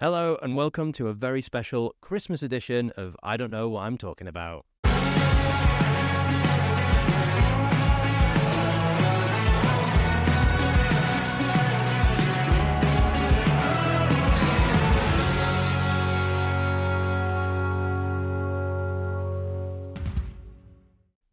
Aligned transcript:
Hello, 0.00 0.38
and 0.40 0.54
welcome 0.54 0.92
to 0.92 1.08
a 1.08 1.12
very 1.12 1.42
special 1.42 1.96
Christmas 2.00 2.40
edition 2.44 2.92
of 2.96 3.16
I 3.20 3.36
Don't 3.36 3.50
Know 3.50 3.68
What 3.68 3.80
I'm 3.80 3.98
Talking 3.98 4.28
About. 4.28 4.64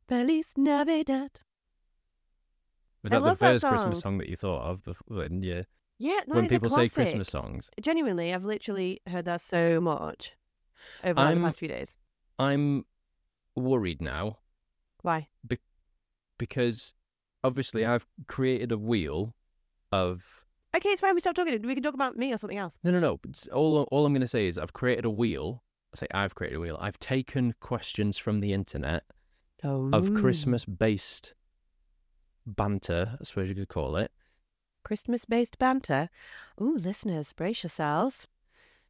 Feliz 0.08 0.46
Navidad. 0.58 1.40
Was 3.04 3.12
I 3.12 3.20
that 3.20 3.22
love 3.22 3.38
the 3.38 3.46
that 3.46 3.52
first 3.52 3.66
Christmas 3.68 4.00
song. 4.00 4.14
song 4.14 4.18
that 4.18 4.28
you 4.30 4.36
thought 4.36 4.64
of 4.64 4.84
before, 4.84 5.18
when, 5.18 5.44
you, 5.44 5.66
Yeah, 5.98 6.20
no, 6.28 6.36
when 6.36 6.48
people 6.48 6.70
say. 6.70 6.90
Christmas 6.90 7.30
songs? 7.30 7.70
Genuinely, 7.82 8.34
I've 8.34 8.44
literally 8.44 9.02
heard 9.08 9.26
that 9.26 9.42
so 9.42 9.80
much 9.80 10.34
over 11.04 11.22
like, 11.22 11.36
the 11.36 11.42
past 11.42 11.60
few 11.60 11.68
days. 11.68 11.96
I'm 12.38 12.86
worried 13.56 14.02
now 14.02 14.40
Why? 15.02 15.30
because 16.38 16.94
obviously 17.44 17.84
mm. 17.84 17.90
I've 17.90 18.06
created 18.28 18.72
a 18.72 18.78
wheel 18.78 19.36
of. 19.92 20.46
Okay, 20.76 20.90
it's 20.90 21.00
fine. 21.00 21.16
We 21.16 21.22
stop 21.22 21.36
talking. 21.36 21.62
We 21.62 21.74
can 21.74 21.84
talk 21.84 21.94
about 21.94 22.18
me 22.18 22.34
or 22.34 22.38
something 22.38 22.58
else. 22.58 22.74
No, 22.84 22.92
no, 22.92 23.00
no. 23.00 23.20
It's 23.30 23.48
all, 23.48 23.88
all 23.92 24.06
I'm 24.06 24.12
going 24.12 24.20
to 24.20 24.28
say 24.28 24.48
is 24.48 24.58
I've 24.58 24.74
created 24.74 25.06
a 25.06 25.10
wheel. 25.10 25.64
I 25.94 25.98
say 25.98 26.08
I've 26.14 26.36
created 26.36 26.58
a 26.58 26.60
wheel. 26.60 26.78
I've 26.82 27.00
taken 27.00 27.56
questions 27.62 28.18
from 28.18 28.42
the 28.42 28.52
internet 28.52 29.04
Oh. 29.64 29.90
of 29.94 30.14
Christmas 30.14 30.64
based 30.66 31.34
banter, 32.46 33.18
I 33.20 33.24
suppose 33.24 33.50
you 33.50 33.56
could 33.56 33.70
call 33.70 33.96
it. 33.96 34.12
Christmas-based 34.86 35.58
banter. 35.58 36.10
Ooh, 36.62 36.78
listeners, 36.78 37.34
brace 37.34 37.64
yourselves. 37.64 38.28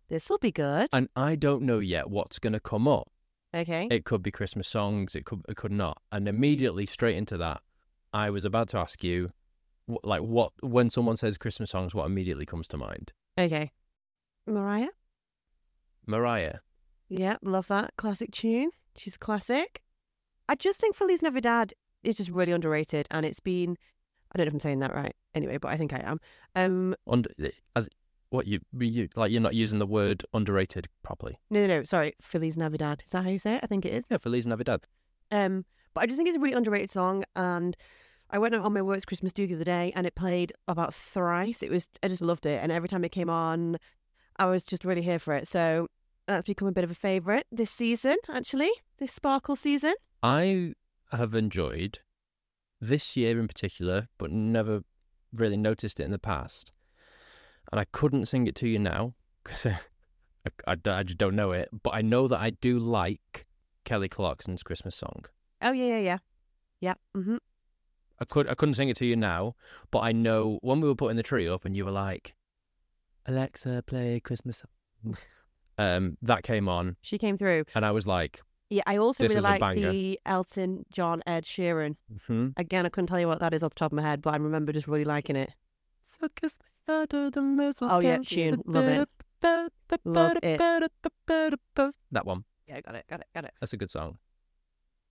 This 0.09 0.29
will 0.29 0.37
be 0.37 0.51
good. 0.51 0.89
And 0.93 1.09
I 1.15 1.33
don't 1.35 1.63
know 1.63 1.79
yet 1.79 2.09
what's 2.11 2.37
going 2.37 2.53
to 2.53 2.59
come 2.59 2.87
up. 2.87 3.09
okay. 3.55 3.87
It 3.89 4.05
could 4.05 4.21
be 4.21 4.29
Christmas 4.29 4.67
songs. 4.67 5.15
It 5.15 5.25
could 5.25 5.41
it 5.49 5.55
could 5.55 5.71
not. 5.71 5.97
And 6.11 6.27
immediately 6.27 6.85
straight 6.85 7.15
into 7.15 7.37
that, 7.37 7.61
I 8.13 8.29
was 8.29 8.45
about 8.45 8.67
to 8.69 8.77
ask 8.77 9.03
you, 9.03 9.31
wh- 9.89 10.03
like, 10.05 10.21
what 10.21 10.51
when 10.61 10.89
someone 10.91 11.17
says 11.17 11.37
Christmas 11.37 11.71
songs, 11.71 11.95
what 11.95 12.05
immediately 12.05 12.45
comes 12.45 12.67
to 12.67 12.77
mind? 12.77 13.13
Okay. 13.39 13.71
Mariah. 14.45 14.89
Mariah. 16.05 16.59
Yeah, 17.09 17.37
love 17.41 17.67
that 17.69 17.93
classic 17.97 18.31
tune. 18.31 18.69
She's 18.95 19.15
a 19.15 19.19
classic. 19.19 19.81
I 20.47 20.55
just 20.55 20.79
think 20.79 20.95
Feliz 20.95 21.21
Navidad 21.21 21.73
is 22.03 22.17
just 22.17 22.29
really 22.29 22.51
underrated, 22.51 23.07
and 23.09 23.25
it's 23.25 23.39
been. 23.39 23.77
I 24.35 24.37
don't 24.37 24.47
know 24.47 24.49
if 24.49 24.53
I'm 24.55 24.59
saying 24.59 24.79
that 24.79 24.93
right. 24.93 25.15
Anyway, 25.33 25.57
but 25.57 25.69
I 25.69 25.77
think 25.77 25.93
I 25.93 26.01
am. 26.03 26.19
Um, 26.55 26.93
Under 27.07 27.29
as 27.75 27.87
what 28.29 28.47
you 28.47 28.59
you 28.77 29.07
like 29.15 29.31
you're 29.31 29.41
not 29.41 29.55
using 29.55 29.79
the 29.79 29.85
word 29.85 30.25
underrated 30.33 30.87
properly. 31.03 31.39
no, 31.49 31.61
no, 31.61 31.67
no. 31.67 31.83
Sorry, 31.83 32.13
Feliz 32.21 32.57
Navidad. 32.57 33.03
Is 33.05 33.11
that 33.13 33.23
how 33.23 33.29
you 33.29 33.39
say 33.39 33.55
it? 33.55 33.61
I 33.63 33.67
think 33.67 33.85
it 33.85 33.93
is. 33.93 34.03
Yeah, 34.09 34.17
Feliz 34.17 34.45
Navidad. 34.45 34.81
Um, 35.31 35.63
but 35.93 36.03
I 36.03 36.05
just 36.05 36.17
think 36.17 36.27
it's 36.27 36.37
a 36.37 36.41
really 36.41 36.53
underrated 36.53 36.91
song, 36.91 37.23
and 37.35 37.77
I 38.29 38.37
went 38.37 38.53
on 38.55 38.73
my 38.73 38.81
work's 38.81 39.05
Christmas 39.05 39.31
do 39.31 39.47
the 39.47 39.55
other 39.55 39.63
day, 39.63 39.93
and 39.95 40.05
it 40.05 40.15
played 40.15 40.51
about 40.67 40.93
thrice. 40.93 41.63
It 41.63 41.71
was 41.71 41.87
I 42.03 42.09
just 42.09 42.21
loved 42.21 42.45
it, 42.45 42.61
and 42.61 42.73
every 42.73 42.89
time 42.89 43.05
it 43.05 43.13
came 43.13 43.29
on, 43.29 43.77
I 44.35 44.47
was 44.47 44.65
just 44.65 44.83
really 44.83 45.01
here 45.01 45.19
for 45.19 45.33
it. 45.33 45.47
So 45.47 45.87
that's 46.27 46.45
become 46.45 46.67
a 46.67 46.73
bit 46.73 46.83
of 46.83 46.91
a 46.91 46.95
favourite 46.95 47.45
this 47.53 47.71
season, 47.71 48.17
actually, 48.29 48.71
this 48.99 49.13
sparkle 49.13 49.55
season. 49.55 49.93
I 50.21 50.73
have 51.11 51.35
enjoyed 51.35 51.99
this 52.87 53.15
year 53.17 53.39
in 53.39 53.47
particular, 53.47 54.07
but 54.17 54.31
never 54.31 54.81
really 55.33 55.57
noticed 55.57 55.99
it 55.99 56.03
in 56.03 56.11
the 56.11 56.19
past. 56.19 56.71
And 57.71 57.79
I 57.79 57.85
couldn't 57.85 58.25
sing 58.25 58.47
it 58.47 58.55
to 58.55 58.67
you 58.67 58.79
now 58.79 59.13
because 59.43 59.65
I, 59.65 59.79
I, 60.67 60.75
I 60.85 61.03
just 61.03 61.17
don't 61.17 61.35
know 61.35 61.51
it. 61.51 61.69
But 61.83 61.95
I 61.95 62.01
know 62.01 62.27
that 62.27 62.39
I 62.39 62.51
do 62.51 62.77
like 62.79 63.45
Kelly 63.83 64.07
Clarkson's 64.09 64.63
Christmas 64.63 64.95
song. 64.95 65.25
Oh 65.61 65.71
yeah, 65.71 65.97
yeah, 65.97 65.99
yeah, 65.99 66.17
yeah. 66.79 66.93
Mm-hmm. 67.15 67.37
I 68.19 68.25
could 68.25 68.47
I 68.47 68.55
couldn't 68.55 68.75
sing 68.75 68.89
it 68.89 68.97
to 68.97 69.05
you 69.05 69.15
now, 69.15 69.55
but 69.91 69.99
I 69.99 70.11
know 70.11 70.59
when 70.61 70.79
we 70.79 70.87
were 70.87 70.95
putting 70.95 71.17
the 71.17 71.23
tree 71.23 71.47
up 71.47 71.65
and 71.65 71.75
you 71.75 71.85
were 71.85 71.91
like, 71.91 72.33
Alexa, 73.25 73.83
play 73.87 74.19
Christmas 74.19 74.63
songs. 75.03 75.25
um, 75.77 76.17
that 76.21 76.43
came 76.43 76.69
on, 76.69 76.95
She 77.01 77.17
came 77.17 77.37
through. 77.37 77.65
and 77.73 77.85
I 77.85 77.91
was 77.91 78.05
like, 78.07 78.41
Yeah, 78.69 78.81
I 78.87 78.97
also 78.97 79.23
This 79.23 79.35
really 79.35 79.41
like 79.41 79.75
the 79.75 80.19
Elton 80.25 80.85
John 80.91 81.21
Ed 81.27 81.43
Sheeran. 81.43 81.97
hmm. 82.25 82.49
Again, 82.57 82.85
I 82.85 82.89
couldn't 82.89 83.07
tell 83.07 83.19
you 83.19 83.27
what 83.27 83.39
that 83.39 83.53
is 83.53 83.61
off 83.61 83.71
the 83.71 83.79
top 83.79 83.91
of 83.91 83.95
my 83.95 84.01
head, 84.01 84.21
but 84.21 84.33
I 84.33 84.37
remember 84.37 84.71
just 84.71 84.87
really 84.87 85.05
liking 85.05 85.35
it. 85.35 85.51
Oh 86.21 87.99
yeah, 88.01 88.17
tune. 88.17 88.61
Love 88.65 88.85
it. 88.85 89.09
Love 90.03 90.37
it. 90.41 90.59
That 92.11 92.25
one. 92.25 92.43
Yeah, 92.67 92.81
got 92.81 92.95
it, 92.95 93.05
got 93.07 93.19
it, 93.19 93.27
got 93.35 93.45
it. 93.45 93.53
That's 93.59 93.73
a 93.73 93.77
good 93.77 93.91
song. 93.91 94.17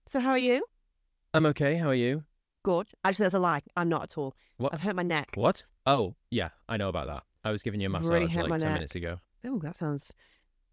So 0.07 0.19
how 0.19 0.31
are 0.31 0.37
you? 0.37 0.65
I'm 1.33 1.45
okay. 1.47 1.75
How 1.75 1.89
are 1.89 1.95
you? 1.95 2.23
Good. 2.63 2.87
Actually, 3.03 3.25
that's 3.25 3.35
a 3.35 3.39
lie. 3.39 3.61
I'm 3.77 3.89
not 3.89 4.03
at 4.03 4.17
all. 4.17 4.35
What? 4.57 4.73
I've 4.73 4.81
hurt 4.81 4.95
my 4.95 5.03
neck. 5.03 5.31
What? 5.35 5.63
Oh, 5.85 6.15
yeah, 6.29 6.49
I 6.67 6.77
know 6.77 6.89
about 6.89 7.07
that. 7.07 7.23
I 7.43 7.51
was 7.51 7.61
giving 7.61 7.79
you 7.79 7.87
a 7.87 7.89
massage 7.89 8.09
really 8.09 8.25
like 8.25 8.49
10 8.49 8.59
neck. 8.59 8.73
minutes 8.73 8.95
ago. 8.95 9.19
Oh, 9.45 9.59
that 9.59 9.77
sounds 9.77 10.11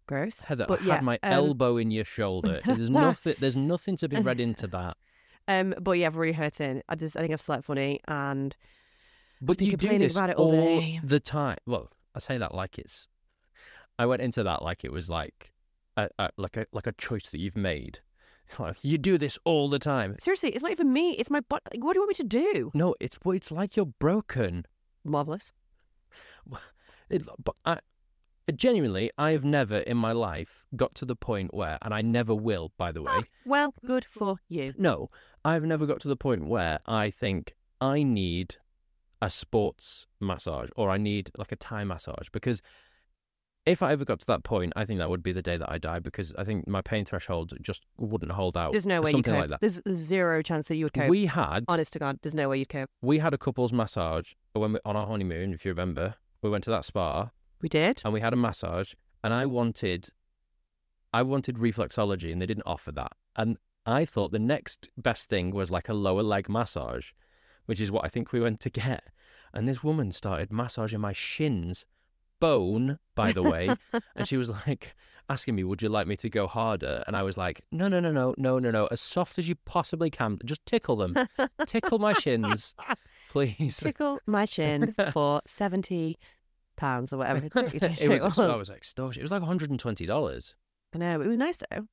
gross. 0.07 0.43
Heather, 0.43 0.65
But 0.67 0.81
I 0.81 0.85
yeah, 0.85 0.95
had 0.95 1.03
my 1.03 1.19
um, 1.23 1.31
elbow 1.33 1.77
in 1.77 1.91
your 1.91 2.05
shoulder. 2.05 2.61
There's 2.65 2.89
nothing 2.89 3.35
there's 3.39 3.55
nothing 3.55 3.97
to 3.97 4.07
be 4.09 4.17
read 4.17 4.39
into 4.39 4.67
that. 4.67 4.97
Um, 5.47 5.73
but 5.81 5.93
yeah, 5.93 6.07
I've 6.07 6.15
really 6.15 6.33
hurting. 6.33 6.81
I 6.87 6.95
just, 6.95 7.17
I 7.17 7.21
think 7.21 7.33
I've 7.33 7.41
slept 7.41 7.65
funny, 7.65 7.99
and 8.07 8.55
But 9.41 9.59
you 9.59 9.75
do 9.75 9.97
this 9.97 10.15
about 10.15 10.29
it 10.29 10.37
all 10.37 10.51
day. 10.51 11.01
the 11.03 11.19
time. 11.19 11.57
Well, 11.65 11.89
I 12.15 12.19
say 12.19 12.37
that 12.37 12.53
like 12.55 12.79
it's. 12.79 13.07
I 13.99 14.05
went 14.05 14.21
into 14.21 14.41
that 14.43 14.63
like 14.63 14.83
it 14.85 14.91
was 14.91 15.09
like, 15.09 15.51
a, 15.97 16.09
a, 16.17 16.29
like 16.37 16.55
a 16.57 16.65
like 16.71 16.87
a 16.87 16.93
choice 16.93 17.29
that 17.29 17.39
you've 17.39 17.57
made. 17.57 17.99
Like, 18.59 18.83
you 18.83 18.97
do 18.99 19.17
this 19.17 19.39
all 19.45 19.67
the 19.69 19.79
time. 19.79 20.15
seriously, 20.19 20.49
it's 20.51 20.61
not 20.61 20.71
even 20.71 20.93
me. 20.93 21.13
It's 21.13 21.29
my 21.31 21.39
butt. 21.39 21.63
Like, 21.73 21.83
what 21.83 21.93
do 21.93 21.97
you 21.97 22.01
want 22.01 22.09
me 22.09 22.15
to 22.15 22.23
do? 22.53 22.71
No, 22.75 22.93
it's 22.99 23.17
it's 23.25 23.51
like 23.51 23.75
you're 23.75 23.85
broken. 23.87 24.65
Marvelous. 25.03 25.53
It, 27.09 27.23
but 27.43 27.55
I, 27.65 27.79
genuinely, 28.51 29.11
I 29.17 29.31
have 29.31 29.43
never 29.43 29.77
in 29.77 29.97
my 29.97 30.11
life 30.11 30.65
got 30.75 30.95
to 30.95 31.05
the 31.05 31.15
point 31.15 31.53
where, 31.53 31.77
and 31.81 31.93
I 31.93 32.01
never 32.01 32.35
will, 32.35 32.71
by 32.77 32.91
the 32.91 33.01
way. 33.01 33.11
Ah, 33.11 33.23
well, 33.45 33.73
good 33.85 34.05
for 34.05 34.37
you. 34.49 34.73
No, 34.77 35.09
I've 35.45 35.63
never 35.63 35.85
got 35.85 35.99
to 36.01 36.07
the 36.07 36.17
point 36.17 36.45
where 36.45 36.79
I 36.85 37.09
think 37.09 37.55
I 37.79 38.03
need 38.03 38.57
a 39.21 39.29
sports 39.29 40.07
massage 40.19 40.69
or 40.75 40.89
I 40.89 40.97
need 40.97 41.31
like 41.37 41.51
a 41.53 41.55
Thai 41.55 41.85
massage 41.85 42.27
because 42.31 42.61
if 43.65 43.81
I 43.81 43.93
ever 43.93 44.03
got 44.03 44.19
to 44.19 44.25
that 44.27 44.43
point, 44.43 44.73
I 44.75 44.83
think 44.83 44.99
that 44.99 45.09
would 45.09 45.23
be 45.23 45.31
the 45.31 45.41
day 45.41 45.55
that 45.55 45.71
I 45.71 45.77
die 45.77 45.99
because 45.99 46.33
I 46.37 46.43
think 46.43 46.67
my 46.67 46.81
pain 46.81 47.05
threshold 47.05 47.53
just 47.61 47.85
wouldn't 47.97 48.33
hold 48.33 48.57
out. 48.57 48.73
There's 48.73 48.85
no 48.85 49.01
way 49.01 49.11
you 49.11 49.13
something 49.13 49.33
cope. 49.33 49.41
like 49.41 49.49
that. 49.51 49.61
There's 49.61 49.81
zero 49.97 50.41
chance 50.41 50.67
that 50.67 50.75
you 50.75 50.85
would 50.85 50.93
cope. 50.93 51.09
We 51.09 51.27
had 51.27 51.63
Honest 51.69 51.93
to 51.93 51.99
God, 51.99 52.19
there's 52.21 52.35
no 52.35 52.49
way 52.49 52.59
you'd 52.59 52.69
cope. 52.69 52.89
we 53.01 53.19
had 53.19 53.33
a 53.33 53.37
couples 53.37 53.71
massage 53.71 54.33
when 54.51 54.73
we, 54.73 54.79
on 54.83 54.97
our 54.97 55.07
honeymoon, 55.07 55.53
if 55.53 55.63
you 55.63 55.71
remember. 55.71 56.15
We 56.41 56.49
went 56.49 56.65
to 56.65 56.69
that 56.71 56.83
spa 56.83 57.31
We 57.63 57.69
did. 57.69 58.01
and 58.03 58.13
we 58.13 58.19
had 58.19 58.33
a 58.33 58.35
massage 58.35 58.93
and 59.23 59.33
I 59.33 59.45
wanted 59.47 60.09
I 61.13 61.23
wanted 61.23 61.55
reflexology 61.55 62.31
and 62.31 62.41
they 62.41 62.45
didn't 62.45 62.67
offer 62.67 62.91
that. 62.91 63.13
And 63.35 63.57
I 63.85 64.03
thought 64.05 64.31
the 64.31 64.39
next 64.39 64.89
best 64.97 65.29
thing 65.29 65.51
was 65.51 65.71
like 65.71 65.87
a 65.87 65.93
lower 65.93 66.23
leg 66.23 66.49
massage, 66.49 67.11
which 67.65 67.79
is 67.79 67.91
what 67.91 68.03
I 68.03 68.09
think 68.09 68.31
we 68.31 68.39
went 68.39 68.59
to 68.61 68.69
get. 68.69 69.03
And 69.53 69.67
this 69.67 69.83
woman 69.83 70.11
started 70.11 70.51
massaging 70.51 70.99
my 70.99 71.13
shins, 71.13 71.85
bone, 72.39 72.99
by 73.15 73.31
the 73.31 73.43
way, 73.43 73.69
and 74.15 74.27
she 74.27 74.35
was 74.35 74.49
like 74.49 74.95
asking 75.29 75.55
me, 75.55 75.63
"Would 75.63 75.81
you 75.81 75.89
like 75.89 76.07
me 76.07 76.17
to 76.17 76.29
go 76.29 76.47
harder?" 76.47 77.03
And 77.07 77.15
I 77.15 77.23
was 77.23 77.37
like, 77.37 77.61
"No, 77.71 77.87
no, 77.87 77.99
no, 77.99 78.11
no, 78.11 78.33
no, 78.37 78.59
no, 78.59 78.71
no, 78.71 78.87
as 78.87 78.99
soft 78.99 79.37
as 79.37 79.47
you 79.47 79.55
possibly 79.55 80.09
can. 80.09 80.39
Just 80.43 80.65
tickle 80.65 80.95
them, 80.95 81.15
tickle 81.67 81.99
my 81.99 82.13
shins, 82.13 82.73
please." 83.29 83.77
Tickle 83.77 84.19
my 84.25 84.45
chin 84.45 84.91
for 85.13 85.41
seventy 85.45 86.17
pounds 86.75 87.13
or 87.13 87.17
whatever. 87.17 87.45
it 87.45 88.09
was. 88.09 88.39
I 88.39 88.55
was 88.55 88.69
extortion. 88.69 89.21
It 89.21 89.23
was 89.23 89.31
like 89.31 89.41
one 89.41 89.47
hundred 89.47 89.69
and 89.69 89.79
twenty 89.79 90.05
dollars. 90.05 90.55
I 90.93 90.97
know 90.99 91.21
it 91.21 91.27
was 91.27 91.37
nice 91.37 91.57
though. 91.71 91.87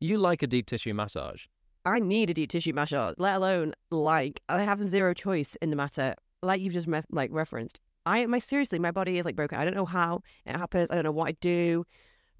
You 0.00 0.18
like 0.18 0.42
a 0.42 0.46
deep 0.46 0.66
tissue 0.66 0.94
massage? 0.94 1.44
I 1.84 1.98
need 1.98 2.30
a 2.30 2.34
deep 2.34 2.50
tissue 2.50 2.72
massage, 2.72 3.14
let 3.18 3.36
alone 3.36 3.72
like 3.90 4.40
I 4.48 4.62
have 4.62 4.86
zero 4.88 5.14
choice 5.14 5.56
in 5.62 5.70
the 5.70 5.76
matter. 5.76 6.14
Like 6.42 6.60
you've 6.60 6.72
just 6.72 6.86
me- 6.86 7.02
like 7.10 7.30
referenced, 7.32 7.80
I 8.06 8.26
my 8.26 8.38
seriously 8.38 8.78
my 8.78 8.90
body 8.90 9.18
is 9.18 9.24
like 9.24 9.36
broken. 9.36 9.58
I 9.58 9.64
don't 9.64 9.74
know 9.74 9.84
how 9.86 10.22
it 10.46 10.56
happens. 10.56 10.90
I 10.90 10.94
don't 10.94 11.04
know 11.04 11.12
what 11.12 11.28
I 11.28 11.32
do. 11.40 11.84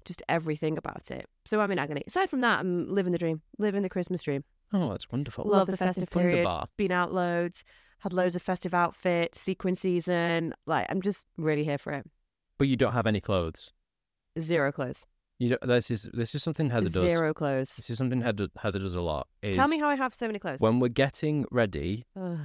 Just 0.05 0.21
everything 0.27 0.77
about 0.77 1.09
it. 1.11 1.25
So 1.45 1.61
I'm 1.61 1.71
in 1.71 1.79
agony. 1.79 2.03
Aside 2.07 2.29
from 2.29 2.41
that, 2.41 2.59
I'm 2.59 2.89
living 2.89 3.13
the 3.13 3.17
dream, 3.17 3.41
living 3.57 3.83
the 3.83 3.89
Christmas 3.89 4.21
dream. 4.21 4.43
Oh, 4.73 4.89
that's 4.89 5.09
wonderful. 5.09 5.45
Love 5.47 5.67
the 5.67 5.77
festive 5.77 6.09
period. 6.09 6.43
Wunderbar. 6.45 6.65
Been 6.77 6.91
out 6.91 7.13
loads, 7.13 7.63
had 8.03 8.13
loads 8.13 8.35
of 8.35 8.41
festive 8.41 8.73
outfits, 8.73 9.39
sequin 9.39 9.75
season. 9.75 10.53
Like 10.65 10.85
I'm 10.89 11.01
just 11.01 11.25
really 11.37 11.63
here 11.63 11.77
for 11.77 11.93
it. 11.93 12.05
But 12.57 12.67
you 12.67 12.75
don't 12.75 12.93
have 12.93 13.07
any 13.07 13.21
clothes. 13.21 13.71
Zero 14.39 14.71
clothes. 14.71 15.05
You 15.39 15.49
don't, 15.49 15.67
this 15.67 15.89
is 15.89 16.09
this 16.13 16.35
is 16.35 16.43
something 16.43 16.69
Heather 16.69 16.89
does. 16.89 17.03
Zero 17.03 17.33
clothes. 17.33 17.75
This 17.77 17.89
is 17.89 17.97
something 17.97 18.21
Heather, 18.21 18.47
Heather 18.57 18.79
does 18.79 18.95
a 18.95 19.01
lot. 19.01 19.27
Is 19.41 19.55
Tell 19.55 19.67
me 19.67 19.79
how 19.79 19.87
I 19.89 19.95
have 19.95 20.13
so 20.13 20.27
many 20.27 20.39
clothes. 20.39 20.59
when 20.59 20.79
we're 20.79 20.89
getting 20.89 21.45
ready, 21.51 22.05
Ugh. 22.19 22.37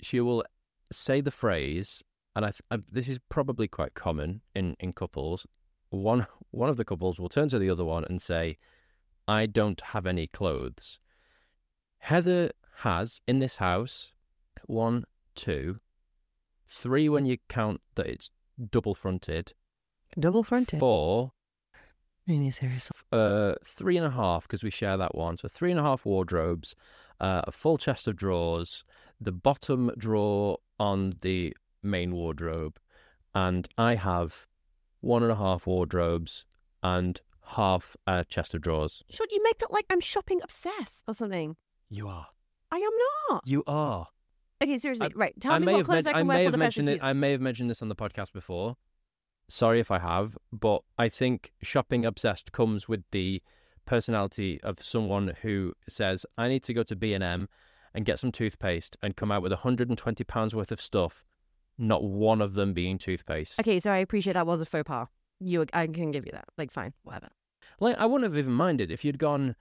she 0.00 0.20
will 0.20 0.44
say 0.92 1.20
the 1.20 1.30
phrase, 1.30 2.02
and 2.34 2.44
I, 2.44 2.48
th- 2.48 2.62
I 2.70 2.78
this 2.90 3.08
is 3.08 3.18
probably 3.28 3.68
quite 3.68 3.94
common 3.94 4.40
in 4.54 4.76
in 4.80 4.92
couples. 4.92 5.46
one 5.90 6.26
one 6.50 6.68
of 6.70 6.76
the 6.78 6.84
couples 6.84 7.20
will 7.20 7.28
turn 7.28 7.48
to 7.50 7.58
the 7.58 7.70
other 7.70 7.84
one 7.84 8.04
and 8.04 8.20
say, 8.20 8.56
"I 9.28 9.46
don't 9.46 9.80
have 9.92 10.06
any 10.06 10.26
clothes." 10.26 10.98
Heather 11.98 12.50
has 12.78 13.20
in 13.28 13.38
this 13.40 13.56
house 13.56 14.12
one, 14.70 15.04
two, 15.34 15.78
three 16.66 17.08
when 17.08 17.26
you 17.26 17.38
count 17.48 17.80
that 17.96 18.06
it's 18.06 18.30
double 18.70 18.94
fronted, 18.94 19.52
Double 20.18 20.42
fronted. 20.42 20.78
four, 20.80 21.32
seriously. 22.26 22.68
uh, 23.12 23.54
three 23.64 23.96
and 23.96 24.06
a 24.06 24.10
half 24.10 24.42
because 24.46 24.62
we 24.62 24.70
share 24.70 24.96
that 24.96 25.14
one. 25.14 25.36
So 25.36 25.48
three 25.48 25.70
and 25.70 25.80
a 25.80 25.82
half 25.82 26.04
wardrobes, 26.04 26.74
uh, 27.20 27.42
a 27.44 27.52
full 27.52 27.76
chest 27.78 28.06
of 28.06 28.16
drawers, 28.16 28.84
the 29.20 29.32
bottom 29.32 29.90
drawer 29.98 30.58
on 30.78 31.12
the 31.22 31.56
main 31.82 32.14
wardrobe, 32.14 32.78
and 33.34 33.68
I 33.76 33.94
have 33.96 34.46
one 35.00 35.22
and 35.22 35.32
a 35.32 35.36
half 35.36 35.66
wardrobes 35.66 36.44
and 36.82 37.20
half 37.56 37.96
a 38.06 38.24
chest 38.24 38.54
of 38.54 38.60
drawers. 38.60 39.02
Should 39.10 39.32
you 39.32 39.42
make 39.42 39.60
it 39.62 39.70
like 39.70 39.86
I'm 39.90 40.00
shopping 40.00 40.40
obsessed 40.42 41.04
or 41.08 41.14
something? 41.14 41.56
You 41.88 42.08
are. 42.08 42.28
I 42.70 42.76
am 42.76 42.92
not. 43.30 43.42
You 43.46 43.64
are. 43.66 44.08
Okay, 44.62 44.78
seriously. 44.78 45.06
I- 45.06 45.10
right. 45.18 45.34
Tell 45.40 45.52
I 45.54 45.58
me 45.58 45.66
may 45.66 45.72
what 45.72 45.78
have 45.78 45.86
clothes 45.86 46.04
men- 46.04 46.14
I 46.14 46.18
I 46.18 46.20
can 46.20 46.26
may 46.26 46.34
wear 46.36 46.44
for 46.46 46.50
the 46.52 46.58
mentioned 46.58 46.86
festive 46.86 46.96
it. 46.96 46.96
season. 46.98 47.06
I 47.08 47.12
may 47.14 47.30
have 47.32 47.40
mentioned 47.40 47.70
this 47.70 47.82
on 47.82 47.88
the 47.88 47.96
podcast 47.96 48.32
before. 48.32 48.76
Sorry 49.48 49.80
if 49.80 49.90
I 49.90 49.98
have, 49.98 50.38
but 50.52 50.82
I 50.98 51.08
think 51.08 51.52
shopping 51.62 52.04
obsessed 52.04 52.52
comes 52.52 52.88
with 52.88 53.02
the 53.10 53.42
personality 53.86 54.60
of 54.62 54.80
someone 54.82 55.34
who 55.42 55.74
says, 55.88 56.24
"I 56.38 56.48
need 56.48 56.62
to 56.64 56.74
go 56.74 56.82
to 56.84 56.94
B 56.94 57.14
and 57.14 57.24
M 57.24 57.48
and 57.92 58.04
get 58.04 58.18
some 58.20 58.30
toothpaste 58.30 58.96
and 59.02 59.16
come 59.16 59.32
out 59.32 59.42
with 59.42 59.50
120 59.52 60.22
pounds 60.24 60.54
worth 60.54 60.70
of 60.70 60.80
stuff." 60.80 61.24
Not 61.78 62.04
one 62.04 62.42
of 62.42 62.54
them 62.54 62.74
being 62.74 62.98
toothpaste. 62.98 63.58
Okay, 63.58 63.80
so 63.80 63.90
I 63.90 63.96
appreciate 63.98 64.34
that 64.34 64.46
was 64.46 64.60
a 64.60 64.66
faux 64.66 64.86
pas. 64.86 65.08
You, 65.40 65.64
I 65.72 65.86
can 65.86 66.10
give 66.10 66.26
you 66.26 66.32
that. 66.32 66.44
Like, 66.58 66.70
fine, 66.70 66.92
whatever. 67.02 67.30
Like 67.80 67.96
I 67.96 68.04
wouldn't 68.04 68.30
have 68.30 68.36
even 68.38 68.52
minded 68.52 68.90
if 68.90 69.02
you'd 69.04 69.18
gone, 69.18 69.56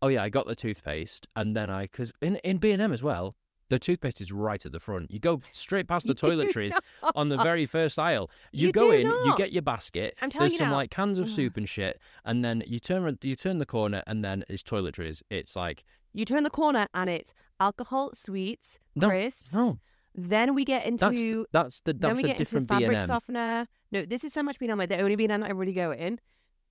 "Oh 0.00 0.06
yeah, 0.08 0.22
I 0.22 0.28
got 0.28 0.46
the 0.46 0.54
toothpaste," 0.54 1.26
and 1.34 1.56
then 1.56 1.68
I 1.68 1.82
because 1.82 2.12
in 2.22 2.36
in 2.36 2.58
B 2.58 2.70
and 2.70 2.80
M 2.80 2.92
as 2.92 3.02
well, 3.02 3.36
the 3.68 3.78
toothpaste 3.78 4.20
is 4.20 4.32
right 4.32 4.64
at 4.64 4.72
the 4.72 4.80
front. 4.80 5.10
You 5.10 5.18
go 5.20 5.40
straight 5.52 5.86
past 5.88 6.06
the 6.06 6.14
toiletries 6.24 6.76
on 7.14 7.28
the 7.28 7.36
very 7.38 7.66
first 7.66 7.98
aisle. 7.98 8.30
You, 8.52 8.68
You 8.68 8.72
go 8.72 8.90
do 8.90 8.92
in, 8.92 9.06
you 9.06 9.26
not. 9.26 9.38
get 9.38 9.52
your 9.52 9.62
basket. 9.62 10.16
I'm 10.22 10.30
telling 10.30 10.44
There's 10.44 10.52
you 10.54 10.58
some 10.58 10.70
now. 10.70 10.76
like 10.76 10.90
cans 10.90 11.18
of 11.18 11.28
soup 11.30 11.56
and 11.60 11.68
shit, 11.68 12.00
and 12.24 12.44
then 12.44 12.62
you 12.66 12.78
turn 12.80 13.18
you 13.22 13.36
turn 13.36 13.58
the 13.58 13.66
corner, 13.66 14.02
and 14.06 14.24
then 14.24 14.44
it's 14.48 14.62
toiletries. 14.62 15.22
It's 15.30 15.54
like 15.56 15.84
You 16.12 16.24
turn 16.24 16.42
the 16.44 16.50
corner 16.50 16.86
and 16.94 17.10
it's 17.10 17.34
alcohol, 17.60 18.12
sweets, 18.14 18.78
No, 18.94 19.08
crisps. 19.08 19.52
no, 19.52 19.78
Then 20.14 20.54
we 20.54 20.64
get 20.64 20.86
into 20.86 21.04
that's 21.04 21.20
the, 21.20 21.46
that's 21.52 21.80
the 21.80 21.92
then 21.92 22.00
that's 22.10 22.16
we 22.16 22.24
a 22.24 22.26
get 22.28 22.30
into 22.32 22.38
different 22.44 22.66
B 22.68 22.74
fabric 22.74 22.88
and 22.90 23.02
M. 23.02 23.06
softener. 23.08 23.66
No, 23.92 24.04
this 24.04 24.24
is 24.24 24.32
so 24.32 24.42
much 24.42 24.58
B&M. 24.58 24.76
Like 24.78 24.88
the 24.90 25.00
only 25.00 25.16
B&M 25.16 25.40
that 25.40 25.46
I 25.48 25.52
really 25.52 25.72
go 25.72 25.92
in. 25.92 26.18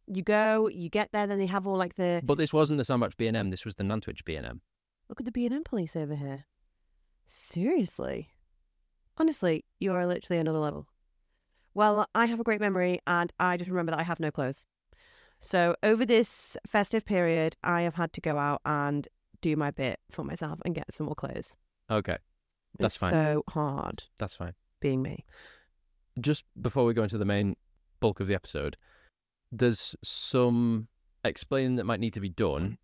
You 0.07 0.21
go, 0.23 0.69
you 0.69 0.89
get 0.89 1.09
there, 1.11 1.27
then 1.27 1.37
they 1.37 1.47
have 1.47 1.67
all 1.67 1.75
like 1.77 1.95
the 1.95 2.21
But 2.23 2.37
this 2.37 2.53
wasn't 2.53 2.77
the 2.77 2.85
Sandwich 2.85 3.17
B 3.17 3.27
and 3.27 3.35
M. 3.35 3.49
This 3.49 3.65
was 3.65 3.75
the 3.75 3.83
Nantwich 3.83 4.23
B 4.23 4.35
and 4.37 4.45
M. 4.45 4.61
look 5.09 5.19
at 5.19 5.25
the 5.25 5.31
B&M 5.31 5.63
police 5.65 5.95
over 5.95 6.15
here. 6.15 6.45
Seriously, 7.27 8.29
honestly, 9.17 9.65
you 9.79 9.91
are 9.93 10.05
literally 10.07 10.39
another 10.39 10.59
level. 10.59 10.87
Well, 11.73 12.07
I 12.15 12.25
have 12.25 12.39
a 12.39 12.43
great 12.43 12.61
memory, 12.61 12.99
and 13.05 13.31
I 13.39 13.57
just 13.57 13.69
remember 13.69 13.91
that 13.91 13.99
I 13.99 14.03
have 14.03 14.19
no 14.19 14.31
clothes. 14.31 14.65
So 15.39 15.75
over 15.83 16.05
this 16.05 16.57
festive 16.65 17.05
period, 17.05 17.55
I 17.63 17.81
have 17.81 17.95
had 17.95 18.13
to 18.13 18.21
go 18.21 18.37
out 18.37 18.61
and 18.65 19.07
do 19.41 19.55
my 19.55 19.71
bit 19.71 19.99
for 20.09 20.23
myself 20.23 20.59
and 20.65 20.73
get 20.73 20.91
some 20.93 21.05
more 21.05 21.15
clothes. 21.15 21.55
Okay, 21.91 22.17
That's 22.79 22.95
It's 22.95 22.99
fine. 22.99 23.11
So 23.11 23.43
hard 23.49 24.05
that's 24.17 24.33
fine. 24.33 24.53
being 24.79 25.01
me. 25.01 25.25
just 26.19 26.43
before 26.59 26.85
we 26.85 26.93
go 26.93 27.03
into 27.03 27.17
the 27.17 27.25
main 27.25 27.55
bulk 27.99 28.19
of 28.19 28.27
the 28.27 28.33
episode, 28.33 28.77
there's 29.51 29.95
some 30.03 30.87
explaining 31.23 31.75
that 31.75 31.83
might 31.85 31.99
need 31.99 32.13
to 32.13 32.19
be 32.19 32.29
done 32.29 32.77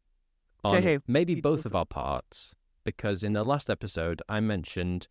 on 0.64 1.02
maybe 1.08 1.42
both 1.42 1.66
of 1.66 1.76
our 1.76 1.86
parts 1.86 2.54
because 2.84 3.24
in 3.24 3.34
the 3.34 3.44
last 3.44 3.70
episode 3.70 4.22
I 4.28 4.40
mentioned 4.40 5.08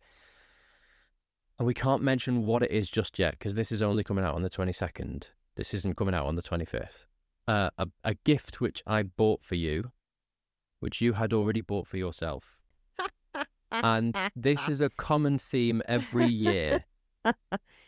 and 1.59 1.67
we 1.67 1.73
can't 1.73 2.01
mention 2.01 2.45
what 2.45 2.63
it 2.63 2.71
is 2.71 2.89
just 2.89 3.19
yet 3.19 3.33
because 3.33 3.55
this 3.55 3.71
is 3.71 3.81
only 3.81 4.03
coming 4.03 4.25
out 4.25 4.35
on 4.35 4.41
the 4.41 4.49
22nd. 4.49 5.25
This 5.55 5.73
isn't 5.73 5.95
coming 5.95 6.15
out 6.15 6.25
on 6.25 6.35
the 6.35 6.41
25th. 6.41 7.05
Uh, 7.47 7.69
a, 7.77 7.87
a 8.03 8.15
gift 8.15 8.59
which 8.59 8.81
I 8.87 9.03
bought 9.03 9.43
for 9.43 9.55
you, 9.55 9.91
which 10.79 10.99
you 10.99 11.13
had 11.13 11.31
already 11.31 11.61
bought 11.61 11.87
for 11.87 11.97
yourself. 11.97 12.57
And 13.71 14.15
this 14.35 14.67
is 14.67 14.81
a 14.81 14.89
common 14.89 15.37
theme 15.37 15.81
every 15.87 16.27
year. 16.27 16.85
I 17.25 17.33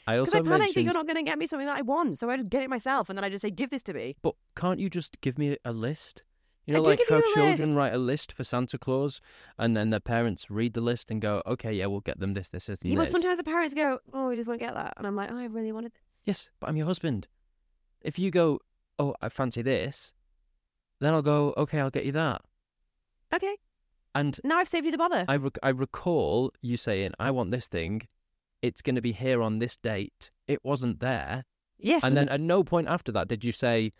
Because 0.08 0.34
also 0.34 0.40
I 0.40 0.42
panic 0.42 0.74
that 0.74 0.84
you're 0.84 0.94
not 0.94 1.06
going 1.06 1.18
to 1.18 1.24
get 1.24 1.38
me 1.38 1.46
something 1.46 1.68
that 1.68 1.78
I 1.78 1.82
want, 1.82 2.18
so 2.18 2.30
I 2.30 2.38
just 2.38 2.50
get 2.50 2.64
it 2.64 2.70
myself, 2.70 3.10
and 3.10 3.18
then 3.18 3.24
I 3.24 3.30
just 3.30 3.42
say, 3.42 3.52
"Give 3.52 3.70
this 3.70 3.84
to 3.84 3.94
me." 3.94 4.16
But 4.22 4.36
can't 4.56 4.80
you 4.80 4.90
just 4.90 5.20
give 5.22 5.38
me 5.38 5.58
a 5.66 5.72
list? 5.74 6.24
You 6.66 6.74
know, 6.74 6.82
like 6.82 7.02
how 7.08 7.22
children 7.36 7.70
list. 7.70 7.78
write 7.78 7.94
a 7.94 7.98
list 7.98 8.32
for 8.32 8.44
Santa 8.44 8.78
Claus, 8.80 9.22
and 9.58 9.78
then 9.78 9.92
their 9.92 10.00
parents 10.00 10.50
read 10.50 10.74
the 10.74 10.82
list 10.82 11.12
and 11.12 11.22
go, 11.22 11.44
"Okay, 11.46 11.74
yeah, 11.74 11.86
we'll 11.86 12.00
get 12.00 12.20
them 12.20 12.34
this, 12.34 12.50
this, 12.50 12.66
this, 12.66 12.82
and 12.82 12.92
Yeah, 12.92 12.98
but 12.98 13.04
this." 13.04 13.12
sometimes 13.12 13.38
the 13.38 13.44
parents 13.44 13.76
go, 13.76 14.00
"Oh, 14.14 14.30
we 14.30 14.36
just 14.36 14.48
won't 14.48 14.60
get 14.60 14.74
that," 14.74 14.94
and 14.98 15.06
I'm 15.06 15.16
like, 15.16 15.30
"Oh, 15.32 15.38
I 15.38 15.46
really 15.46 15.72
wanted 15.72 15.94
this." 15.94 16.02
Yes, 16.24 16.50
but 16.60 16.70
I'm 16.70 16.76
your 16.78 16.88
husband. 16.88 17.28
If 18.02 18.18
you 18.18 18.32
go, 18.32 18.60
"Oh, 18.98 19.14
I 19.22 19.30
fancy 19.30 19.62
this," 19.62 20.14
then 21.00 21.14
I'll 21.14 21.22
go, 21.22 21.54
"Okay, 21.56 21.80
I'll 21.80 21.92
get 21.92 22.06
you 22.06 22.12
that." 22.14 22.42
Okay, 23.34 23.58
And 24.16 24.40
now 24.46 24.58
I've 24.58 24.70
saved 24.70 24.86
you 24.86 24.92
the 24.92 24.98
bother. 24.98 25.26
I 25.28 25.36
rec- 25.36 25.60
I 25.62 25.70
recall 25.70 26.52
you 26.62 26.78
saying, 26.78 27.12
"I 27.20 27.32
want 27.32 27.52
this 27.52 27.68
thing. 27.68 28.08
It's 28.62 28.82
going 28.82 28.96
to 28.96 29.02
be 29.02 29.12
here 29.12 29.42
on 29.42 29.60
this 29.60 29.78
date." 29.78 30.32
It 30.48 30.64
wasn't 30.64 31.00
there, 31.00 31.44
yes, 31.78 32.04
and 32.04 32.16
then 32.16 32.30
at 32.30 32.40
no 32.40 32.64
point 32.64 32.88
after 32.88 33.12
that 33.12 33.28
did 33.28 33.44
you 33.44 33.52
say, 33.52 33.92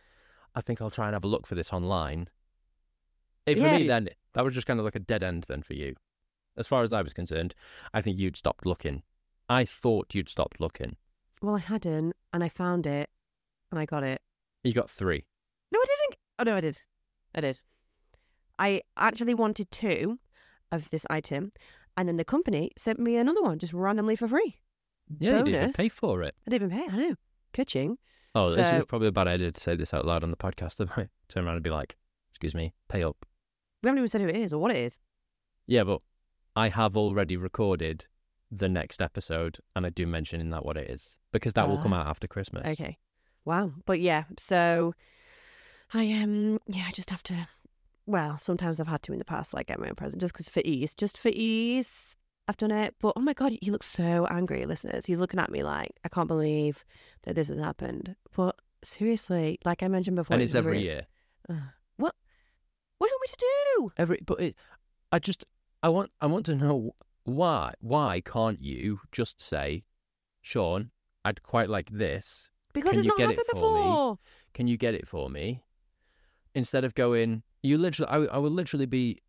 "I 0.56 0.62
think 0.62 0.82
I'll 0.82 0.90
try 0.90 1.08
and 1.08 1.14
have 1.14 1.24
a 1.26 1.28
look 1.28 1.46
for 1.46 1.54
this 1.56 1.72
online." 1.74 2.30
For 3.46 3.60
me, 3.78 3.88
then 3.88 4.10
that 4.34 4.44
was 4.44 4.54
just 4.54 4.68
kind 4.68 4.80
of 4.80 4.86
like 4.86 4.96
a 4.96 5.00
dead 5.00 5.24
end. 5.24 5.46
Then 5.48 5.62
for 5.62 5.74
you, 5.74 5.96
as 6.58 6.68
far 6.68 6.84
as 6.84 6.92
I 6.94 7.02
was 7.02 7.14
concerned, 7.14 7.54
I 7.94 8.02
think 8.02 8.18
you'd 8.18 8.36
stopped 8.38 8.66
looking. 8.66 9.04
I 9.48 9.66
thought 9.66 10.16
you'd 10.16 10.30
stopped 10.30 10.60
looking. 10.60 10.96
well, 11.42 11.56
I 11.56 11.60
hadn't, 11.60 12.16
and 12.34 12.44
I 12.44 12.50
found 12.50 12.88
it, 12.88 13.10
and 13.72 13.80
I 13.80 13.86
got 13.86 14.04
it. 14.04 14.22
You 14.64 14.74
got 14.74 14.90
three. 14.90 15.26
No, 15.72 15.80
I 15.80 15.86
didn't. 15.86 16.18
Oh 16.40 16.44
no, 16.44 16.56
I 16.58 16.62
did. 16.62 16.82
I 17.36 17.42
did. 17.42 17.60
I 18.58 18.82
actually 18.98 19.34
wanted 19.34 19.70
two 19.70 20.20
of 20.72 20.90
this 20.90 21.06
item, 21.10 21.52
and 21.96 22.08
then 22.08 22.18
the 22.18 22.26
company 22.26 22.72
sent 22.78 22.98
me 23.00 23.16
another 23.18 23.42
one 23.44 23.60
just 23.60 23.74
randomly 23.74 24.16
for 24.16 24.28
free. 24.28 24.56
Yeah, 25.20 25.40
you 25.40 25.44
didn't 25.46 25.78
pay 25.78 25.90
for 25.90 26.24
it. 26.24 26.34
I 26.48 26.50
didn't 26.50 26.72
even 26.72 26.86
pay. 26.90 26.92
I 26.92 26.98
know. 26.98 27.16
Kitching. 27.54 27.98
Oh, 28.34 28.50
this 28.52 28.68
is 28.74 28.86
probably 28.86 29.08
a 29.08 29.12
bad 29.14 29.28
idea 29.28 29.52
to 29.52 29.62
say 29.62 29.76
this 29.76 29.94
out 29.94 30.06
loud 30.06 30.24
on 30.24 30.32
the 30.32 30.38
podcast. 30.38 30.82
I 30.90 31.00
might 31.00 31.10
turn 31.30 31.46
around 31.46 31.56
and 31.56 31.64
be 31.64 31.70
like, 31.70 31.96
"Excuse 32.32 32.56
me, 32.56 32.74
pay 32.90 33.04
up." 33.04 33.26
We 33.86 33.90
haven't 33.90 34.00
even 34.00 34.10
said 34.10 34.22
who 34.22 34.28
it 34.30 34.36
is 34.36 34.52
or 34.52 34.58
what 34.58 34.72
it 34.72 34.78
is. 34.78 34.98
Yeah, 35.68 35.84
but 35.84 36.02
I 36.56 36.70
have 36.70 36.98
already 36.98 37.38
recorded 37.38 38.08
the 38.50 38.68
next 38.68 39.00
episode, 39.00 39.60
and 39.76 39.86
I 39.86 39.90
do 39.92 40.08
mention 40.08 40.42
in 40.42 40.50
that 40.50 40.66
what 40.66 40.76
it 40.76 40.90
is 40.90 41.18
because 41.32 41.54
that 41.54 41.70
will 41.70 41.78
come 41.78 41.94
Ah, 41.94 42.02
out 42.02 42.08
after 42.08 42.26
Christmas. 42.26 42.68
Okay. 42.72 42.98
Wow. 43.46 43.74
But 43.86 44.00
yeah, 44.00 44.24
so 44.40 44.96
I 45.94 46.12
um 46.14 46.60
yeah, 46.66 46.86
I 46.88 46.92
just 46.94 47.12
have 47.12 47.22
to 47.24 47.48
well, 48.08 48.40
sometimes 48.40 48.80
I've 48.80 48.88
had 48.88 49.04
to 49.04 49.14
in 49.14 49.20
the 49.20 49.26
past 49.26 49.54
like 49.54 49.68
get 49.68 49.80
my 49.80 49.90
own 49.90 49.94
present 49.96 50.20
just 50.20 50.34
because 50.34 50.50
for 50.50 50.64
ease. 50.66 50.96
Just 50.96 51.16
for 51.16 51.30
ease. 51.30 52.16
I've 52.48 52.58
done 52.58 52.72
it. 52.72 52.96
But 53.00 53.14
oh 53.16 53.22
my 53.22 53.34
god, 53.34 53.54
he 53.62 53.70
looks 53.70 53.88
so 53.88 54.26
angry, 54.32 54.66
listeners. 54.66 55.06
He's 55.06 55.20
looking 55.20 55.40
at 55.40 55.52
me 55.52 55.62
like, 55.62 55.92
I 56.04 56.10
can't 56.10 56.28
believe 56.28 56.84
that 57.26 57.36
this 57.36 57.50
has 57.50 57.60
happened. 57.60 58.16
But 58.36 58.56
seriously, 58.84 59.60
like 59.64 59.84
I 59.84 59.90
mentioned 59.90 60.16
before, 60.16 60.34
and 60.34 60.42
it's 60.42 60.56
every 60.56 60.82
year. 60.82 61.06
Ugh. 61.52 61.58
What 62.98 63.08
do 63.08 63.12
you 63.14 63.18
want 63.20 63.22
me 63.22 63.28
to 63.32 63.46
do? 63.78 63.92
Every, 63.98 64.20
but 64.26 64.40
it, 64.40 64.56
I 65.12 65.20
just, 65.20 65.46
I 65.84 65.90
want, 65.90 66.12
I 66.22 66.26
want 66.28 66.46
to 66.48 66.56
know 66.56 66.96
why. 67.24 67.74
Why 67.80 68.22
can't 68.22 68.62
you 68.62 69.02
just 69.12 69.42
say, 69.42 69.84
Sean, 70.42 70.92
I'd 71.24 71.44
quite 71.44 71.70
like 71.70 71.90
this. 71.90 72.50
Because 72.74 72.92
Can 72.92 73.00
it's 73.00 73.06
you 73.06 73.10
not 73.10 73.18
get 73.18 73.32
it 73.32 73.38
happened 73.38 73.48
for 73.62 73.74
me? 73.76 73.82
before. 73.82 74.20
Can 74.54 74.68
you 74.68 74.78
get 74.78 74.94
it 74.94 75.08
for 75.08 75.30
me? 75.30 75.64
Instead 76.54 76.84
of 76.84 76.94
going, 76.96 77.44
you 77.64 77.78
literally, 77.78 78.10
I, 78.12 78.36
I 78.36 78.38
will 78.38 78.52
literally 78.52 78.86
be 78.86 79.22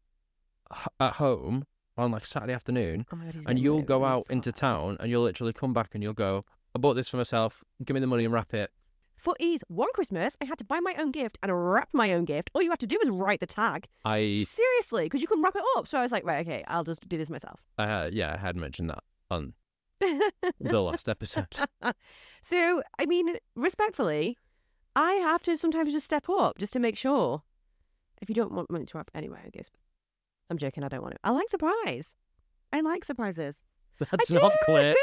h- 0.72 0.88
at 1.00 1.14
home 1.14 1.64
on 1.96 2.10
like 2.12 2.26
Saturday 2.26 2.52
afternoon, 2.52 3.06
Oh 3.12 3.16
god, 3.16 3.34
and 3.46 3.58
you'll 3.58 3.82
go 3.82 4.04
out 4.04 4.26
into 4.28 4.52
town, 4.52 4.96
and 5.00 5.10
you'll 5.10 5.22
literally 5.22 5.52
come 5.52 5.72
back, 5.72 5.94
and 5.94 6.02
you'll 6.02 6.12
go, 6.12 6.44
I 6.74 6.78
bought 6.78 6.94
this 6.94 7.08
for 7.08 7.16
myself. 7.16 7.64
Give 7.84 7.94
me 7.94 8.00
the 8.00 8.06
money 8.06 8.24
and 8.24 8.34
wrap 8.34 8.52
it. 8.52 8.70
For 9.16 9.34
ease, 9.40 9.62
one 9.68 9.88
Christmas, 9.94 10.36
I 10.42 10.44
had 10.44 10.58
to 10.58 10.64
buy 10.64 10.78
my 10.80 10.94
own 10.98 11.10
gift 11.10 11.38
and 11.42 11.50
wrap 11.70 11.88
my 11.92 12.12
own 12.12 12.24
gift. 12.26 12.50
All 12.54 12.62
you 12.62 12.70
had 12.70 12.78
to 12.80 12.86
do 12.86 12.98
was 13.02 13.10
write 13.10 13.40
the 13.40 13.46
tag. 13.46 13.86
I, 14.04 14.44
Seriously, 14.48 15.04
because 15.04 15.22
you 15.22 15.26
can 15.26 15.42
wrap 15.42 15.56
it 15.56 15.62
up. 15.76 15.88
So 15.88 15.98
I 15.98 16.02
was 16.02 16.12
like, 16.12 16.24
right, 16.24 16.46
okay, 16.46 16.62
I'll 16.68 16.84
just 16.84 17.08
do 17.08 17.16
this 17.16 17.30
myself. 17.30 17.60
Had, 17.78 18.14
yeah, 18.14 18.34
I 18.34 18.36
had 18.36 18.56
mentioned 18.56 18.90
that 18.90 19.02
on 19.30 19.54
the 20.00 20.80
last 20.80 21.08
episode. 21.08 21.46
so, 22.42 22.82
I 22.98 23.06
mean, 23.06 23.36
respectfully, 23.54 24.36
I 24.94 25.12
have 25.14 25.42
to 25.44 25.56
sometimes 25.56 25.92
just 25.92 26.04
step 26.04 26.28
up 26.28 26.58
just 26.58 26.72
to 26.74 26.78
make 26.78 26.96
sure. 26.96 27.42
If 28.22 28.28
you 28.30 28.34
don't 28.34 28.52
want 28.52 28.70
me 28.70 28.84
to 28.84 28.96
wrap 28.96 29.10
anyway, 29.14 29.40
I 29.44 29.50
guess. 29.50 29.70
I'm 30.48 30.58
joking. 30.58 30.84
I 30.84 30.88
don't 30.88 31.02
want 31.02 31.14
it. 31.14 31.20
I 31.24 31.30
like 31.32 31.50
surprise. 31.50 32.12
I 32.72 32.80
like 32.80 33.04
surprises. 33.04 33.58
That's 33.98 34.30
I 34.30 34.34
not 34.34 34.52
do! 34.52 34.58
clear. 34.64 34.94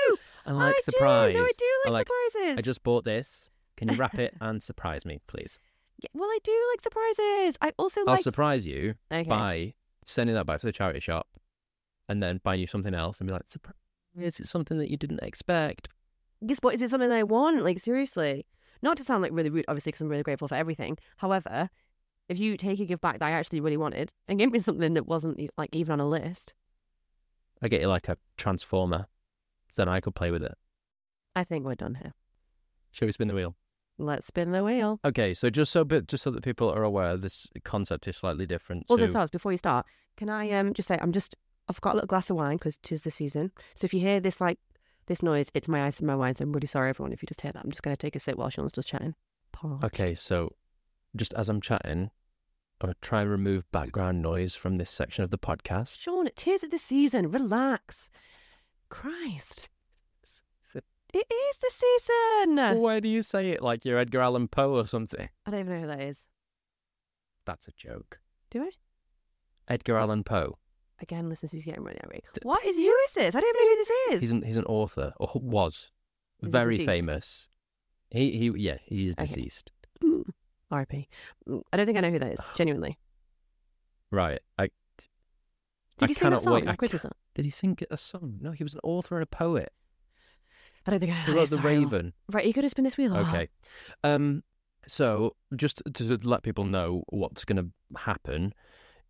I 0.46 0.52
like 0.52 0.76
I 0.76 0.82
surprise. 0.84 1.34
Do. 1.34 1.40
No, 1.40 1.46
I 1.46 1.52
do 1.58 1.66
like, 1.86 1.94
like- 1.94 2.08
surprises. 2.08 2.58
I 2.58 2.62
just 2.62 2.84
bought 2.84 3.06
this. 3.06 3.50
Can 3.78 3.90
you 3.90 3.96
wrap 3.96 4.18
it 4.20 4.36
and 4.42 4.62
surprise 4.62 5.06
me, 5.06 5.20
please? 5.28 5.58
Yeah, 5.98 6.10
well, 6.14 6.30
I 6.30 6.40
do 6.44 6.72
like 6.72 6.82
surprises. 6.82 7.58
I 7.62 7.72
also 7.78 8.02
I'll 8.02 8.16
like. 8.16 8.24
surprise 8.24 8.68
you 8.68 8.96
okay. 9.12 9.28
by 9.28 9.74
sending 10.06 10.36
that 10.36 10.46
back 10.46 10.60
to 10.60 10.66
the 10.66 10.72
charity 10.72 11.00
shop 11.00 11.28
and 12.10 12.22
then 12.22 12.42
buying 12.44 12.60
you 12.60 12.68
something 12.68 12.94
else 12.94 13.20
and 13.20 13.28
be 13.28 13.34
like, 13.34 13.44
surprise, 13.48 13.76
it's 14.16 14.50
something 14.50 14.78
that 14.78 14.90
you 14.90 14.98
didn't 14.98 15.22
expect. 15.24 15.90
Guess 16.46 16.60
what? 16.62 16.74
Is 16.76 16.82
it 16.82 16.90
something 16.90 17.10
that 17.10 17.18
I 17.18 17.24
want? 17.24 17.64
Like 17.64 17.80
seriously, 17.80 18.46
not 18.82 18.98
to 18.98 19.04
sound 19.04 19.22
like 19.22 19.32
really 19.34 19.50
rude, 19.50 19.66
obviously, 19.68 19.92
because 19.92 20.02
I'm 20.02 20.10
really 20.10 20.24
grateful 20.24 20.48
for 20.48 20.56
everything. 20.56 20.98
However, 21.18 21.70
if 22.28 22.40
you 22.40 22.58
take 22.58 22.80
a 22.80 22.86
gift 22.86 23.02
back 23.02 23.20
that 23.20 23.26
I 23.26 23.32
actually 23.32 23.62
really 23.62 23.78
wanted 23.78 24.14
and 24.28 24.40
give 24.40 24.52
me 24.52 24.60
something 24.60 24.94
that 24.94 25.08
wasn't 25.08 25.40
like 25.58 25.76
even 25.76 25.94
on 25.94 26.00
a 26.00 26.08
list, 26.08 26.54
I 27.62 27.70
get 27.70 27.82
you 27.82 27.88
like 27.88 28.10
a 28.10 28.18
transformer, 28.38 29.08
then 29.76 29.88
I 29.88 30.02
could 30.02 30.16
play 30.16 30.32
with 30.32 30.44
it. 30.44 30.56
I 31.36 31.44
think 31.44 31.66
we're 31.66 31.76
done 31.76 31.96
here. 31.96 32.14
Shall 32.92 33.08
we 33.08 33.12
spin 33.12 33.30
the 33.30 33.34
wheel? 33.34 33.56
Let's 33.98 34.28
spin 34.28 34.52
the 34.52 34.64
wheel. 34.64 35.00
Okay, 35.06 35.34
so 35.34 35.50
just 35.50 35.72
so 35.72 35.84
but 35.86 36.08
just 36.08 36.24
so 36.24 36.32
that 36.32 36.44
people 36.44 36.70
are 36.70 36.84
aware, 36.84 37.16
this 37.18 37.48
concept 37.64 38.08
is 38.08 38.18
slightly 38.18 38.46
different. 38.46 38.86
Also, 38.90 39.06
to- 39.06 39.12
Stars, 39.12 39.30
before 39.30 39.52
you 39.52 39.58
start, 39.58 39.86
can 40.18 40.30
I 40.30 40.50
um 40.52 40.74
just 40.74 40.88
say 40.88 40.98
I'm 41.02 41.12
just 41.12 41.36
I've 41.70 41.80
got 41.82 41.92
a 41.92 41.96
little 41.96 42.08
glass 42.08 42.30
of 42.30 42.36
wine 42.38 42.58
because 42.58 42.78
tis 42.78 43.02
the 43.02 43.12
season. 43.12 43.52
So 43.76 43.86
if 43.86 43.94
you 43.94 44.00
hear 44.00 44.20
this 44.20 44.42
like 44.42 44.60
this 45.08 45.22
noise, 45.22 45.50
it's 45.54 45.68
my 45.68 45.86
ice 45.86 46.00
and 46.00 46.08
my 46.08 46.16
wine. 46.16 46.36
So 46.36 46.44
I'm 46.44 46.52
really 46.54 46.68
sorry, 46.68 46.90
everyone, 46.90 47.14
if 47.14 47.22
you 47.22 47.28
just 47.28 47.42
hear 47.42 47.52
that. 47.52 47.64
I'm 47.64 47.72
just 47.72 47.84
gonna 47.84 47.96
take 47.96 48.16
a 48.16 48.20
sip 48.20 48.36
while 48.38 48.50
Sean's 48.50 48.72
just 48.72 48.88
chatting. 48.88 49.16
Parched. 49.52 49.84
Okay, 49.86 50.16
so 50.16 50.56
just 51.16 51.34
as 51.36 51.48
I'm 51.48 51.62
chatting, 51.62 52.10
I'm 52.82 52.88
going 52.88 52.94
to 52.94 53.00
try 53.02 53.22
and 53.22 53.30
remove 53.30 53.72
background 53.72 54.22
noise 54.22 54.56
from 54.56 54.78
this 54.78 54.90
section 54.90 55.24
of 55.24 55.30
the 55.30 55.38
podcast. 55.38 56.00
Sean, 56.02 56.28
tis 56.36 56.62
the 56.62 56.80
season. 56.80 57.30
Relax. 57.30 58.10
Christ, 58.90 59.70
it 61.14 61.26
is 61.32 61.58
the 61.58 61.72
season. 61.72 62.80
Why 62.80 63.00
do 63.00 63.08
you 63.10 63.22
say 63.22 63.50
it 63.52 63.62
like 63.62 63.86
you're 63.86 63.98
Edgar 64.00 64.22
Allan 64.22 64.48
Poe 64.48 64.74
or 64.76 64.88
something? 64.88 65.30
I 65.46 65.52
don't 65.52 65.60
even 65.62 65.74
know 65.74 65.82
who 65.82 65.88
that 65.88 66.02
is. 66.02 66.24
That's 67.46 67.68
a 67.68 67.72
joke. 67.72 68.20
Do 68.52 68.64
I? 68.64 68.70
Edgar 69.68 69.98
Allan 69.98 70.24
Poe. 70.24 70.58
Again, 71.02 71.28
listeners, 71.30 71.52
he's 71.52 71.66
getting 71.66 71.84
really 71.84 72.00
angry. 72.04 72.22
D- 72.34 72.40
What 72.44 72.64
is 72.66 72.76
who 72.78 72.84
is 73.08 73.14
this? 73.14 73.36
I 73.36 73.42
don't 73.42 73.56
even 73.56 73.62
know 73.62 73.70
who 73.70 73.76
this 73.78 74.14
is. 74.16 74.22
He's 74.22 74.32
an 74.32 74.42
he's 74.44 74.58
an 74.58 74.66
author 74.66 75.14
or 75.18 75.30
was 75.36 75.92
Is 76.42 76.50
very 76.52 76.78
deceased? 76.78 76.90
famous. 76.90 77.50
He 78.10 78.38
he 78.38 78.52
yeah 78.58 78.78
he 78.84 79.08
is 79.08 79.16
deceased. 79.16 79.72
Mm. 80.04 80.24
R.I.P. 80.70 81.08
Mm, 81.48 81.62
I 81.72 81.78
don't 81.78 81.86
think 81.86 81.98
I 81.98 82.02
know 82.02 82.10
who 82.10 82.20
that 82.20 82.34
is. 82.34 82.40
Genuinely. 82.58 82.98
Right. 84.12 84.40
I 84.58 84.64
Did 85.98 86.06
I 86.06 86.08
he 86.08 86.14
sing 86.14 86.30
that 86.32 86.42
song? 86.42 86.54
wait. 86.54 86.68
A 86.68 86.72
I 86.72 86.76
Christmas 86.76 87.04
song? 87.04 87.12
did 87.36 87.46
he 87.46 87.52
sing 87.52 87.78
a 87.90 87.96
song? 87.98 88.38
No, 88.42 88.52
he 88.52 88.64
was 88.64 88.74
an 88.74 88.80
author 88.84 89.16
and 89.16 89.24
a 89.24 89.28
poet. 89.28 89.72
I 90.86 90.92
don't 90.92 91.00
think 91.00 91.14
I 91.14 91.16
know. 91.16 91.22
Who 91.22 91.36
wrote 91.36 91.50
The 91.50 91.60
Raven. 91.60 92.14
Right, 92.32 92.46
you 92.46 92.54
could 92.54 92.64
have 92.64 92.72
spin 92.72 92.84
this 92.84 92.98
wheel. 92.98 93.16
Okay. 93.16 93.50
Um. 94.04 94.44
So 94.86 95.36
just 95.56 95.82
to 95.94 96.18
let 96.24 96.44
people 96.44 96.66
know 96.66 97.04
what's 97.10 97.46
going 97.46 97.58
to 97.58 98.00
happen 98.02 98.54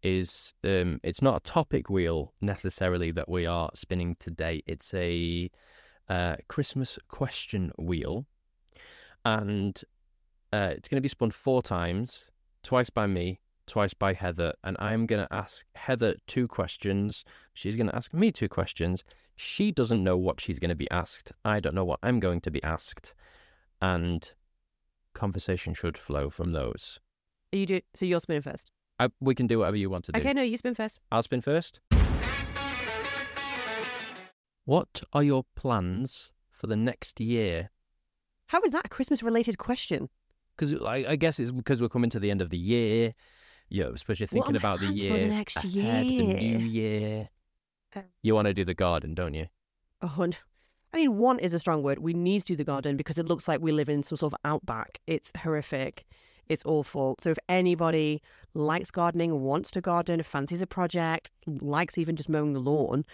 is 0.03 0.53
um 0.65 0.99
it's 1.01 1.21
not 1.21 1.37
a 1.37 1.39
topic 1.39 1.89
wheel 1.89 2.33
necessarily 2.41 3.09
that 3.09 3.27
we 3.29 3.45
are 3.45 3.69
spinning 3.73 4.15
today. 4.19 4.61
It's 4.67 4.93
a 4.93 5.49
uh, 6.09 6.35
Christmas 6.47 6.99
question 7.07 7.71
wheel, 7.77 8.25
and 9.25 9.81
uh, 10.51 10.71
it's 10.71 10.89
going 10.89 10.97
to 10.97 11.01
be 11.01 11.07
spun 11.07 11.31
four 11.31 11.61
times, 11.61 12.27
twice 12.61 12.89
by 12.89 13.07
me, 13.07 13.39
twice 13.67 13.93
by 13.93 14.13
Heather, 14.13 14.53
and 14.63 14.75
I'm 14.79 15.05
going 15.05 15.25
to 15.25 15.33
ask 15.33 15.65
Heather 15.75 16.15
two 16.27 16.47
questions. 16.47 17.23
She's 17.53 17.75
going 17.75 17.87
to 17.87 17.95
ask 17.95 18.13
me 18.13 18.31
two 18.31 18.49
questions. 18.49 19.03
She 19.35 19.71
doesn't 19.71 20.03
know 20.03 20.17
what 20.17 20.39
she's 20.39 20.59
going 20.59 20.69
to 20.69 20.75
be 20.75 20.89
asked. 20.91 21.31
I 21.43 21.59
don't 21.59 21.75
know 21.75 21.85
what 21.85 21.99
I'm 22.03 22.19
going 22.19 22.41
to 22.41 22.51
be 22.51 22.61
asked, 22.63 23.13
and 23.81 24.31
conversation 25.13 25.73
should 25.73 25.97
flow 25.97 26.29
from 26.29 26.51
those. 26.51 26.99
You 27.51 27.65
do. 27.65 27.81
So 27.93 28.05
you're 28.05 28.19
spinning 28.19 28.41
first. 28.41 28.71
I, 28.99 29.09
we 29.19 29.35
can 29.35 29.47
do 29.47 29.59
whatever 29.59 29.77
you 29.77 29.89
want 29.89 30.05
to 30.05 30.11
do. 30.11 30.19
Okay, 30.19 30.33
no, 30.33 30.41
you 30.41 30.57
spin 30.57 30.75
first. 30.75 30.99
I'll 31.11 31.23
spin 31.23 31.41
first. 31.41 31.79
What 34.65 35.01
are 35.11 35.23
your 35.23 35.45
plans 35.55 36.31
for 36.51 36.67
the 36.67 36.75
next 36.75 37.19
year? 37.19 37.71
How 38.47 38.61
is 38.61 38.71
that 38.71 38.85
a 38.85 38.89
Christmas-related 38.89 39.57
question? 39.57 40.09
Because 40.55 40.73
I, 40.81 41.05
I 41.09 41.15
guess 41.15 41.39
it's 41.39 41.51
because 41.51 41.81
we're 41.81 41.89
coming 41.89 42.11
to 42.11 42.19
the 42.19 42.31
end 42.31 42.41
of 42.41 42.49
the 42.49 42.57
year. 42.57 43.13
You 43.69 43.83
know, 43.83 43.91
especially 43.93 44.27
thinking 44.27 44.55
about 44.55 44.79
the 44.79 44.87
year 44.87 45.17
the 45.17 45.27
next 45.27 45.57
ahead, 45.57 46.05
year? 46.05 46.25
the 46.25 46.33
new 46.33 46.59
year. 46.59 47.29
Um, 47.95 48.03
You 48.21 48.35
want 48.35 48.47
to 48.47 48.53
do 48.53 48.63
the 48.65 48.73
garden, 48.73 49.15
don't 49.15 49.33
you? 49.33 49.47
A 50.01 50.07
hundred. 50.07 50.39
I 50.93 50.97
mean, 50.97 51.17
want 51.17 51.41
is 51.41 51.53
a 51.55 51.59
strong 51.59 51.81
word. 51.81 51.99
We 51.99 52.13
need 52.13 52.41
to 52.41 52.45
do 52.47 52.55
the 52.55 52.63
garden 52.63 52.97
because 52.97 53.17
it 53.17 53.25
looks 53.25 53.47
like 53.47 53.61
we 53.61 53.71
live 53.71 53.89
in 53.89 54.03
some 54.03 54.17
sort 54.17 54.33
of 54.33 54.39
outback. 54.45 54.99
It's 55.07 55.31
horrific. 55.35 56.05
It's 56.47 56.63
awful. 56.65 57.15
So 57.19 57.31
if 57.31 57.39
anybody 57.49 58.21
likes 58.53 58.91
gardening, 58.91 59.41
wants 59.41 59.71
to 59.71 59.81
garden, 59.81 60.21
fancies 60.21 60.61
a 60.61 60.67
project, 60.67 61.31
likes 61.47 61.97
even 61.97 62.15
just 62.15 62.29
mowing 62.29 62.53
the 62.53 62.59
lawn, 62.59 63.05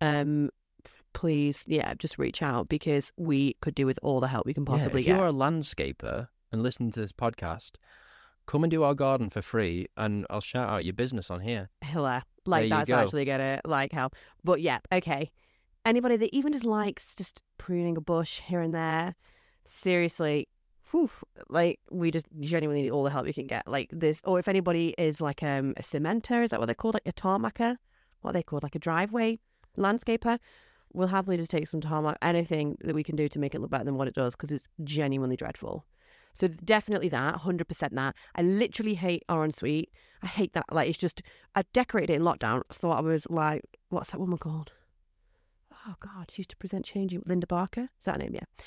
um, 0.00 0.50
please, 1.12 1.64
yeah, 1.66 1.94
just 1.94 2.18
reach 2.18 2.42
out 2.42 2.68
because 2.68 3.10
we 3.16 3.54
could 3.60 3.74
do 3.74 3.86
with 3.86 3.98
all 4.02 4.20
the 4.20 4.28
help 4.28 4.46
we 4.46 4.54
can 4.54 4.64
possibly 4.64 5.02
yeah, 5.02 5.14
if 5.14 5.16
get. 5.16 5.16
you're 5.16 5.28
a 5.28 5.32
landscaper 5.32 6.28
and 6.52 6.62
listening 6.62 6.90
to 6.92 7.00
this 7.00 7.12
podcast, 7.12 7.72
come 8.46 8.64
and 8.64 8.70
do 8.70 8.82
our 8.82 8.94
garden 8.94 9.28
for 9.28 9.42
free, 9.42 9.86
and 9.96 10.26
I'll 10.30 10.40
shout 10.40 10.68
out 10.68 10.84
your 10.84 10.94
business 10.94 11.30
on 11.30 11.40
here. 11.40 11.70
Hiller. 11.80 12.22
Like 12.46 12.68
that's 12.68 12.88
go. 12.88 12.96
actually 12.96 13.24
gonna 13.24 13.60
like 13.64 13.92
help. 13.92 14.14
But 14.42 14.60
yeah, 14.60 14.78
okay. 14.92 15.30
Anybody 15.86 16.16
that 16.16 16.34
even 16.34 16.52
just 16.52 16.64
likes 16.64 17.14
just 17.16 17.42
pruning 17.58 17.96
a 17.96 18.00
bush 18.00 18.40
here 18.40 18.60
and 18.60 18.74
there, 18.74 19.14
seriously, 19.66 20.48
whew, 20.90 21.10
like 21.48 21.80
we 21.90 22.10
just 22.10 22.26
genuinely 22.40 22.82
need 22.82 22.90
all 22.90 23.02
the 23.02 23.10
help 23.10 23.24
we 23.24 23.32
can 23.32 23.46
get. 23.46 23.66
Like 23.66 23.90
this, 23.92 24.20
or 24.24 24.38
if 24.38 24.48
anybody 24.48 24.94
is 24.98 25.20
like 25.20 25.42
um 25.42 25.74
a 25.76 25.82
cementer, 25.82 26.42
is 26.42 26.50
that 26.50 26.60
what 26.60 26.66
they're 26.66 26.74
called? 26.74 26.94
Like 26.94 27.08
a 27.08 27.12
tarmacer? 27.12 27.76
What 28.20 28.30
are 28.30 28.34
they 28.34 28.42
called? 28.42 28.62
Like 28.62 28.74
a 28.74 28.78
driveway 28.78 29.38
landscaper? 29.78 30.38
We'll 30.92 31.08
happily 31.08 31.36
just 31.36 31.50
take 31.50 31.66
some 31.66 31.80
tarmac, 31.80 32.18
anything 32.22 32.78
that 32.82 32.94
we 32.94 33.02
can 33.02 33.16
do 33.16 33.28
to 33.28 33.38
make 33.38 33.54
it 33.54 33.60
look 33.60 33.70
better 33.70 33.84
than 33.84 33.96
what 33.96 34.06
it 34.06 34.14
does, 34.14 34.36
because 34.36 34.52
it's 34.52 34.68
genuinely 34.84 35.34
dreadful. 35.36 35.84
So 36.34 36.48
definitely 36.48 37.08
that, 37.10 37.36
hundred 37.36 37.68
percent 37.68 37.94
that. 37.94 38.14
I 38.34 38.42
literally 38.42 38.94
hate 38.94 39.22
our 39.28 39.44
ensuite. 39.44 39.90
I 40.22 40.26
hate 40.26 40.52
that. 40.54 40.64
Like 40.70 40.88
it's 40.88 40.98
just 40.98 41.22
I 41.54 41.62
decorated 41.72 42.12
it 42.12 42.16
in 42.16 42.22
lockdown. 42.22 42.62
Thought 42.66 42.98
I 42.98 43.02
was 43.02 43.26
like, 43.30 43.62
what's 43.88 44.10
that 44.10 44.18
woman 44.18 44.38
called? 44.38 44.72
Oh 45.86 45.94
God, 46.00 46.30
she 46.30 46.40
used 46.40 46.50
to 46.50 46.56
present 46.56 46.84
Changing 46.84 47.22
Linda 47.24 47.46
Barker. 47.46 47.88
Is 47.98 48.06
that 48.06 48.16
her 48.16 48.18
name? 48.18 48.34
Yeah. 48.34 48.64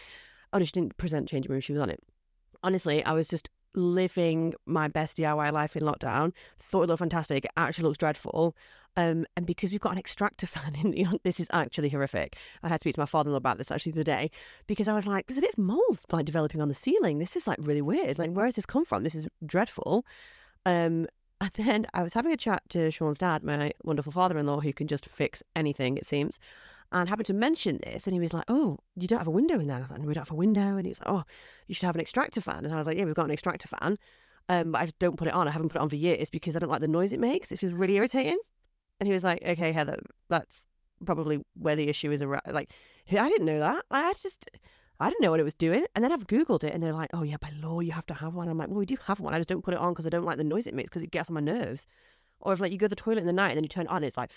Oh 0.53 0.59
no, 0.59 0.65
she 0.65 0.71
didn't 0.71 0.97
present 0.97 1.27
Changing 1.27 1.51
Room. 1.51 1.61
She 1.61 1.73
was 1.73 1.81
on 1.81 1.89
it. 1.89 2.01
Honestly, 2.63 3.03
I 3.03 3.13
was 3.13 3.27
just 3.27 3.49
living 3.77 4.53
my 4.65 4.87
best 4.87 5.17
DIY 5.17 5.51
life 5.53 5.75
in 5.75 5.83
lockdown. 5.83 6.33
Thought 6.59 6.83
it 6.83 6.87
looked 6.87 6.99
fantastic. 6.99 7.45
It 7.45 7.51
actually 7.55 7.85
looks 7.85 7.97
dreadful. 7.97 8.55
Um, 8.97 9.27
and 9.37 9.45
because 9.45 9.71
we've 9.71 9.79
got 9.79 9.91
an 9.91 9.99
extractor 9.99 10.47
fan 10.47 10.75
in 10.75 10.91
the, 10.91 11.19
this 11.23 11.39
is 11.39 11.47
actually 11.51 11.89
horrific. 11.89 12.35
I 12.63 12.67
had 12.67 12.79
to 12.79 12.83
speak 12.83 12.95
to 12.95 13.01
my 13.01 13.05
father-in-law 13.05 13.37
about 13.37 13.59
this 13.59 13.71
actually 13.71 13.91
the 13.93 14.03
day 14.03 14.31
because 14.65 14.87
I 14.87 14.93
was 14.93 15.05
like, 15.05 15.27
there's 15.27 15.37
a 15.37 15.41
bit 15.41 15.53
of 15.53 15.59
mold 15.59 15.99
like 16.11 16.25
developing 16.25 16.61
on 16.61 16.67
the 16.67 16.73
ceiling. 16.73 17.19
This 17.19 17.35
is 17.35 17.47
like 17.47 17.59
really 17.61 17.81
weird. 17.81 18.17
Like, 18.17 18.31
where 18.31 18.45
has 18.45 18.55
this 18.55 18.65
come 18.65 18.85
from? 18.85 19.03
This 19.03 19.15
is 19.15 19.27
dreadful. 19.45 20.05
Um, 20.65 21.07
and 21.39 21.51
then 21.53 21.85
I 21.93 22.01
was 22.01 22.13
having 22.13 22.33
a 22.33 22.37
chat 22.37 22.63
to 22.69 22.89
Sean's 22.89 23.19
dad, 23.19 23.43
my 23.43 23.71
wonderful 23.83 24.11
father-in-law, 24.11 24.61
who 24.61 24.73
can 24.73 24.87
just 24.87 25.05
fix 25.05 25.43
anything, 25.55 25.97
it 25.97 26.07
seems, 26.07 26.39
and 26.91 27.09
happened 27.09 27.25
to 27.27 27.33
mention 27.33 27.79
this, 27.83 28.07
and 28.07 28.13
he 28.13 28.19
was 28.19 28.33
like, 28.33 28.45
"Oh, 28.47 28.77
you 28.95 29.07
don't 29.07 29.19
have 29.19 29.27
a 29.27 29.31
window 29.31 29.59
in 29.59 29.67
there." 29.67 29.77
I 29.77 29.81
was 29.81 29.91
like, 29.91 30.01
"No, 30.01 30.07
we 30.07 30.13
don't 30.13 30.27
have 30.27 30.31
a 30.31 30.35
window," 30.35 30.77
and 30.77 30.85
he 30.85 30.89
was 30.89 30.99
like, 30.99 31.09
"Oh, 31.09 31.23
you 31.67 31.75
should 31.75 31.85
have 31.85 31.95
an 31.95 32.01
extractor 32.01 32.41
fan," 32.41 32.65
and 32.65 32.73
I 32.73 32.77
was 32.77 32.87
like, 32.87 32.97
"Yeah, 32.97 33.05
we've 33.05 33.15
got 33.15 33.25
an 33.25 33.31
extractor 33.31 33.67
fan, 33.67 33.97
um, 34.49 34.71
but 34.71 34.81
I 34.81 34.85
just 34.85 34.99
don't 34.99 35.17
put 35.17 35.27
it 35.27 35.33
on. 35.33 35.47
I 35.47 35.51
haven't 35.51 35.69
put 35.69 35.77
it 35.77 35.81
on 35.81 35.89
for 35.89 35.95
years 35.95 36.29
because 36.29 36.55
I 36.55 36.59
don't 36.59 36.69
like 36.69 36.81
the 36.81 36.87
noise 36.87 37.13
it 37.13 37.19
makes. 37.19 37.51
It's 37.51 37.61
just 37.61 37.73
really 37.73 37.95
irritating." 37.95 38.39
And 38.99 39.07
he 39.07 39.13
was 39.13 39.23
like, 39.23 39.43
"Okay, 39.45 39.71
Heather, 39.71 39.99
that's 40.29 40.65
probably 41.05 41.43
where 41.53 41.75
the 41.75 41.89
issue 41.89 42.11
is. 42.11 42.21
Around. 42.21 42.41
Like, 42.51 42.71
I 43.11 43.29
didn't 43.29 43.45
know 43.45 43.59
that. 43.59 43.85
I 43.91 44.13
just." 44.21 44.49
I 44.99 45.09
didn't 45.09 45.21
know 45.21 45.29
what 45.29 45.39
it 45.39 45.43
was 45.43 45.53
doing. 45.53 45.85
And 45.93 46.03
then 46.03 46.11
I've 46.11 46.25
Googled 46.25 46.63
it 46.63 46.73
and 46.73 46.81
they're 46.81 46.93
like, 46.93 47.11
oh, 47.13 47.21
yeah, 47.21 47.37
by 47.39 47.51
law, 47.61 47.81
you 47.81 47.91
have 47.91 48.07
to 48.07 48.15
have 48.15 48.33
one. 48.33 48.49
I'm 48.49 48.57
like, 48.57 48.69
well, 48.69 48.79
we 48.79 48.85
do 48.87 48.97
have 49.05 49.19
one. 49.19 49.33
I 49.33 49.37
just 49.37 49.47
don't 49.49 49.63
put 49.63 49.75
it 49.75 49.79
on 49.79 49.93
because 49.93 50.07
I 50.07 50.09
don't 50.09 50.25
like 50.25 50.37
the 50.37 50.43
noise 50.43 50.65
it 50.65 50.73
makes 50.73 50.89
because 50.89 51.03
it 51.03 51.11
gets 51.11 51.29
on 51.29 51.35
my 51.35 51.39
nerves. 51.39 51.85
Or 52.39 52.53
if 52.53 52.59
like 52.59 52.71
you 52.71 52.77
go 52.77 52.85
to 52.85 52.89
the 52.89 52.95
toilet 52.95 53.19
in 53.19 53.25
the 53.25 53.33
night 53.33 53.49
and 53.49 53.57
then 53.57 53.63
you 53.63 53.69
turn 53.69 53.85
it 53.85 53.91
on, 53.91 54.03
it's 54.03 54.17
like, 54.17 54.29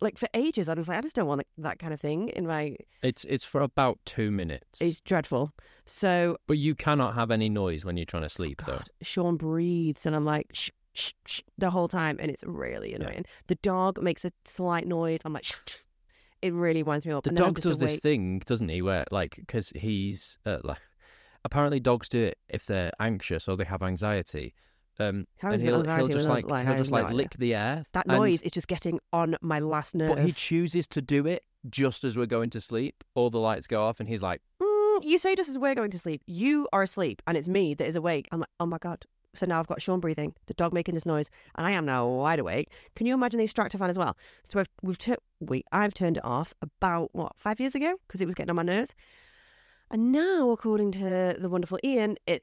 like 0.00 0.18
for 0.18 0.28
ages. 0.34 0.68
I 0.68 0.74
was 0.74 0.88
like, 0.88 0.98
I 0.98 1.00
just 1.00 1.14
don't 1.14 1.26
want 1.26 1.42
that 1.58 1.78
kind 1.78 1.94
of 1.94 2.00
thing 2.00 2.28
in 2.30 2.46
my. 2.46 2.76
It's 3.02 3.24
it's 3.24 3.44
for 3.44 3.60
about 3.60 3.98
two 4.04 4.30
minutes, 4.30 4.80
It's 4.80 5.00
dreadful. 5.00 5.52
So, 5.86 6.36
but 6.46 6.58
you 6.58 6.74
cannot 6.74 7.14
have 7.14 7.30
any 7.30 7.48
noise 7.48 7.84
when 7.84 7.96
you're 7.96 8.06
trying 8.06 8.24
to 8.24 8.28
sleep, 8.28 8.62
though. 8.66 8.82
Sean 9.02 9.36
breathes 9.36 10.04
and 10.04 10.14
I'm 10.14 10.24
like, 10.24 10.48
shh, 10.52 10.70
shh, 10.92 11.12
shh, 11.26 11.40
the 11.56 11.70
whole 11.70 11.88
time. 11.88 12.18
And 12.20 12.30
it's 12.30 12.44
really 12.44 12.94
annoying. 12.94 13.24
The 13.46 13.54
dog 13.56 14.02
makes 14.02 14.24
a 14.24 14.32
slight 14.44 14.86
noise. 14.86 15.20
I'm 15.24 15.32
like, 15.32 15.44
shh, 15.44 15.56
shh. 15.66 15.76
It 16.42 16.52
really 16.52 16.82
winds 16.82 17.04
me 17.04 17.12
up. 17.12 17.24
The 17.24 17.30
and 17.30 17.38
dog 17.38 17.60
does 17.60 17.78
this 17.78 17.98
thing, 18.00 18.40
doesn't 18.40 18.68
he? 18.68 18.80
Where 18.82 19.04
like 19.10 19.36
because 19.36 19.72
he's 19.74 20.38
uh, 20.46 20.58
like 20.62 20.78
apparently 21.44 21.80
dogs 21.80 22.08
do 22.08 22.24
it 22.24 22.38
if 22.48 22.66
they're 22.66 22.92
anxious 23.00 23.48
or 23.48 23.56
they 23.56 23.64
have 23.64 23.82
anxiety. 23.82 24.54
Um, 25.00 25.26
and 25.42 25.62
he'll, 25.62 25.82
he'll 25.84 26.06
just 26.08 26.28
like 26.28 26.50
like, 26.50 26.66
he'll 26.66 26.76
just 26.76 26.90
like 26.90 27.10
lick 27.12 27.36
the 27.38 27.54
air. 27.54 27.84
That 27.92 28.06
noise 28.06 28.42
is 28.42 28.52
just 28.52 28.66
getting 28.68 28.98
on 29.12 29.36
my 29.40 29.60
last 29.60 29.94
nerve. 29.94 30.16
but 30.16 30.24
he 30.24 30.32
chooses 30.32 30.86
to 30.88 31.00
do 31.00 31.26
it 31.26 31.44
just 31.68 32.02
as 32.04 32.16
we're 32.16 32.26
going 32.26 32.50
to 32.50 32.60
sleep. 32.60 33.04
All 33.14 33.30
the 33.30 33.38
lights 33.38 33.66
go 33.66 33.82
off, 33.84 34.00
and 34.00 34.08
he's 34.08 34.22
like, 34.22 34.40
Mm, 34.60 35.04
you 35.04 35.18
say 35.18 35.36
just 35.36 35.48
as 35.48 35.56
we're 35.58 35.74
going 35.76 35.90
to 35.92 35.98
sleep. 35.98 36.22
You 36.26 36.66
are 36.72 36.82
asleep, 36.82 37.22
and 37.26 37.36
it's 37.36 37.48
me 37.48 37.74
that 37.74 37.86
is 37.86 37.94
awake. 37.94 38.28
I'm 38.32 38.40
like, 38.40 38.48
oh 38.58 38.66
my 38.66 38.78
god. 38.78 39.04
So 39.34 39.46
now 39.46 39.60
I've 39.60 39.66
got 39.68 39.80
Sean 39.80 40.00
breathing, 40.00 40.34
the 40.46 40.54
dog 40.54 40.72
making 40.72 40.94
this 40.94 41.06
noise, 41.06 41.30
and 41.54 41.64
I 41.66 41.70
am 41.72 41.84
now 41.84 42.08
wide 42.08 42.40
awake. 42.40 42.72
Can 42.96 43.06
you 43.06 43.14
imagine 43.14 43.38
the 43.38 43.44
extractor 43.44 43.78
fan 43.78 43.90
as 43.90 43.98
well? 43.98 44.16
So 44.44 44.58
I've 44.58 44.68
we've 44.82 44.98
tur- 44.98 45.18
we 45.38 45.62
I've 45.70 45.94
turned 45.94 46.16
it 46.16 46.24
off 46.24 46.54
about 46.60 47.10
what 47.14 47.32
five 47.36 47.60
years 47.60 47.74
ago 47.76 47.94
because 48.08 48.20
it 48.20 48.26
was 48.26 48.34
getting 48.34 48.50
on 48.50 48.56
my 48.56 48.62
nerves, 48.64 48.94
and 49.90 50.10
now 50.12 50.50
according 50.50 50.92
to 50.92 51.36
the 51.38 51.48
wonderful 51.48 51.78
Ian, 51.84 52.16
it 52.26 52.42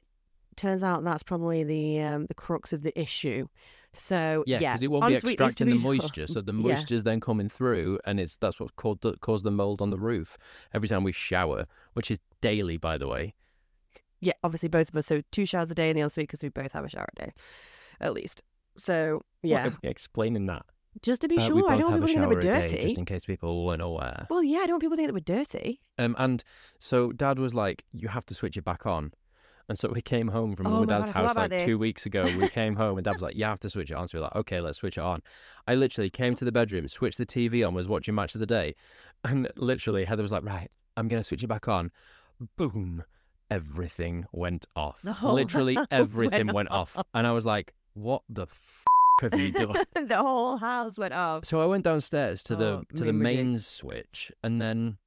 turns 0.56 0.82
out 0.82 1.04
that's 1.04 1.22
probably 1.22 1.64
the 1.64 2.00
um, 2.00 2.26
the 2.26 2.34
crux 2.34 2.72
of 2.72 2.82
the 2.82 2.98
issue. 3.00 3.46
So 3.92 4.44
Yeah, 4.46 4.58
yeah, 4.60 4.72
because 4.72 4.82
it 4.82 4.90
won't 4.90 5.06
be 5.06 5.10
needs 5.12 5.22
to 5.22 5.28
extracting 5.28 5.68
the 5.70 5.76
be- 5.76 5.82
moisture, 5.82 6.26
so 6.26 6.40
the 6.42 6.52
Yeah. 6.52 6.60
moisture's 6.74 7.04
then 7.04 7.18
coming 7.20 7.48
through, 7.48 7.98
and 8.04 8.20
it's 8.20 8.36
that's 8.36 8.60
what 8.60 8.76
caused 8.76 9.00
the, 9.02 9.14
caused 9.18 9.44
the 9.44 9.50
mold 9.50 9.80
on 9.80 9.90
the 9.90 9.98
roof 9.98 10.36
every 10.74 10.88
time 10.88 11.02
we 11.04 11.12
shower, 11.12 11.66
which 11.94 12.10
is 12.10 12.18
daily, 12.40 12.76
by 12.76 12.98
the 12.98 13.08
way. 13.08 13.34
Yeah, 14.20 14.32
obviously 14.44 14.68
both 14.68 14.88
of 14.90 14.96
us. 14.96 15.06
So 15.06 15.22
two 15.32 15.46
showers 15.46 15.70
a 15.70 15.74
day 15.74 15.88
in 15.90 15.96
the 15.96 16.02
ensuite 16.02 16.24
because 16.28 16.42
we 16.42 16.48
both 16.48 16.72
have 16.72 16.84
a 16.84 16.88
shower 16.90 17.08
a 17.16 17.20
day, 17.26 17.32
at 18.00 18.12
least. 18.12 18.42
So 18.76 19.22
yeah, 19.42 19.64
What, 19.68 19.74
explaining 19.82 20.44
that. 20.46 20.66
just 21.02 21.22
to 21.22 21.28
be 21.28 21.38
Uh, 21.38 21.46
sure, 21.46 21.70
I 21.70 21.76
don't 21.78 21.90
want 21.90 22.02
people 22.02 22.04
a 22.04 22.06
think 22.08 22.20
that 22.20 22.28
we're 22.28 22.38
a 22.38 22.60
day, 22.60 22.68
dirty. 22.70 22.82
just 22.82 22.98
in 22.98 23.04
case 23.06 23.24
people 23.24 23.64
weren't 23.64 23.80
aware. 23.82 24.26
Well, 24.28 24.42
yeah, 24.42 24.58
I 24.58 24.66
don't 24.66 24.72
want 24.72 24.82
people 24.82 24.96
think 24.96 25.08
that 25.08 25.14
we're 25.14 25.20
dirty. 25.20 25.80
Um, 25.98 26.14
and 26.18 26.42
so 26.78 27.12
Dad 27.12 27.38
was 27.38 27.54
like, 27.54 27.84
"You 27.92 28.08
have 28.08 28.26
to 28.26 28.34
switch 28.34 28.56
it 28.58 28.64
back 28.64 28.84
on." 28.84 29.12
And 29.68 29.78
so 29.78 29.88
we 29.92 30.00
came 30.00 30.28
home 30.28 30.54
from 30.54 30.68
Oh 30.68 30.70
Mum 30.70 30.82
and 30.82 30.88
my 30.90 30.94
God, 30.94 31.00
Dad's 31.00 31.10
house 31.12 31.36
like 31.36 31.64
two 31.64 31.76
weeks 31.78 32.06
ago. 32.06 32.24
We 32.38 32.48
came 32.48 32.76
home 32.76 32.98
and 32.98 33.04
Dad 33.04 33.14
was 33.14 33.22
like, 33.22 33.34
"You 33.36 33.44
have 33.46 33.58
to 33.60 33.68
switch 33.70 33.90
it 33.90 33.94
on." 33.96 34.06
So 34.06 34.18
we 34.18 34.20
we're 34.20 34.24
like, 34.26 34.36
"Okay, 34.36 34.60
let's 34.60 34.78
switch 34.78 34.96
it 34.96 35.02
on." 35.02 35.22
I 35.66 35.74
literally 35.74 36.08
came 36.10 36.34
to 36.36 36.44
the 36.44 36.52
bedroom, 36.52 36.86
switched 36.88 37.18
the 37.18 37.26
TV 37.26 37.66
on, 37.66 37.74
was 37.74 37.88
watching 37.88 38.14
Match 38.14 38.34
of 38.36 38.40
the 38.40 38.46
Day, 38.46 38.74
and 39.24 39.50
literally 39.56 40.04
Heather 40.04 40.22
was 40.22 40.30
like, 40.32 40.44
"Right, 40.44 40.68
I'm 40.96 41.08
gonna 41.08 41.24
switch 41.24 41.42
it 41.42 41.48
back 41.48 41.66
on." 41.66 41.90
Boom, 42.56 43.02
everything 43.50 44.26
went 44.32 44.66
off. 44.76 45.02
The 45.02 45.16
literally 45.22 45.78
everything 45.90 46.46
went 46.46 46.54
went 46.54 46.70
off, 46.70 46.96
and 47.14 47.26
I 47.26 47.32
was 47.32 47.46
like, 47.46 47.74
"What 47.94 48.22
the 48.28 48.42
f- 48.42 48.84
have 49.20 49.34
you 49.40 49.50
done?" 49.52 49.74
the 50.06 50.16
whole 50.16 50.58
house 50.58 50.98
went 50.98 51.14
off. 51.14 51.44
So 51.44 51.60
I 51.60 51.66
went 51.66 51.84
downstairs 51.84 52.42
to 52.44 52.56
the 52.56 52.64
Oh, 52.66 52.82
to 52.94 53.04
the 53.04 53.12
reject. 53.12 53.22
mains 53.22 53.66
switch, 53.66 54.30
and 54.42 54.60
then 54.60 54.98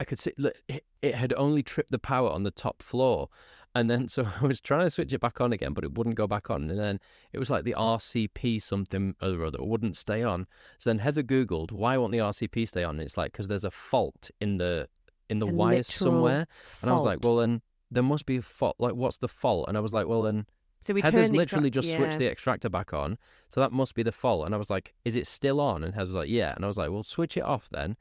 I 0.00 0.04
could 0.04 0.18
see 0.18 0.32
look, 0.38 0.54
it 1.02 1.14
had 1.14 1.32
only 1.34 1.62
tripped 1.62 1.90
the 1.90 1.98
power 1.98 2.30
on 2.30 2.42
the 2.42 2.50
top 2.50 2.82
floor, 2.82 3.28
and 3.74 3.90
then 3.90 4.08
so 4.08 4.26
I 4.40 4.46
was 4.46 4.60
trying 4.60 4.82
to 4.82 4.90
switch 4.90 5.12
it 5.12 5.20
back 5.20 5.40
on 5.40 5.52
again, 5.52 5.72
but 5.72 5.84
it 5.84 5.96
wouldn't 5.96 6.16
go 6.16 6.26
back 6.26 6.50
on, 6.50 6.70
and 6.70 6.78
then 6.78 7.00
it 7.32 7.38
was 7.38 7.50
like 7.50 7.64
the 7.64 7.74
RCP 7.76 8.60
something 8.62 9.14
or 9.22 9.44
other 9.44 9.58
wouldn't 9.62 9.96
stay 9.96 10.22
on. 10.22 10.46
So 10.78 10.90
then 10.90 10.98
Heather 10.98 11.22
googled 11.22 11.72
why 11.72 11.96
won't 11.96 12.12
the 12.12 12.18
RCP 12.18 12.68
stay 12.68 12.84
on, 12.84 12.96
and 12.96 13.02
it's 13.02 13.16
like 13.16 13.32
because 13.32 13.48
there's 13.48 13.64
a 13.64 13.70
fault 13.70 14.30
in 14.40 14.58
the 14.58 14.88
in 15.28 15.38
the 15.38 15.46
A 15.46 15.52
wires 15.52 15.88
literal 15.88 16.12
somewhere, 16.12 16.46
and 16.82 16.90
I 16.90 16.94
was 16.94 17.04
like, 17.04 17.20
well 17.22 17.36
then 17.36 17.62
there 17.90 18.02
must 18.02 18.26
be 18.26 18.36
a 18.36 18.42
fault. 18.42 18.76
Like 18.78 18.94
what's 18.94 19.18
the 19.18 19.28
fault? 19.28 19.68
And 19.68 19.76
I 19.76 19.80
was 19.80 19.92
like, 19.92 20.06
well 20.06 20.22
then 20.22 20.46
so 20.80 20.94
we 20.94 21.00
Heather's 21.00 21.30
literally 21.30 21.68
extra- 21.68 21.82
just 21.82 21.94
switched 21.94 22.18
the 22.18 22.28
extractor 22.28 22.68
back 22.68 22.92
on, 22.92 23.18
so 23.48 23.60
that 23.60 23.72
must 23.72 23.94
be 23.94 24.02
the 24.02 24.12
fault. 24.12 24.46
And 24.46 24.54
I 24.54 24.58
was 24.58 24.70
like, 24.70 24.94
"Is 25.04 25.16
it 25.16 25.26
still 25.26 25.60
on?" 25.60 25.82
And 25.82 25.94
Heather 25.94 26.06
was 26.06 26.14
like, 26.14 26.28
"Yeah." 26.28 26.54
And 26.54 26.64
I 26.64 26.68
was 26.68 26.76
like, 26.76 26.90
"Well, 26.90 27.02
switch 27.02 27.36
it 27.36 27.42
off 27.42 27.68
then." 27.70 27.96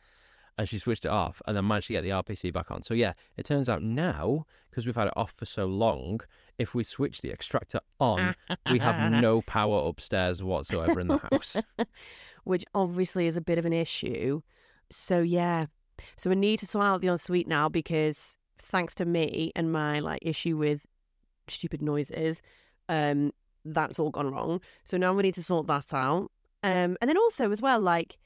And 0.57 0.67
she 0.67 0.79
switched 0.79 1.05
it 1.05 1.11
off, 1.11 1.41
and 1.45 1.55
then 1.55 1.67
managed 1.67 1.87
to 1.87 1.93
get 1.93 2.01
the 2.01 2.09
RPC 2.09 2.51
back 2.51 2.71
on. 2.71 2.81
So 2.81 2.93
yeah, 2.93 3.13
it 3.35 3.45
turns 3.45 3.69
out 3.69 3.83
now 3.83 4.45
because 4.69 4.85
we've 4.85 4.95
had 4.95 5.07
it 5.07 5.13
off 5.15 5.31
for 5.31 5.45
so 5.45 5.65
long, 5.65 6.21
if 6.57 6.73
we 6.73 6.83
switch 6.83 7.21
the 7.21 7.31
extractor 7.31 7.79
on, 7.99 8.35
we 8.71 8.79
have 8.79 9.11
no 9.21 9.41
power 9.41 9.87
upstairs 9.87 10.43
whatsoever 10.43 10.99
in 10.99 11.07
the 11.07 11.19
house. 11.31 11.57
which 12.43 12.63
obviously 12.73 13.27
is 13.27 13.37
a 13.37 13.41
bit 13.41 13.57
of 13.57 13.65
an 13.65 13.73
issue. 13.73 14.41
So 14.89 15.19
yeah, 15.19 15.65
so 16.15 16.29
we 16.29 16.35
need 16.35 16.59
to 16.59 16.67
sort 16.67 16.85
out 16.85 17.01
the 17.01 17.07
ensuite 17.07 17.47
now 17.47 17.69
because 17.69 18.37
thanks 18.57 18.95
to 18.95 19.05
me 19.05 19.51
and 19.55 19.71
my 19.71 19.99
like 19.99 20.19
issue 20.21 20.57
with 20.57 20.85
stupid 21.47 21.81
noises, 21.81 22.41
um, 22.89 23.31
that's 23.65 23.99
all 23.99 24.09
gone 24.09 24.31
wrong. 24.31 24.61
So 24.85 24.97
now 24.97 25.13
we 25.13 25.23
need 25.23 25.35
to 25.35 25.43
sort 25.43 25.67
that 25.67 25.93
out. 25.93 26.31
Um, 26.63 26.97
and 27.01 27.09
then 27.09 27.17
also 27.17 27.51
as 27.51 27.61
well, 27.61 27.79
like, 27.79 28.17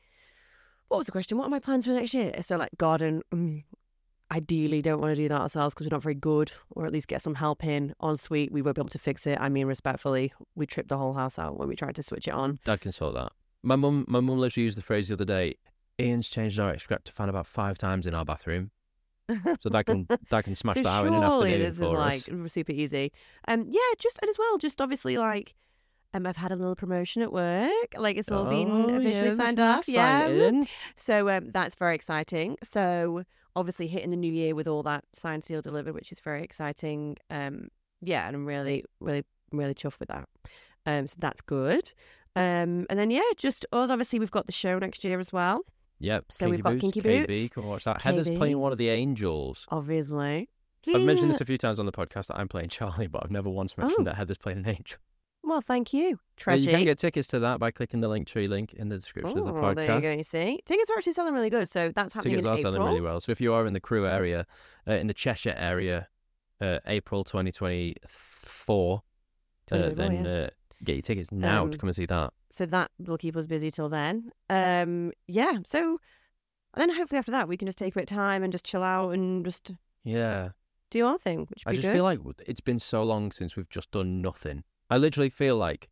what 0.91 0.97
was 0.97 1.05
the 1.05 1.11
question? 1.13 1.37
What 1.37 1.45
are 1.45 1.49
my 1.49 1.59
plans 1.59 1.85
for 1.85 1.93
next 1.93 2.13
year? 2.13 2.33
So 2.41 2.57
like 2.57 2.77
garden. 2.77 3.21
Mm, 3.33 3.63
ideally, 4.29 4.81
don't 4.81 4.99
want 4.99 5.11
to 5.11 5.15
do 5.15 5.29
that 5.29 5.39
ourselves 5.39 5.73
because 5.73 5.85
we're 5.85 5.95
not 5.95 6.03
very 6.03 6.15
good, 6.15 6.51
or 6.69 6.85
at 6.85 6.91
least 6.91 7.07
get 7.07 7.21
some 7.21 7.35
help 7.35 7.63
in 7.63 7.93
ensuite. 8.03 8.51
We 8.51 8.61
won't 8.61 8.75
be 8.75 8.81
able 8.81 8.89
to 8.89 8.99
fix 8.99 9.25
it. 9.25 9.37
I 9.39 9.47
mean, 9.47 9.67
respectfully, 9.67 10.33
we 10.53 10.65
tripped 10.65 10.89
the 10.89 10.97
whole 10.97 11.13
house 11.13 11.39
out 11.39 11.57
when 11.57 11.69
we 11.69 11.77
tried 11.77 11.95
to 11.95 12.03
switch 12.03 12.27
it 12.27 12.33
on. 12.33 12.59
Dad 12.65 12.81
can 12.81 12.91
sort 12.91 13.13
that. 13.13 13.31
My 13.63 13.77
mum, 13.77 14.05
my 14.09 14.19
mum 14.19 14.37
literally 14.37 14.65
used 14.65 14.77
the 14.77 14.81
phrase 14.81 15.07
the 15.07 15.13
other 15.13 15.25
day. 15.25 15.55
Ian's 15.99 16.27
changed 16.27 16.59
our 16.59 16.71
extractor 16.71 17.13
fan 17.13 17.29
about 17.29 17.47
five 17.47 17.77
times 17.77 18.05
in 18.05 18.13
our 18.13 18.25
bathroom, 18.25 18.71
so 19.59 19.69
Dad 19.69 19.83
can 19.83 20.07
Dad 20.29 20.41
can 20.41 20.55
smash 20.55 20.75
so 20.75 20.83
that 20.83 20.89
out 20.89 21.07
in 21.07 21.13
an 21.13 21.23
afternoon 21.23 21.59
this 21.59 21.77
for 21.77 21.85
is 21.85 22.27
like 22.29 22.45
us. 22.45 22.51
super 22.51 22.73
easy. 22.73 23.13
Um, 23.47 23.65
yeah, 23.69 23.79
just 23.97 24.19
and 24.21 24.29
as 24.29 24.37
well, 24.37 24.57
just 24.57 24.81
obviously 24.81 25.17
like, 25.17 25.55
um, 26.13 26.25
I've 26.25 26.37
had 26.37 26.51
a 26.51 26.55
little 26.55 26.75
promotion 26.75 27.21
at 27.21 27.31
work. 27.31 27.71
Like 27.97 28.17
it's 28.17 28.31
all 28.31 28.45
been 28.45 28.69
Oh, 28.69 28.95
officially 28.97 29.29
yeah, 29.29 29.35
signed 29.35 29.59
off. 29.59 29.87
Yeah, 29.87 30.61
so 30.95 31.29
um, 31.29 31.51
that's 31.51 31.75
very 31.75 31.95
exciting. 31.95 32.57
So 32.63 33.23
obviously 33.55 33.87
hitting 33.87 34.11
the 34.11 34.17
new 34.17 34.31
year 34.31 34.55
with 34.55 34.67
all 34.67 34.83
that 34.83 35.03
signed, 35.13 35.43
seal, 35.43 35.61
delivered, 35.61 35.93
which 35.93 36.11
is 36.11 36.19
very 36.19 36.43
exciting. 36.43 37.17
Um, 37.29 37.67
yeah, 38.01 38.27
and 38.27 38.35
I'm 38.35 38.45
really, 38.45 38.83
really, 38.99 39.23
really 39.51 39.73
chuffed 39.73 39.99
with 39.99 40.09
that. 40.09 40.27
Um, 40.85 41.07
so 41.07 41.15
that's 41.19 41.41
good. 41.41 41.91
Um, 42.35 42.85
and 42.89 42.97
then 42.97 43.11
yeah, 43.11 43.21
just 43.37 43.65
us. 43.73 43.89
Obviously, 43.89 44.19
we've 44.19 44.31
got 44.31 44.45
the 44.45 44.51
show 44.51 44.79
next 44.79 45.03
year 45.03 45.19
as 45.19 45.31
well. 45.33 45.65
Yep. 45.99 46.25
So 46.31 46.49
we've 46.49 46.63
got 46.63 46.79
Kinky 46.79 47.01
KB, 47.01 47.27
Boots, 47.27 47.53
Come 47.53 47.67
watch 47.67 47.83
that. 47.83 48.01
Heather's 48.01 48.29
playing 48.29 48.57
one 48.57 48.71
of 48.71 48.77
the 48.79 48.89
angels. 48.89 49.67
Obviously, 49.69 50.49
I've 50.87 51.01
mentioned 51.01 51.29
this 51.31 51.41
a 51.41 51.45
few 51.45 51.59
times 51.59 51.79
on 51.79 51.85
the 51.85 51.91
podcast 51.91 52.27
that 52.27 52.37
I'm 52.37 52.47
playing 52.47 52.69
Charlie, 52.69 53.05
but 53.07 53.21
I've 53.23 53.29
never 53.31 53.49
once 53.49 53.77
mentioned 53.77 53.99
Oh. 54.01 54.03
that 54.05 54.15
Heather's 54.15 54.39
playing 54.39 54.59
an 54.59 54.67
angel. 54.69 54.97
Well, 55.43 55.61
thank 55.61 55.91
you, 55.91 56.19
But 56.45 56.59
you 56.59 56.69
can 56.69 56.83
get 56.83 56.99
tickets 56.99 57.27
to 57.29 57.39
that 57.39 57.59
by 57.59 57.71
clicking 57.71 57.99
the 57.99 58.07
link 58.07 58.27
tree 58.27 58.47
link 58.47 58.73
in 58.73 58.89
the 58.89 58.97
description 58.97 59.37
of 59.39 59.45
the 59.45 59.53
Oh, 59.53 59.73
there 59.73 59.95
you 59.95 60.01
go. 60.01 60.11
You 60.11 60.23
see, 60.23 60.61
tickets 60.65 60.89
are 60.91 60.97
actually 60.97 61.13
selling 61.13 61.33
really 61.33 61.49
good. 61.49 61.67
So 61.69 61.91
that's 61.95 62.13
happening 62.13 62.35
Tickets 62.35 62.45
in 62.45 62.49
are 62.49 62.53
April. 62.57 62.73
selling 62.73 62.87
really 62.87 63.01
well. 63.01 63.19
So 63.19 63.31
if 63.31 63.41
you 63.41 63.51
are 63.53 63.65
in 63.65 63.73
the 63.73 63.79
Crewe 63.79 64.07
area, 64.07 64.45
uh, 64.87 64.93
in 64.93 65.07
the 65.07 65.13
Cheshire 65.15 65.55
area, 65.57 66.07
uh, 66.61 66.77
April 66.85 67.23
2024, 67.23 69.01
uh, 69.71 69.89
then 69.89 70.23
yeah. 70.25 70.31
uh, 70.31 70.49
get 70.83 70.93
your 70.95 71.01
tickets 71.01 71.31
now 71.31 71.63
Um, 71.63 71.71
to 71.71 71.77
come 71.77 71.89
and 71.89 71.95
see 71.95 72.05
that. 72.05 72.33
So 72.51 72.65
that 72.67 72.91
will 72.99 73.17
keep 73.17 73.35
us 73.35 73.45
busy 73.45 73.71
till 73.71 73.89
then. 73.89 74.31
Um, 74.49 75.11
yeah. 75.27 75.57
So 75.65 75.99
and 76.73 76.81
then 76.89 76.95
hopefully 76.95 77.19
after 77.19 77.31
that 77.31 77.47
we 77.47 77.57
can 77.57 77.65
just 77.65 77.77
take 77.77 77.95
a 77.95 77.99
bit 77.99 78.11
of 78.11 78.15
time 78.15 78.43
and 78.43 78.51
just 78.51 78.63
chill 78.65 78.83
out 78.83 79.09
and 79.11 79.43
just 79.43 79.71
Yeah. 80.03 80.49
do 80.89 81.05
our 81.05 81.17
thing, 81.17 81.47
which 81.49 81.63
I 81.65 81.71
be 81.71 81.77
just 81.77 81.87
good. 81.87 81.93
feel 81.93 82.03
like 82.03 82.19
it's 82.45 82.61
been 82.61 82.79
so 82.79 83.03
long 83.03 83.31
since 83.31 83.55
we've 83.55 83.69
just 83.69 83.91
done 83.91 84.21
nothing. 84.21 84.63
I 84.91 84.97
literally 84.97 85.29
feel 85.29 85.55
like 85.55 85.89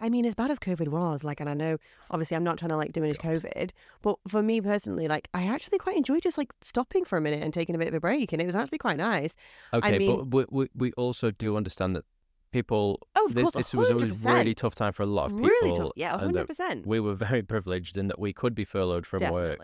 I 0.00 0.08
mean, 0.08 0.24
as 0.24 0.34
bad 0.34 0.50
as 0.50 0.58
COVID 0.58 0.88
was, 0.88 1.24
like, 1.24 1.40
and 1.40 1.48
I 1.48 1.54
know 1.54 1.78
obviously 2.10 2.36
I'm 2.36 2.44
not 2.44 2.58
trying 2.58 2.70
to 2.70 2.76
like 2.76 2.92
diminish 2.92 3.16
COVID, 3.16 3.70
but 4.02 4.16
for 4.28 4.42
me 4.42 4.60
personally, 4.60 5.08
like, 5.08 5.28
I 5.32 5.44
actually 5.46 5.78
quite 5.78 5.96
enjoy 5.96 6.20
just 6.20 6.36
like 6.36 6.52
stopping 6.60 7.04
for 7.04 7.16
a 7.16 7.20
minute 7.20 7.42
and 7.42 7.54
taking 7.54 7.74
a 7.74 7.78
bit 7.78 7.88
of 7.88 7.94
a 7.94 8.00
break, 8.00 8.32
and 8.32 8.42
it 8.42 8.46
was 8.46 8.54
actually 8.54 8.78
quite 8.78 8.98
nice. 8.98 9.34
Okay, 9.72 9.98
mean- 9.98 10.28
but 10.30 10.30
we, 10.30 10.44
we 10.50 10.68
we 10.74 10.92
also 10.92 11.30
do 11.30 11.56
understand 11.56 11.96
that 11.96 12.04
people. 12.52 13.00
Oh, 13.16 13.26
of 13.26 13.34
this, 13.34 13.44
course, 13.44 13.54
this 13.54 13.74
was 13.74 13.90
always 13.90 14.24
a 14.24 14.34
really 14.34 14.54
tough 14.54 14.74
time 14.74 14.92
for 14.92 15.04
a 15.04 15.06
lot 15.06 15.26
of 15.26 15.32
people. 15.32 15.48
really 15.48 15.76
tough. 15.76 15.92
Yeah, 15.96 16.18
hundred 16.18 16.48
percent. 16.48 16.86
We 16.86 17.00
were 17.00 17.14
very 17.14 17.42
privileged 17.42 17.96
in 17.96 18.08
that 18.08 18.18
we 18.18 18.32
could 18.32 18.54
be 18.54 18.64
furloughed 18.64 19.06
from 19.06 19.30
work, 19.30 19.60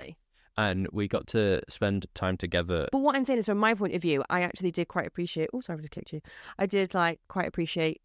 and 0.56 0.88
we 0.92 1.08
got 1.08 1.26
to 1.28 1.60
spend 1.68 2.06
time 2.14 2.36
together. 2.36 2.88
But 2.92 3.00
what 3.00 3.16
I'm 3.16 3.24
saying 3.24 3.40
is, 3.40 3.46
from 3.46 3.58
my 3.58 3.74
point 3.74 3.94
of 3.94 4.00
view, 4.00 4.22
I 4.30 4.42
actually 4.42 4.70
did 4.70 4.88
quite 4.88 5.06
appreciate. 5.06 5.50
Oh, 5.52 5.60
sorry, 5.60 5.78
I 5.78 5.82
just 5.82 5.90
kicked 5.90 6.12
you. 6.12 6.20
I 6.58 6.66
did 6.66 6.94
like 6.94 7.20
quite 7.28 7.48
appreciate 7.48 8.00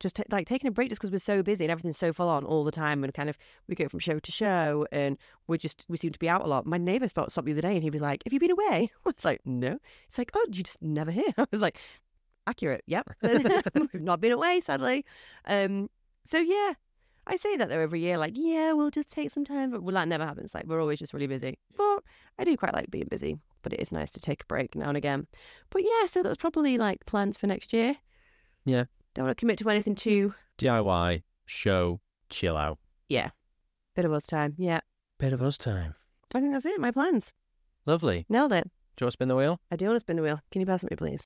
just 0.00 0.16
ta- 0.16 0.24
like 0.30 0.46
taking 0.46 0.68
a 0.68 0.72
break 0.72 0.88
just 0.88 1.00
because 1.00 1.12
we're 1.12 1.18
so 1.18 1.42
busy 1.42 1.64
and 1.64 1.70
everything's 1.70 1.98
so 1.98 2.12
full 2.12 2.28
on 2.28 2.44
all 2.44 2.64
the 2.64 2.72
time, 2.72 3.04
and 3.04 3.14
kind 3.14 3.28
of 3.28 3.38
we 3.68 3.74
go 3.74 3.88
from 3.88 4.00
show 4.00 4.18
to 4.18 4.32
show, 4.32 4.86
and 4.90 5.16
we 5.46 5.58
just 5.58 5.84
we 5.88 5.96
seem 5.96 6.10
to 6.10 6.18
be 6.18 6.28
out 6.28 6.42
a 6.42 6.46
lot. 6.46 6.66
My 6.66 6.78
neighbour 6.78 7.06
stopped 7.06 7.30
stopped 7.30 7.46
the 7.46 7.52
other 7.52 7.60
day, 7.60 7.74
and 7.74 7.82
he 7.82 7.90
was 7.90 8.00
like, 8.00 8.22
"Have 8.24 8.32
you 8.32 8.40
been 8.40 8.50
away?" 8.50 8.90
I 9.06 9.10
was 9.14 9.24
like, 9.24 9.42
"No." 9.44 9.78
It's 10.08 10.18
like, 10.18 10.30
"Oh, 10.34 10.46
you 10.50 10.62
just 10.62 10.82
never 10.82 11.10
here?" 11.10 11.32
I 11.38 11.46
was 11.50 11.60
like, 11.60 11.78
"Accurate, 12.46 12.82
yep." 12.86 13.08
We've 13.22 14.02
not 14.02 14.20
been 14.20 14.32
away, 14.32 14.60
sadly. 14.60 15.04
Um, 15.44 15.88
so 16.24 16.38
yeah. 16.38 16.74
I 17.26 17.36
say 17.36 17.56
that 17.58 17.68
though 17.68 17.78
every 17.78 18.00
year, 18.00 18.16
like, 18.16 18.32
yeah, 18.34 18.72
we'll 18.72 18.90
just 18.90 19.10
take 19.10 19.30
some 19.30 19.44
time, 19.44 19.70
but 19.70 19.82
well, 19.82 19.94
that 19.94 20.08
never 20.08 20.24
happens. 20.24 20.52
Like, 20.52 20.66
we're 20.66 20.80
always 20.80 20.98
just 20.98 21.12
really 21.12 21.28
busy. 21.28 21.58
But 21.76 22.02
I 22.38 22.44
do 22.44 22.56
quite 22.56 22.72
like 22.72 22.90
being 22.90 23.06
busy, 23.08 23.36
but 23.62 23.72
it 23.72 23.78
is 23.78 23.92
nice 23.92 24.10
to 24.12 24.20
take 24.20 24.42
a 24.42 24.46
break 24.46 24.74
now 24.74 24.88
and 24.88 24.96
again. 24.96 25.26
But 25.68 25.82
yeah, 25.82 26.06
so 26.06 26.22
that's 26.22 26.38
probably 26.38 26.78
like 26.78 27.06
plans 27.06 27.36
for 27.36 27.46
next 27.46 27.72
year. 27.72 27.96
Yeah. 28.64 28.84
Don't 29.14 29.24
want 29.26 29.36
to 29.36 29.40
commit 29.40 29.58
to 29.58 29.68
anything 29.68 29.94
too. 29.94 30.34
DIY 30.58 31.22
show, 31.46 32.00
chill 32.28 32.56
out. 32.56 32.78
Yeah. 33.08 33.30
Bit 33.96 34.04
of 34.04 34.12
us 34.12 34.24
time. 34.24 34.54
Yeah. 34.56 34.80
Bit 35.18 35.32
of 35.32 35.42
us 35.42 35.58
time. 35.58 35.94
I 36.34 36.40
think 36.40 36.52
that's 36.52 36.64
it. 36.66 36.80
My 36.80 36.90
plans. 36.92 37.32
Lovely. 37.86 38.24
Nailed 38.28 38.52
it. 38.52 38.70
Do 38.96 39.02
you 39.02 39.06
want 39.06 39.12
to 39.12 39.16
spin 39.16 39.28
the 39.28 39.36
wheel? 39.36 39.60
I 39.70 39.76
do 39.76 39.86
want 39.86 39.96
to 39.96 40.00
spin 40.00 40.16
the 40.16 40.22
wheel. 40.22 40.40
Can 40.52 40.60
you 40.60 40.66
pass 40.66 40.84
it 40.84 40.90
me, 40.90 40.96
please? 40.96 41.24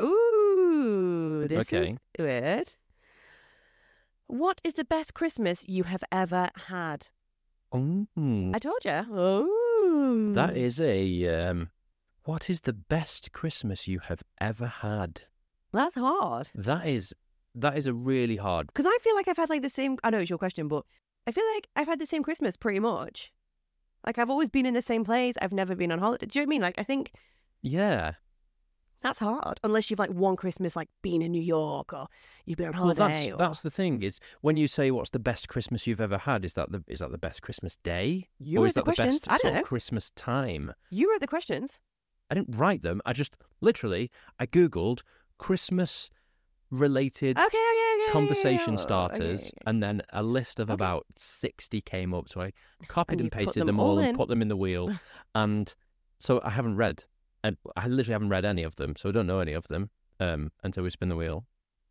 Ooh, 0.00 1.46
this 1.48 1.66
Okay. 1.72 1.90
is 1.92 1.96
weird. 2.18 2.74
What 4.26 4.60
is 4.62 4.74
the 4.74 4.84
best 4.84 5.14
Christmas 5.14 5.64
you 5.66 5.84
have 5.84 6.04
ever 6.12 6.50
had? 6.68 7.08
Oh, 7.72 8.06
I 8.54 8.58
told 8.58 8.84
you. 8.84 9.04
Oh, 9.10 10.32
that 10.34 10.56
is 10.56 10.80
a 10.80 11.26
um, 11.28 11.70
What 12.28 12.50
is 12.50 12.60
the 12.60 12.74
best 12.74 13.32
Christmas 13.32 13.88
you 13.88 14.00
have 14.00 14.22
ever 14.38 14.66
had? 14.66 15.22
That's 15.72 15.94
hard. 15.94 16.50
That 16.54 16.86
is 16.86 17.14
that 17.54 17.78
is 17.78 17.86
a 17.86 17.94
really 17.94 18.36
hard. 18.36 18.66
Because 18.66 18.84
I 18.84 18.98
feel 19.00 19.14
like 19.14 19.28
I've 19.28 19.38
had 19.38 19.48
like 19.48 19.62
the 19.62 19.70
same. 19.70 19.96
I 20.04 20.10
know 20.10 20.18
it's 20.18 20.28
your 20.28 20.38
question, 20.38 20.68
but 20.68 20.84
I 21.26 21.32
feel 21.32 21.44
like 21.54 21.68
I've 21.74 21.86
had 21.86 21.98
the 21.98 22.04
same 22.04 22.22
Christmas 22.22 22.54
pretty 22.54 22.80
much. 22.80 23.32
Like 24.04 24.18
I've 24.18 24.28
always 24.28 24.50
been 24.50 24.66
in 24.66 24.74
the 24.74 24.82
same 24.82 25.06
place. 25.06 25.36
I've 25.40 25.54
never 25.54 25.74
been 25.74 25.90
on 25.90 26.00
holiday. 26.00 26.26
Do 26.26 26.38
you 26.38 26.44
know 26.44 26.48
what 26.48 26.50
I 26.50 26.54
mean? 26.54 26.60
Like 26.60 26.74
I 26.78 26.82
think 26.82 27.12
Yeah. 27.62 28.12
that's 29.00 29.20
hard 29.20 29.58
unless 29.64 29.88
you've 29.88 29.98
like 29.98 30.10
one 30.10 30.36
Christmas 30.36 30.76
like 30.76 30.90
been 31.00 31.22
in 31.22 31.32
New 31.32 31.40
York 31.40 31.94
or 31.94 32.08
you've 32.44 32.58
been 32.58 32.66
on 32.66 32.74
holiday. 32.74 33.00
Well, 33.00 33.08
that's 33.08 33.28
or... 33.28 33.36
that's 33.38 33.60
the 33.62 33.70
thing 33.70 34.02
is 34.02 34.20
when 34.42 34.58
you 34.58 34.68
say 34.68 34.90
what's 34.90 35.08
the 35.08 35.18
best 35.18 35.48
Christmas 35.48 35.86
you've 35.86 35.98
ever 35.98 36.18
had, 36.18 36.44
is 36.44 36.52
that 36.52 36.72
the 36.72 36.84
is 36.88 36.98
that 36.98 37.10
the 37.10 37.16
best 37.16 37.40
Christmas 37.40 37.76
day? 37.76 38.28
You 38.38 38.60
or 38.60 38.66
is 38.66 38.74
the 38.74 38.80
that 38.80 38.84
the 38.84 38.94
questions. 38.96 39.20
best 39.20 39.30
I 39.30 39.32
don't 39.36 39.40
sort 39.40 39.54
of 39.54 39.60
know. 39.60 39.64
Christmas 39.64 40.10
time? 40.10 40.74
You 40.90 41.10
wrote 41.10 41.22
the 41.22 41.26
questions. 41.26 41.78
I 42.30 42.34
didn't 42.34 42.56
write 42.56 42.82
them. 42.82 43.00
I 43.06 43.12
just 43.12 43.36
literally 43.60 44.10
I 44.38 44.46
googled 44.46 45.02
Christmas 45.38 46.10
related 46.70 47.38
Okay, 47.38 47.46
okay, 47.46 48.02
okay. 48.02 48.12
conversation 48.12 48.76
starters, 48.76 49.52
and 49.66 49.82
then 49.82 50.02
a 50.12 50.22
list 50.22 50.60
of 50.60 50.68
about 50.70 51.06
sixty 51.16 51.80
came 51.80 52.12
up. 52.12 52.28
So 52.28 52.42
I 52.42 52.52
copied 52.88 53.14
And 53.14 53.20
and, 53.22 53.32
pasted 53.32 53.62
them 53.62 53.66
them 53.68 53.80
all 53.80 53.98
and 53.98 54.16
put 54.16 54.28
them 54.28 54.42
in 54.42 54.48
the 54.48 54.56
wheel, 54.56 54.94
and 55.34 55.74
so 56.18 56.40
I 56.44 56.50
haven't 56.50 56.76
read, 56.76 57.04
and 57.42 57.56
I 57.76 57.88
literally 57.88 58.12
haven't 58.12 58.28
read 58.28 58.44
any 58.44 58.62
of 58.62 58.76
them, 58.76 58.96
so 58.96 59.08
I 59.08 59.12
don't 59.12 59.26
know 59.26 59.40
any 59.40 59.52
of 59.52 59.68
them 59.68 59.90
um, 60.20 60.52
until 60.62 60.82
we 60.82 60.90
spin 60.90 61.08
the 61.08 61.16
wheel. 61.16 61.46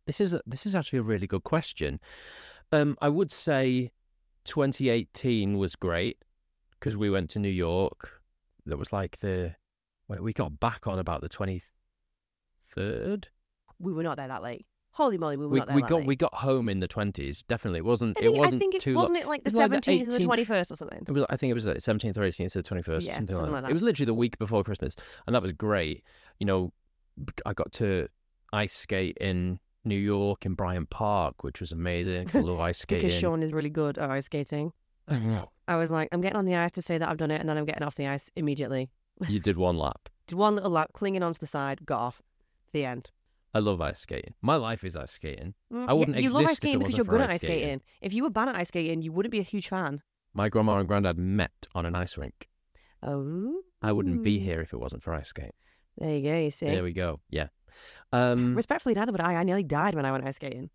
This 0.06 0.20
is 0.20 0.32
a, 0.32 0.40
this 0.46 0.64
is 0.64 0.74
actually 0.74 1.00
a 1.00 1.02
really 1.02 1.26
good 1.26 1.44
question. 1.44 2.00
Um, 2.72 2.96
I 3.00 3.08
would 3.08 3.30
say 3.30 3.90
2018 4.44 5.58
was 5.58 5.76
great 5.76 6.18
because 6.78 6.96
we 6.96 7.10
went 7.10 7.30
to 7.30 7.38
New 7.38 7.48
York. 7.48 8.22
That 8.64 8.78
was 8.78 8.92
like 8.92 9.18
the 9.18 9.56
wait, 10.08 10.22
we 10.22 10.32
got 10.32 10.58
back 10.60 10.86
on 10.86 10.98
about 10.98 11.20
the 11.20 11.28
23rd. 11.28 13.24
We 13.78 13.92
were 13.92 14.02
not 14.02 14.16
there 14.16 14.28
that 14.28 14.42
late. 14.42 14.66
Holy 14.92 15.18
moly, 15.18 15.36
we 15.36 15.44
were 15.46 15.52
we, 15.52 15.58
not 15.60 15.68
there 15.68 15.76
we 15.76 15.82
that 15.82 15.88
got 15.88 15.98
late. 15.98 16.06
we 16.06 16.16
got 16.16 16.34
home 16.34 16.68
in 16.68 16.80
the 16.80 16.88
twenties. 16.88 17.44
Definitely, 17.46 17.78
it 17.78 17.84
wasn't. 17.84 18.18
I 18.18 18.24
it 18.24 18.32
wasn't 18.32 18.56
I 18.56 18.58
think 18.58 18.74
it 18.74 18.80
too. 18.80 18.94
wasn't 18.94 19.18
it 19.18 19.28
like 19.28 19.44
the 19.44 19.48
was 19.48 19.54
like 19.54 19.70
the 19.70 19.74
seventeenth 19.76 20.06
to 20.06 20.18
the 20.18 20.24
twenty 20.24 20.44
first 20.44 20.72
or 20.72 20.76
something. 20.76 21.04
it 21.06 21.12
was. 21.12 21.24
I 21.30 21.36
think 21.36 21.50
it 21.52 21.54
was 21.54 21.64
the 21.64 21.80
seventeenth 21.80 22.18
or 22.18 22.24
eighteenth 22.24 22.52
to 22.52 22.58
the 22.60 22.62
twenty 22.64 22.82
first, 22.82 23.06
Yeah, 23.06 23.14
something, 23.14 23.36
something 23.36 23.52
like 23.52 23.62
like 23.62 23.62
that. 23.62 23.68
that. 23.68 23.70
It 23.70 23.74
was 23.74 23.82
literally 23.82 24.06
the 24.06 24.14
week 24.14 24.38
before 24.38 24.64
Christmas, 24.64 24.96
and 25.26 25.36
that 25.36 25.42
was 25.42 25.52
great. 25.52 26.02
You 26.40 26.46
know, 26.46 26.72
I 27.46 27.52
got 27.52 27.70
to 27.72 28.08
ice 28.52 28.72
skate 28.72 29.18
in 29.20 29.60
New 29.84 29.98
York 29.98 30.44
in 30.46 30.54
Bryant 30.54 30.90
Park, 30.90 31.44
which 31.44 31.60
was 31.60 31.70
amazing. 31.70 32.30
I 32.34 32.40
love 32.40 32.58
ice 32.58 32.78
skating. 32.78 33.06
Because 33.06 33.20
Sean 33.20 33.42
is 33.44 33.52
really 33.52 33.70
good 33.70 33.98
at 33.98 34.10
ice 34.10 34.24
skating. 34.24 34.72
I 35.06 35.76
was 35.76 35.90
like, 35.90 36.08
I'm 36.12 36.20
getting 36.20 36.36
on 36.36 36.44
the 36.44 36.56
ice 36.56 36.72
to 36.72 36.82
say 36.82 36.98
that 36.98 37.08
I've 37.08 37.18
done 37.18 37.30
it, 37.30 37.40
and 37.40 37.48
then 37.48 37.56
I'm 37.56 37.66
getting 37.66 37.82
off 37.84 37.94
the 37.94 38.06
ice 38.08 38.30
immediately. 38.34 38.90
You 39.26 39.40
did 39.40 39.56
one 39.56 39.76
lap. 39.76 40.08
Did 40.28 40.36
one 40.36 40.56
little 40.56 40.70
lap, 40.70 40.90
clinging 40.92 41.22
onto 41.22 41.38
the 41.38 41.46
side, 41.46 41.86
got 41.86 42.00
off. 42.00 42.22
The 42.74 42.84
end. 42.84 43.10
I 43.54 43.60
love 43.60 43.80
ice 43.80 44.00
skating. 44.00 44.34
My 44.42 44.56
life 44.56 44.84
is 44.84 44.94
ice 44.94 45.12
skating. 45.12 45.54
Mm, 45.72 45.88
I 45.88 45.94
wouldn't 45.94 46.18
You 46.18 46.28
love 46.28 46.42
ice 46.44 46.50
exist 46.50 46.64
if 46.64 46.64
it 46.64 46.66
skating 46.68 46.78
because 46.80 46.92
wasn't 46.92 46.96
you're 46.98 47.04
for 47.06 47.10
good 47.12 47.20
at 47.22 47.30
ice 47.30 47.34
ice 47.36 47.40
skating. 47.40 47.80
If 48.02 48.12
you 48.12 48.22
were 48.24 48.30
bad 48.30 48.48
at 48.50 48.56
ice 48.56 48.68
skating, 48.68 49.00
you 49.00 49.10
wouldn't 49.10 49.32
be 49.32 49.38
a 49.38 49.42
huge 49.42 49.68
fan. 49.68 50.02
My 50.34 50.50
grandma 50.50 50.76
and 50.76 50.86
granddad 50.86 51.16
met 51.16 51.66
on 51.74 51.86
an 51.86 51.94
ice 51.94 52.18
rink. 52.18 52.50
Oh, 53.02 53.62
I 53.80 53.92
wouldn't 53.92 54.22
be 54.22 54.38
here 54.38 54.60
if 54.60 54.74
it 54.74 54.76
wasn't 54.78 55.02
for 55.02 55.14
ice 55.14 55.28
skating. 55.28 55.52
There 55.96 56.14
you 56.14 56.22
go. 56.22 56.36
You 56.38 56.50
see. 56.50 56.66
There 56.66 56.82
we 56.82 56.92
go. 56.92 57.20
Yeah. 57.30 57.46
Um, 58.12 58.54
Respectfully, 58.54 58.94
neither 58.94 59.12
would 59.12 59.20
I. 59.22 59.34
I 59.34 59.44
nearly 59.44 59.62
died 59.62 59.94
when 59.94 60.04
I 60.04 60.12
went 60.12 60.26
ice 60.26 60.36
skating. 60.36 60.68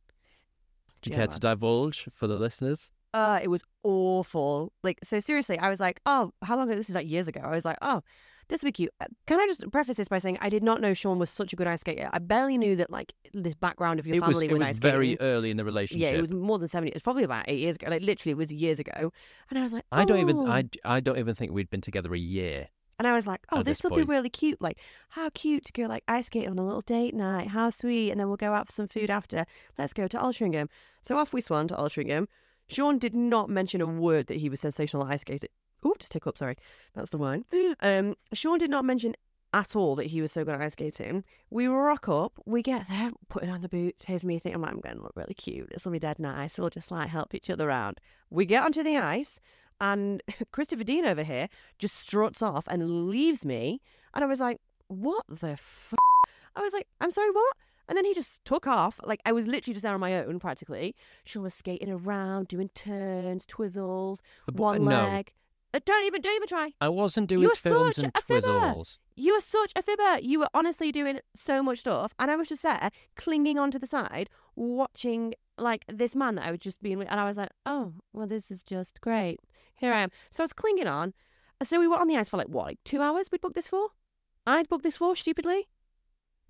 do 1.04 1.12
you 1.12 1.16
care 1.16 1.28
to 1.28 1.40
divulge 1.40 2.08
for 2.12 2.26
the 2.26 2.38
listeners? 2.38 2.92
Uh, 3.14 3.40
it 3.44 3.50
was 3.50 3.62
awful. 3.84 4.74
Like, 4.82 4.98
so 5.04 5.20
seriously, 5.20 5.60
I 5.60 5.70
was 5.70 5.80
like, 5.80 6.02
oh, 6.08 6.32
how 6.42 6.58
long 6.58 6.70
ago? 6.70 6.78
This 6.78 6.88
was 6.88 6.96
like 6.96 7.08
years 7.08 7.28
ago. 7.28 7.42
I 7.44 7.52
was 7.52 7.66
like, 7.66 7.78
oh, 7.82 8.02
this 8.48 8.62
would 8.62 8.68
be 8.68 8.72
cute. 8.72 8.92
Uh, 9.00 9.06
Can 9.26 9.40
I 9.40 9.46
just 9.48 9.70
preface 9.72 9.98
this 9.98 10.08
by 10.08 10.20
saying 10.20 10.38
I 10.42 10.50
did 10.50 10.64
not 10.64 10.82
know 10.82 10.94
Sean 10.94 11.20
was 11.20 11.30
such 11.30 11.54
a 11.54 11.56
good 11.56 11.68
ice 11.68 11.82
skater. 11.82 12.10
I 12.12 12.20
barely 12.20 12.58
knew 12.58 12.76
that, 12.76 12.90
like, 12.90 13.14
this 13.34 13.56
background 13.56 14.00
of 14.00 14.08
your 14.08 14.18
it 14.18 14.22
was 14.22 14.36
family 14.36 14.48
it 14.48 14.54
was 14.54 14.68
ice 14.68 14.80
very 14.80 15.16
skating. 15.16 15.26
early 15.26 15.52
in 15.52 15.58
the 15.58 15.66
relationship. 15.66 16.12
Yeah, 16.12 16.18
it 16.18 16.22
was 16.22 16.32
more 16.32 16.60
than 16.60 16.68
70. 16.68 16.90
It 16.92 16.96
was 16.96 17.02
probably 17.02 17.24
about 17.24 17.46
eight 17.48 17.60
years 17.60 17.76
ago. 17.76 17.90
Like, 17.90 18.02
literally, 18.02 18.32
it 18.32 18.38
was 18.38 18.52
years 18.52 18.80
ago. 18.80 19.12
And 19.50 19.60
I 19.60 19.62
was 19.62 19.74
like, 19.74 19.86
I 19.92 20.06
don't 20.06 20.20
even 20.20 20.38
"Oh." 20.38 20.48
I, 20.48 20.66
I 20.86 21.00
don't 21.00 21.18
even 21.18 21.36
think 21.36 21.52
we'd 21.52 21.70
been 21.70 21.82
together 21.82 22.14
a 22.14 22.20
year. 22.20 22.68
And 23.00 23.08
I 23.08 23.14
was 23.14 23.26
like, 23.26 23.42
oh, 23.52 23.64
this 23.64 23.80
this 23.80 23.90
will 23.90 23.98
be 23.98 24.04
really 24.04 24.30
cute. 24.30 24.62
Like, 24.62 24.78
how 25.10 25.30
cute 25.34 25.66
to 25.66 25.74
go, 25.74 25.84
like, 25.84 26.04
ice 26.08 26.28
skating 26.28 26.50
on 26.50 26.60
a 26.60 26.66
little 26.66 26.82
date 26.82 27.14
night. 27.16 27.48
How 27.48 27.70
sweet. 27.70 28.12
And 28.12 28.20
then 28.20 28.28
we'll 28.28 28.38
go 28.38 28.54
out 28.54 28.68
for 28.68 28.74
some 28.74 28.88
food 28.88 29.10
after. 29.10 29.46
Let's 29.78 29.94
go 29.94 30.08
to 30.08 30.18
Altrincham. 30.18 30.68
So 31.02 31.18
off 31.18 31.34
we 31.34 31.42
swung 31.42 31.68
to 31.70 31.76
Altrincham. 31.76 32.28
Sean 32.68 32.98
did 32.98 33.16
not 33.16 33.50
mention 33.50 33.82
a 33.82 33.86
word 33.86 34.28
that 34.28 34.38
he 34.38 34.48
was 34.48 34.62
sensational 34.62 35.06
at 35.06 35.14
ice 35.14 35.22
skating. 35.22 35.50
Ooh, 35.86 35.94
just 36.00 36.14
hiccup, 36.14 36.38
sorry. 36.38 36.56
That's 36.94 37.10
the 37.10 37.18
wine. 37.18 37.46
Um, 37.82 38.16
Sean 38.34 38.58
did 38.58 38.70
not 38.70 38.86
mention 38.86 39.16
at 39.54 39.76
all 39.76 39.96
that 39.96 40.08
he 40.08 40.22
was 40.22 40.32
so 40.32 40.44
good 40.44 40.56
at 40.56 40.62
ice 40.62 40.74
skating. 40.74 41.24
We 41.50 41.68
rock 41.68 42.10
up, 42.10 42.40
we 42.46 42.64
get 42.64 42.88
there, 42.88 43.12
putting 43.30 43.50
on 43.50 43.62
the 43.62 43.70
boots. 43.70 44.06
Here's 44.06 44.26
me 44.26 44.40
thinking, 44.40 44.64
I'm, 44.64 44.80
going 44.80 44.98
to 44.98 45.04
look 45.04 45.14
really 45.16 45.36
cute. 45.36 45.70
This 45.70 45.86
will 45.86 45.92
be 45.92 46.00
dead 46.00 46.20
nice. 46.20 46.58
We'll 46.58 46.70
just 46.70 46.92
like 46.92 47.10
help 47.10 47.36
each 47.36 47.50
other 47.50 47.70
around. 47.70 48.00
We 48.30 48.46
get 48.46 48.64
onto 48.64 48.84
the 48.84 48.98
ice, 48.98 49.40
and 49.80 50.24
Christopher 50.52 50.84
Dean 50.84 51.06
over 51.06 51.24
here 51.24 51.48
just 51.78 51.96
struts 51.96 52.42
off 52.42 52.66
and 52.68 53.08
leaves 53.10 53.46
me. 53.46 53.82
And 54.14 54.24
I 54.24 54.28
was 54.28 54.40
like, 54.40 54.60
what 54.88 55.26
the 55.30 55.50
f? 55.50 55.94
I 56.56 56.62
was 56.62 56.74
like, 56.74 56.88
I'm 57.00 57.12
sorry, 57.12 57.32
what? 57.32 57.56
And 57.88 57.98
then 57.98 58.06
he 58.06 58.14
just 58.14 58.44
took 58.46 58.66
off. 58.66 59.00
Like 59.04 59.20
I 59.26 59.34
was 59.34 59.46
literally 59.46 59.74
just 59.74 59.84
there 59.84 59.94
on 59.94 60.00
my 60.00 60.24
own, 60.24 60.40
practically. 60.40 60.96
Sean 61.26 61.44
was 61.44 61.54
skating 61.54 61.92
around, 61.92 62.48
doing 62.48 62.70
turns, 62.74 63.46
twizzles, 63.46 64.20
But 64.46 64.56
one 64.56 64.86
no, 64.86 65.04
leg. 65.04 65.34
Uh, 65.74 65.80
don't 65.86 66.06
even, 66.06 66.22
don't 66.22 66.36
even 66.36 66.48
try. 66.48 66.72
I 66.80 66.90
wasn't 66.90 67.28
doing 67.28 67.42
You're 67.42 67.56
such 67.56 67.98
and 67.98 68.12
a 68.16 68.22
fibber. 68.22 68.48
twizzles. 68.48 69.00
You 69.16 69.34
were 69.34 69.42
such 69.42 69.74
a 69.76 69.82
fibber. 69.82 70.20
You 70.22 70.40
were 70.40 70.50
honestly 70.54 70.92
doing 70.92 71.20
so 71.36 71.64
much 71.64 71.80
stuff, 71.80 72.14
and 72.20 72.30
I 72.30 72.36
was 72.36 72.50
just 72.50 72.64
there, 72.64 72.92
clinging 73.16 73.58
onto 73.58 73.80
the 73.80 73.88
side, 73.88 74.30
watching 74.56 75.34
like 75.58 75.84
this 75.88 76.16
man 76.16 76.36
that 76.36 76.46
I 76.46 76.52
was 76.52 76.60
just 76.60 76.82
being 76.82 76.98
with, 76.98 77.10
and 77.10 77.20
I 77.20 77.28
was 77.28 77.38
like, 77.38 77.50
oh, 77.66 77.94
well, 78.12 78.28
this 78.28 78.52
is 78.52 78.64
just 78.64 79.02
great. 79.02 79.40
Here 79.76 79.94
I 79.94 80.02
am. 80.02 80.12
So 80.30 80.44
I 80.44 80.46
was 80.46 80.54
clinging 80.54 80.88
on. 80.88 81.14
So 81.64 81.80
we 81.80 81.88
were 81.88 82.00
on 82.00 82.08
the 82.08 82.18
ice 82.18 82.30
for 82.30 82.38
like 82.38 82.50
what, 82.50 82.66
like 82.66 82.80
two 82.84 83.02
hours? 83.02 83.30
We'd 83.32 83.42
booked 83.42 83.56
this 83.56 83.68
for. 83.68 83.90
I'd 84.46 84.68
booked 84.68 84.84
this 84.84 84.98
for 84.98 85.16
stupidly. 85.16 85.70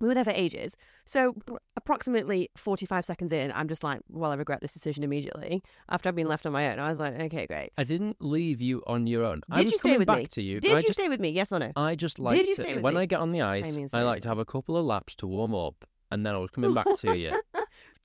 We 0.00 0.08
were 0.08 0.14
there 0.14 0.24
for 0.24 0.30
ages. 0.30 0.76
So 1.06 1.34
approximately 1.76 2.50
45 2.56 3.04
seconds 3.04 3.32
in, 3.32 3.52
I'm 3.54 3.68
just 3.68 3.84
like, 3.84 4.00
well, 4.08 4.32
I 4.32 4.34
regret 4.34 4.60
this 4.60 4.72
decision 4.72 5.04
immediately. 5.04 5.62
After 5.88 6.08
I've 6.08 6.16
been 6.16 6.28
left 6.28 6.46
on 6.46 6.52
my 6.52 6.70
own, 6.70 6.78
I 6.78 6.90
was 6.90 6.98
like, 6.98 7.18
okay, 7.18 7.46
great. 7.46 7.70
I 7.78 7.84
didn't 7.84 8.16
leave 8.20 8.60
you 8.60 8.82
on 8.86 9.06
your 9.06 9.24
own. 9.24 9.42
I 9.50 9.56
Did 9.56 9.64
was 9.66 9.72
you 9.72 9.78
stay 9.78 9.98
with 9.98 10.06
back 10.06 10.18
me? 10.18 10.26
to 10.26 10.42
you. 10.42 10.60
Did 10.60 10.72
I 10.72 10.76
you 10.78 10.82
just, 10.82 10.98
stay 10.98 11.08
with 11.08 11.20
me? 11.20 11.30
Yes 11.30 11.52
or 11.52 11.58
no? 11.58 11.72
I 11.76 11.94
just 11.94 12.18
like 12.18 12.38
you 12.38 12.56
to, 12.56 12.62
stay 12.62 12.74
with 12.74 12.82
when 12.82 12.94
me? 12.94 13.00
I 13.00 13.06
get 13.06 13.20
on 13.20 13.32
the 13.32 13.42
ice, 13.42 13.76
mean, 13.76 13.88
I 13.92 14.02
like 14.02 14.22
to 14.22 14.28
have 14.28 14.38
a 14.38 14.44
couple 14.44 14.76
of 14.76 14.84
laps 14.84 15.14
to 15.16 15.26
warm 15.26 15.54
up, 15.54 15.84
and 16.10 16.26
then 16.26 16.34
I 16.34 16.38
was 16.38 16.50
coming 16.50 16.74
back 16.74 16.86
to 16.98 17.16
you. 17.16 17.40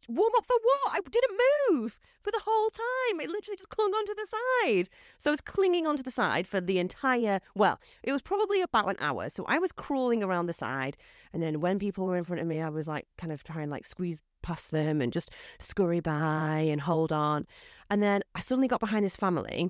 Warm 0.09 0.33
up 0.37 0.45
for 0.45 0.55
what? 0.61 0.93
I 0.93 1.01
didn't 1.01 1.39
move 1.69 1.99
for 2.21 2.31
the 2.31 2.41
whole 2.43 2.69
time. 2.69 3.21
It 3.21 3.29
literally 3.29 3.57
just 3.57 3.69
clung 3.69 3.91
onto 3.91 4.15
the 4.15 4.27
side. 4.65 4.89
So 5.19 5.29
I 5.29 5.33
was 5.33 5.41
clinging 5.41 5.85
onto 5.85 6.01
the 6.01 6.11
side 6.11 6.47
for 6.47 6.59
the 6.59 6.79
entire, 6.79 7.41
well, 7.53 7.79
it 8.01 8.11
was 8.11 8.23
probably 8.23 8.61
about 8.61 8.89
an 8.89 8.95
hour. 8.99 9.29
So 9.29 9.45
I 9.47 9.59
was 9.59 9.71
crawling 9.71 10.23
around 10.23 10.47
the 10.47 10.53
side. 10.53 10.97
And 11.31 11.43
then 11.43 11.59
when 11.59 11.77
people 11.77 12.05
were 12.07 12.17
in 12.17 12.23
front 12.23 12.41
of 12.41 12.47
me, 12.47 12.59
I 12.59 12.69
was 12.69 12.87
like 12.87 13.05
kind 13.19 13.31
of 13.31 13.43
trying 13.43 13.69
like 13.69 13.85
squeeze 13.85 14.21
past 14.41 14.71
them 14.71 14.99
and 14.99 15.13
just 15.13 15.29
scurry 15.59 15.99
by 15.99 16.67
and 16.69 16.81
hold 16.81 17.11
on. 17.11 17.45
And 17.89 18.01
then 18.01 18.21
I 18.33 18.39
suddenly 18.39 18.67
got 18.67 18.79
behind 18.79 19.05
this 19.05 19.15
family. 19.15 19.69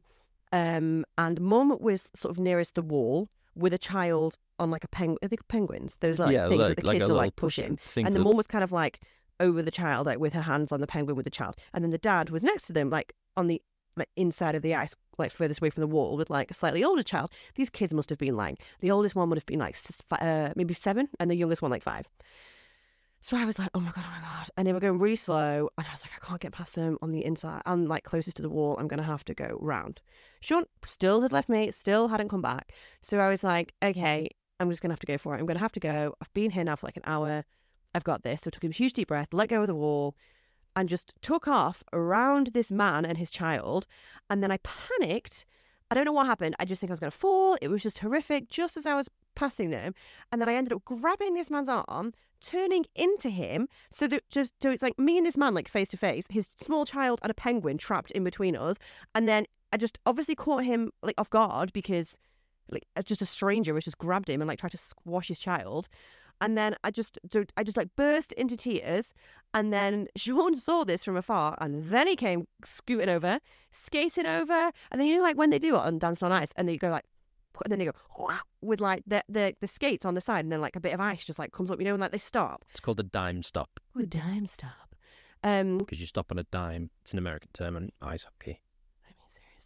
Um, 0.52 1.06
and 1.18 1.42
mum 1.42 1.78
was 1.80 2.10
sort 2.16 2.32
of 2.32 2.40
nearest 2.40 2.76
the 2.76 2.82
wall 2.82 3.30
with 3.56 3.74
a 3.74 3.78
child 3.78 4.38
on 4.58 4.72
like 4.72 4.84
a 4.84 4.88
penguin. 4.88 5.18
Are 5.22 5.28
they 5.28 5.38
penguins? 5.48 5.96
Those 6.00 6.20
like 6.20 6.34
yeah, 6.34 6.48
things 6.48 6.60
like, 6.60 6.76
that 6.76 6.84
the 6.84 6.92
kids 6.92 7.10
a 7.10 7.14
are 7.14 7.16
like 7.16 7.36
pushing 7.36 7.78
and 7.98 8.16
the 8.16 8.20
mum 8.20 8.36
was 8.36 8.48
kind 8.48 8.64
of 8.64 8.72
like 8.72 9.02
over 9.40 9.62
the 9.62 9.72
child, 9.72 10.06
like 10.06 10.20
with 10.20 10.34
her 10.34 10.42
hands 10.42 10.72
on 10.72 10.80
the 10.80 10.88
penguin 10.88 11.16
with 11.16 11.26
the 11.26 11.30
child, 11.30 11.56
and 11.74 11.84
then 11.84 11.92
the 11.92 11.98
dad 11.98 12.30
was 12.30 12.44
next 12.44 12.64
to 12.64 12.74
them, 12.74 12.90
like 12.90 13.14
on 13.38 13.48
the 13.48 13.62
like 13.96 14.10
inside 14.16 14.56
of 14.56 14.62
the 14.62 14.74
ice, 14.74 14.96
like 15.18 15.32
furthest 15.32 15.62
away 15.62 15.70
from 15.70 15.82
the 15.82 15.88
wall, 15.88 16.16
with 16.16 16.30
like 16.30 16.52
a 16.52 16.54
slightly 16.54 16.84
older 16.84 17.04
child. 17.04 17.32
These 17.56 17.70
kids 17.70 17.94
must 17.94 18.10
have 18.10 18.20
been 18.20 18.36
like 18.36 18.62
the 18.80 18.92
oldest 18.92 19.16
one 19.16 19.30
would 19.30 19.38
have 19.38 19.46
been 19.46 19.60
like 19.60 19.78
uh, 20.12 20.50
maybe 20.56 20.74
seven, 20.74 21.10
and 21.20 21.30
the 21.30 21.36
youngest 21.36 21.62
one 21.62 21.72
like 21.72 21.84
five. 21.84 22.08
So 23.22 23.36
I 23.36 23.44
was 23.44 23.60
like, 23.60 23.70
oh 23.74 23.82
my 23.82 23.92
god, 23.92 24.06
oh 24.08 24.12
my 24.12 24.22
god, 24.22 24.48
and 24.56 24.66
they 24.66 24.72
were 24.72 24.80
going 24.80 24.98
really 24.98 25.18
slow, 25.18 25.70
and 25.78 25.86
I 25.86 25.92
was 25.92 26.04
like, 26.04 26.14
I 26.16 26.26
can't 26.26 26.40
get 26.40 26.54
past 26.54 26.76
them 26.76 26.98
on 27.02 27.12
the 27.12 27.26
inside. 27.26 27.62
I'm 27.66 27.86
like 27.86 28.04
closest 28.04 28.38
to 28.38 28.42
the 28.42 28.50
wall. 28.50 28.78
I'm 28.80 28.88
gonna 28.88 29.04
have 29.04 29.26
to 29.26 29.34
go 29.34 29.58
round. 29.60 30.02
Sean 30.40 30.64
still 30.84 31.22
had 31.22 31.34
left 31.34 31.50
me, 31.50 31.70
still 31.72 32.08
hadn't 32.08 32.30
come 32.30 32.42
back. 32.42 32.72
So 33.02 33.20
I 33.20 33.30
was 33.30 33.44
like, 33.44 33.74
okay, 33.84 34.30
I'm 34.60 34.70
just 34.70 34.82
gonna 34.82 34.94
have 34.94 35.00
to 35.00 35.08
go 35.08 35.18
for 35.18 35.36
it. 35.36 35.40
I'm 35.40 35.46
gonna 35.46 35.60
have 35.60 35.74
to 35.74 35.80
go. 35.82 36.16
I've 36.22 36.34
been 36.34 36.52
here 36.52 36.64
now 36.64 36.78
for 36.78 36.88
like 36.88 36.98
an 36.98 37.04
hour. 37.06 37.44
I've 37.94 38.04
got 38.04 38.24
this. 38.24 38.42
So 38.42 38.50
I 38.50 38.52
took 38.52 38.64
a 38.64 38.70
huge 38.70 38.94
deep 38.94 39.08
breath, 39.08 39.30
let 39.34 39.50
go 39.50 39.62
of 39.62 39.68
the 39.68 39.76
wall, 39.76 40.16
and 40.76 40.88
just 40.90 41.14
took 41.22 41.48
off 41.48 41.84
around 41.92 42.48
this 42.54 42.72
man 42.72 43.06
and 43.06 43.18
his 43.18 43.30
child. 43.30 43.88
And 44.30 44.44
then 44.44 44.52
I 44.52 44.58
panicked. 44.58 45.46
I 45.92 45.96
don't 45.96 46.06
know 46.06 46.12
what 46.12 46.28
happened. 46.28 46.56
I 46.60 46.66
just 46.66 46.80
think 46.80 46.92
I 46.92 46.94
was 46.94 47.00
going 47.00 47.12
to 47.12 47.18
fall. 47.18 47.58
It 47.62 47.70
was 47.70 47.84
just 47.84 48.00
horrific 48.00 48.48
just 48.48 48.78
as 48.78 48.86
I 48.86 48.96
was 48.96 49.10
passing 49.36 49.72
them. 49.72 49.96
And 50.32 50.40
then 50.40 50.48
I 50.50 50.54
ended 50.54 50.74
up 50.74 50.86
grabbing 50.86 51.34
this 51.34 51.50
man's 51.50 51.70
arm, 51.70 52.14
turning 52.42 52.86
into 52.96 53.30
him. 53.30 53.68
So 53.90 54.08
that 54.08 54.30
just, 54.30 54.54
so 54.62 54.70
it's 54.70 54.84
like 54.84 55.00
me 55.00 55.18
and 55.18 55.26
this 55.26 55.38
man, 55.38 55.54
like 55.54 55.68
face 55.68 55.90
to 55.90 55.98
face, 55.98 56.28
his 56.30 56.50
small 56.62 56.86
child 56.86 57.20
and 57.24 57.32
a 57.32 57.34
penguin 57.34 57.78
trapped 57.78 58.12
in 58.12 58.24
between 58.24 58.56
us. 58.56 58.78
And 59.16 59.28
then 59.28 59.46
I 59.74 59.78
just 59.78 59.98
obviously 60.06 60.36
caught 60.36 60.64
him 60.64 60.92
like 61.02 61.20
off 61.20 61.30
guard 61.30 61.74
because 61.74 62.18
like 62.72 62.86
just 63.04 63.22
a 63.22 63.26
stranger 63.26 63.74
has 63.74 63.86
just 63.86 63.98
grabbed 63.98 64.30
him 64.30 64.42
and 64.42 64.48
like 64.48 64.60
tried 64.60 64.72
to 64.72 64.78
squash 64.78 65.28
his 65.28 65.40
child. 65.40 65.90
And 66.42 66.58
then 66.58 66.76
I 66.84 66.92
just, 66.92 67.18
I 67.58 67.64
just 67.64 67.78
like 67.78 67.90
burst 67.96 68.32
into 68.34 68.56
tears. 68.56 69.14
And 69.54 69.74
then 69.74 70.08
Sean 70.16 70.56
saw 70.56 70.84
this 70.84 71.04
from 71.04 71.18
afar, 71.18 71.58
and 71.60 71.86
then 71.86 72.08
he 72.08 72.16
came 72.16 72.48
scooting 72.64 73.10
over, 73.10 73.40
skating 73.72 74.28
over, 74.28 74.72
and 74.92 75.02
then 75.02 75.08
you 75.08 75.16
know 75.16 75.24
like 75.24 75.38
when 75.38 75.50
they 75.50 75.58
do 75.60 75.76
it 75.76 75.80
on 75.80 75.98
Dancing 75.98 76.28
on 76.28 76.32
Ice, 76.32 76.52
and 76.56 76.70
they 76.70 76.78
go 76.78 76.90
like, 76.90 77.06
and 77.66 77.72
then 77.72 77.80
they 77.80 77.86
go 77.86 77.94
with 78.62 78.80
like 78.80 79.04
the, 79.08 79.24
the 79.28 79.56
the 79.60 79.68
skates 79.68 80.06
on 80.06 80.14
the 80.14 80.22
side, 80.22 80.46
and 80.46 80.52
then 80.52 80.62
like 80.62 80.76
a 80.76 80.80
bit 80.80 80.94
of 80.94 81.00
ice 81.00 81.26
just 81.26 81.40
like 81.40 81.52
comes 81.52 81.72
up, 81.72 81.80
you 81.80 81.86
know, 81.86 81.94
and 81.94 82.02
like 82.02 82.12
they 82.12 82.20
stop. 82.20 82.64
It's 82.70 82.80
called 82.80 83.00
a 83.00 83.04
dime 83.04 83.42
stop 83.42 83.80
Oh, 83.98 84.02
a 84.02 84.06
dime 84.06 84.46
stop. 84.46 84.96
Um, 85.44 85.80
because 85.80 86.00
you 86.00 86.06
stop 86.06 86.32
on 86.32 86.38
a 86.38 86.44
dime. 86.44 86.92
It's 87.02 87.12
an 87.12 87.18
American 87.18 87.50
term 87.54 87.76
in 87.76 87.92
ice 88.02 88.24
hockey. 88.26 88.62
I 89.04 89.10
mean, 89.10 89.30
seriously. 89.32 89.64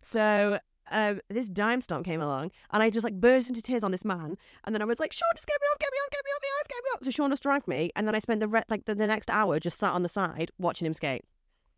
So 0.00 0.58
um, 0.94 1.20
this 1.28 1.48
dime 1.48 1.82
stomp 1.82 2.06
came 2.06 2.22
along, 2.22 2.52
and 2.70 2.82
I 2.82 2.88
just 2.88 3.04
like 3.04 3.20
burst 3.20 3.48
into 3.48 3.60
tears 3.60 3.84
on 3.84 3.90
this 3.90 4.04
man, 4.04 4.38
and 4.64 4.74
then 4.74 4.80
I 4.80 4.86
was 4.86 4.98
like, 5.00 5.12
"Sean, 5.12 5.28
just 5.34 5.46
get 5.46 5.60
me 5.60 5.66
off, 5.72 5.78
get 5.78 5.90
me 5.92 5.98
off, 5.98 6.10
get 6.10 6.24
me 6.24 6.30
off 6.30 6.40
the 6.40 6.46
ice, 6.46 6.68
get 6.68 6.84
me 6.84 6.90
off." 6.94 7.04
So 7.04 7.10
Sean 7.10 7.30
just 7.30 7.42
dragged 7.42 7.68
me, 7.68 7.90
and 7.96 8.06
then 8.06 8.14
I 8.14 8.20
spent 8.20 8.40
the 8.40 8.48
re- 8.48 8.62
like 8.70 8.86
the, 8.86 8.94
the 8.94 9.06
next 9.06 9.28
hour 9.28 9.60
just 9.60 9.78
sat 9.78 9.92
on 9.92 10.02
the 10.02 10.08
side 10.08 10.50
watching 10.58 10.86
him 10.86 10.94
skate. 10.94 11.24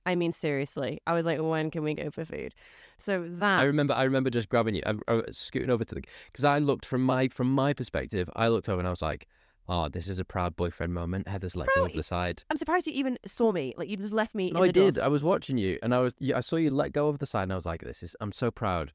I 0.04 0.14
mean, 0.14 0.30
seriously, 0.30 1.00
I 1.06 1.14
was 1.14 1.24
like, 1.24 1.40
"When 1.40 1.70
can 1.70 1.82
we 1.82 1.94
go 1.94 2.10
for 2.10 2.24
food?" 2.24 2.54
So 2.98 3.26
that 3.28 3.60
I 3.60 3.64
remember. 3.64 3.94
I 3.94 4.04
remember 4.04 4.30
just 4.30 4.48
grabbing 4.50 4.74
you, 4.74 4.82
I, 4.86 4.94
I 5.08 5.14
was 5.14 5.36
scooting 5.36 5.70
over 5.70 5.84
to 5.84 5.94
the 5.94 6.02
because 6.26 6.44
I 6.44 6.58
looked 6.58 6.84
from 6.84 7.02
my 7.02 7.28
from 7.28 7.50
my 7.50 7.72
perspective. 7.72 8.28
I 8.36 8.48
looked 8.48 8.68
over 8.68 8.78
and 8.78 8.86
I 8.86 8.90
was 8.90 9.02
like, 9.02 9.26
"Oh, 9.68 9.88
this 9.88 10.08
is 10.08 10.18
a 10.18 10.24
proud 10.24 10.56
boyfriend 10.56 10.94
moment." 10.94 11.28
Heather's 11.28 11.56
let 11.56 11.68
go 11.74 11.84
of 11.86 11.92
the 11.92 12.02
side. 12.02 12.44
I'm 12.50 12.56
surprised 12.56 12.86
you 12.86 12.92
even 12.94 13.18
saw 13.26 13.52
me. 13.52 13.74
Like 13.76 13.88
you 13.88 13.96
just 13.96 14.12
left 14.12 14.34
me. 14.34 14.50
No, 14.50 14.62
in 14.62 14.64
I 14.64 14.66
the 14.68 14.72
did. 14.72 14.94
dust. 14.94 15.06
I 15.06 15.08
was 15.08 15.22
watching 15.22 15.58
you, 15.58 15.78
and 15.82 15.94
I 15.94 15.98
was. 16.00 16.14
Yeah, 16.18 16.38
I 16.38 16.40
saw 16.40 16.56
you 16.56 16.70
let 16.70 16.92
go 16.92 17.08
of 17.08 17.18
the 17.18 17.26
side, 17.26 17.44
and 17.44 17.52
I 17.52 17.56
was 17.56 17.66
like, 17.66 17.82
"This 17.82 18.02
is. 18.02 18.14
I'm 18.20 18.32
so 18.32 18.50
proud. 18.50 18.92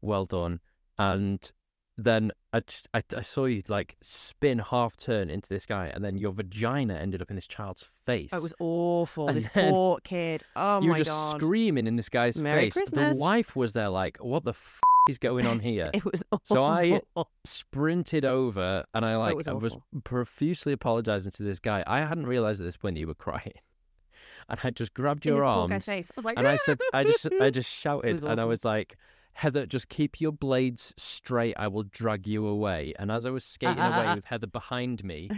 Well 0.00 0.24
done." 0.24 0.60
And 0.98 1.50
then 1.96 2.32
I 2.52 2.60
just, 2.60 2.88
I, 2.92 3.02
I 3.16 3.22
saw 3.22 3.44
you 3.44 3.62
like 3.68 3.96
spin 4.00 4.58
half 4.58 4.96
turn 4.96 5.30
into 5.30 5.48
this 5.48 5.66
guy, 5.66 5.86
and 5.94 6.04
then 6.04 6.16
your 6.16 6.32
vagina 6.32 6.94
ended 6.94 7.22
up 7.22 7.30
in 7.30 7.36
this 7.36 7.46
child's 7.46 7.84
face. 8.04 8.30
Oh, 8.32 8.38
it 8.38 8.42
was 8.42 8.54
awful. 8.58 9.28
And 9.28 9.36
this 9.36 9.46
poor 9.52 9.98
kid. 10.04 10.44
Oh 10.56 10.60
my 10.60 10.64
god! 10.80 10.84
you 10.84 10.90
were 10.90 10.96
just 10.96 11.10
god. 11.10 11.36
screaming 11.40 11.86
in 11.86 11.96
this 11.96 12.08
guy's 12.08 12.36
Merry 12.38 12.64
face. 12.64 12.74
Christmas. 12.74 13.14
The 13.14 13.20
wife 13.20 13.54
was 13.54 13.72
there, 13.74 13.88
like, 13.88 14.18
"What 14.18 14.44
the 14.44 14.50
f- 14.52 14.80
is 15.08 15.18
going 15.18 15.46
on 15.46 15.60
here?" 15.60 15.90
It 15.94 16.04
was 16.04 16.22
awful. 16.30 16.56
So 16.56 16.64
I 16.64 17.00
sprinted 17.44 18.24
over 18.24 18.84
and 18.94 19.04
I 19.04 19.16
like 19.16 19.36
was 19.36 19.48
I 19.48 19.52
was 19.52 19.76
profusely 20.04 20.72
apologizing 20.72 21.32
to 21.32 21.42
this 21.42 21.58
guy. 21.58 21.84
I 21.86 22.00
hadn't 22.00 22.26
realized 22.26 22.60
at 22.60 22.64
this 22.64 22.76
point 22.76 22.96
that 22.96 23.00
you 23.00 23.06
were 23.06 23.14
crying, 23.14 23.54
and 24.48 24.58
I 24.62 24.70
just 24.70 24.94
grabbed 24.94 25.24
your 25.24 25.44
arms. 25.44 25.88
I 25.88 26.04
like, 26.22 26.38
and 26.38 26.46
I 26.46 26.56
said, 26.56 26.78
I 26.92 27.04
just 27.04 27.28
I 27.40 27.50
just 27.50 27.70
shouted, 27.70 28.22
and 28.22 28.40
I 28.40 28.44
was 28.44 28.64
like. 28.64 28.96
Heather, 29.36 29.66
just 29.66 29.88
keep 29.88 30.20
your 30.20 30.30
blades 30.30 30.94
straight. 30.96 31.56
I 31.58 31.66
will 31.66 31.82
drag 31.82 32.24
you 32.24 32.46
away. 32.46 32.94
And 33.00 33.10
as 33.10 33.26
I 33.26 33.30
was 33.30 33.42
ah, 33.44 33.50
skating 33.52 33.80
ah, 33.80 33.96
away 33.96 34.06
ah, 34.06 34.14
with 34.14 34.26
Heather 34.26 34.46
behind 34.46 35.02
me, 35.02 35.28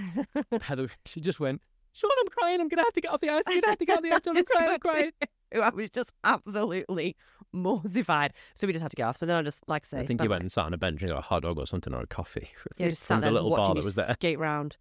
Heather, 0.60 0.90
she 1.06 1.22
just 1.22 1.40
went, 1.40 1.62
Sean, 1.96 2.10
I'm 2.20 2.28
crying. 2.28 2.60
I'm 2.60 2.68
going 2.68 2.76
to 2.76 2.82
have 2.82 2.92
to 2.92 3.00
get 3.00 3.10
off 3.10 3.22
the 3.22 3.30
ice. 3.30 3.44
I'm 3.46 3.54
going 3.54 3.62
to 3.62 3.68
have 3.70 3.78
to 3.78 3.86
get 3.86 3.96
off 3.96 4.02
the 4.02 4.12
ice. 4.12 4.20
I'm 4.26 4.44
crying. 4.44 4.70
I'm 4.70 4.78
crying. 4.80 5.12
I 5.54 5.70
was 5.70 5.88
just 5.90 6.12
absolutely 6.24 7.16
mortified. 7.56 8.32
So 8.54 8.66
we 8.66 8.72
just 8.72 8.82
had 8.82 8.90
to 8.90 8.96
get 8.96 9.04
off. 9.04 9.16
So 9.16 9.26
then 9.26 9.36
I 9.36 9.42
just, 9.42 9.62
like 9.68 9.84
I 9.86 9.88
say, 9.88 9.98
I 10.00 10.06
think 10.06 10.22
you 10.22 10.28
went 10.30 10.42
and 10.42 10.52
sat 10.52 10.64
on 10.66 10.74
a 10.74 10.78
bench 10.78 11.02
and 11.02 11.10
got 11.10 11.18
a 11.18 11.22
hot 11.22 11.42
dog 11.42 11.58
or 11.58 11.66
something 11.66 11.92
or 11.94 12.00
a 12.00 12.06
coffee 12.06 12.50
yeah, 12.78 12.88
just 12.88 13.02
sat 13.02 13.16
the 13.16 13.20
there 13.22 13.32
little 13.32 13.50
watching 13.50 13.64
bar 13.66 13.74
that 13.76 13.84
was 13.84 13.94
there. 13.94 14.12
skate 14.14 14.38
round. 14.38 14.76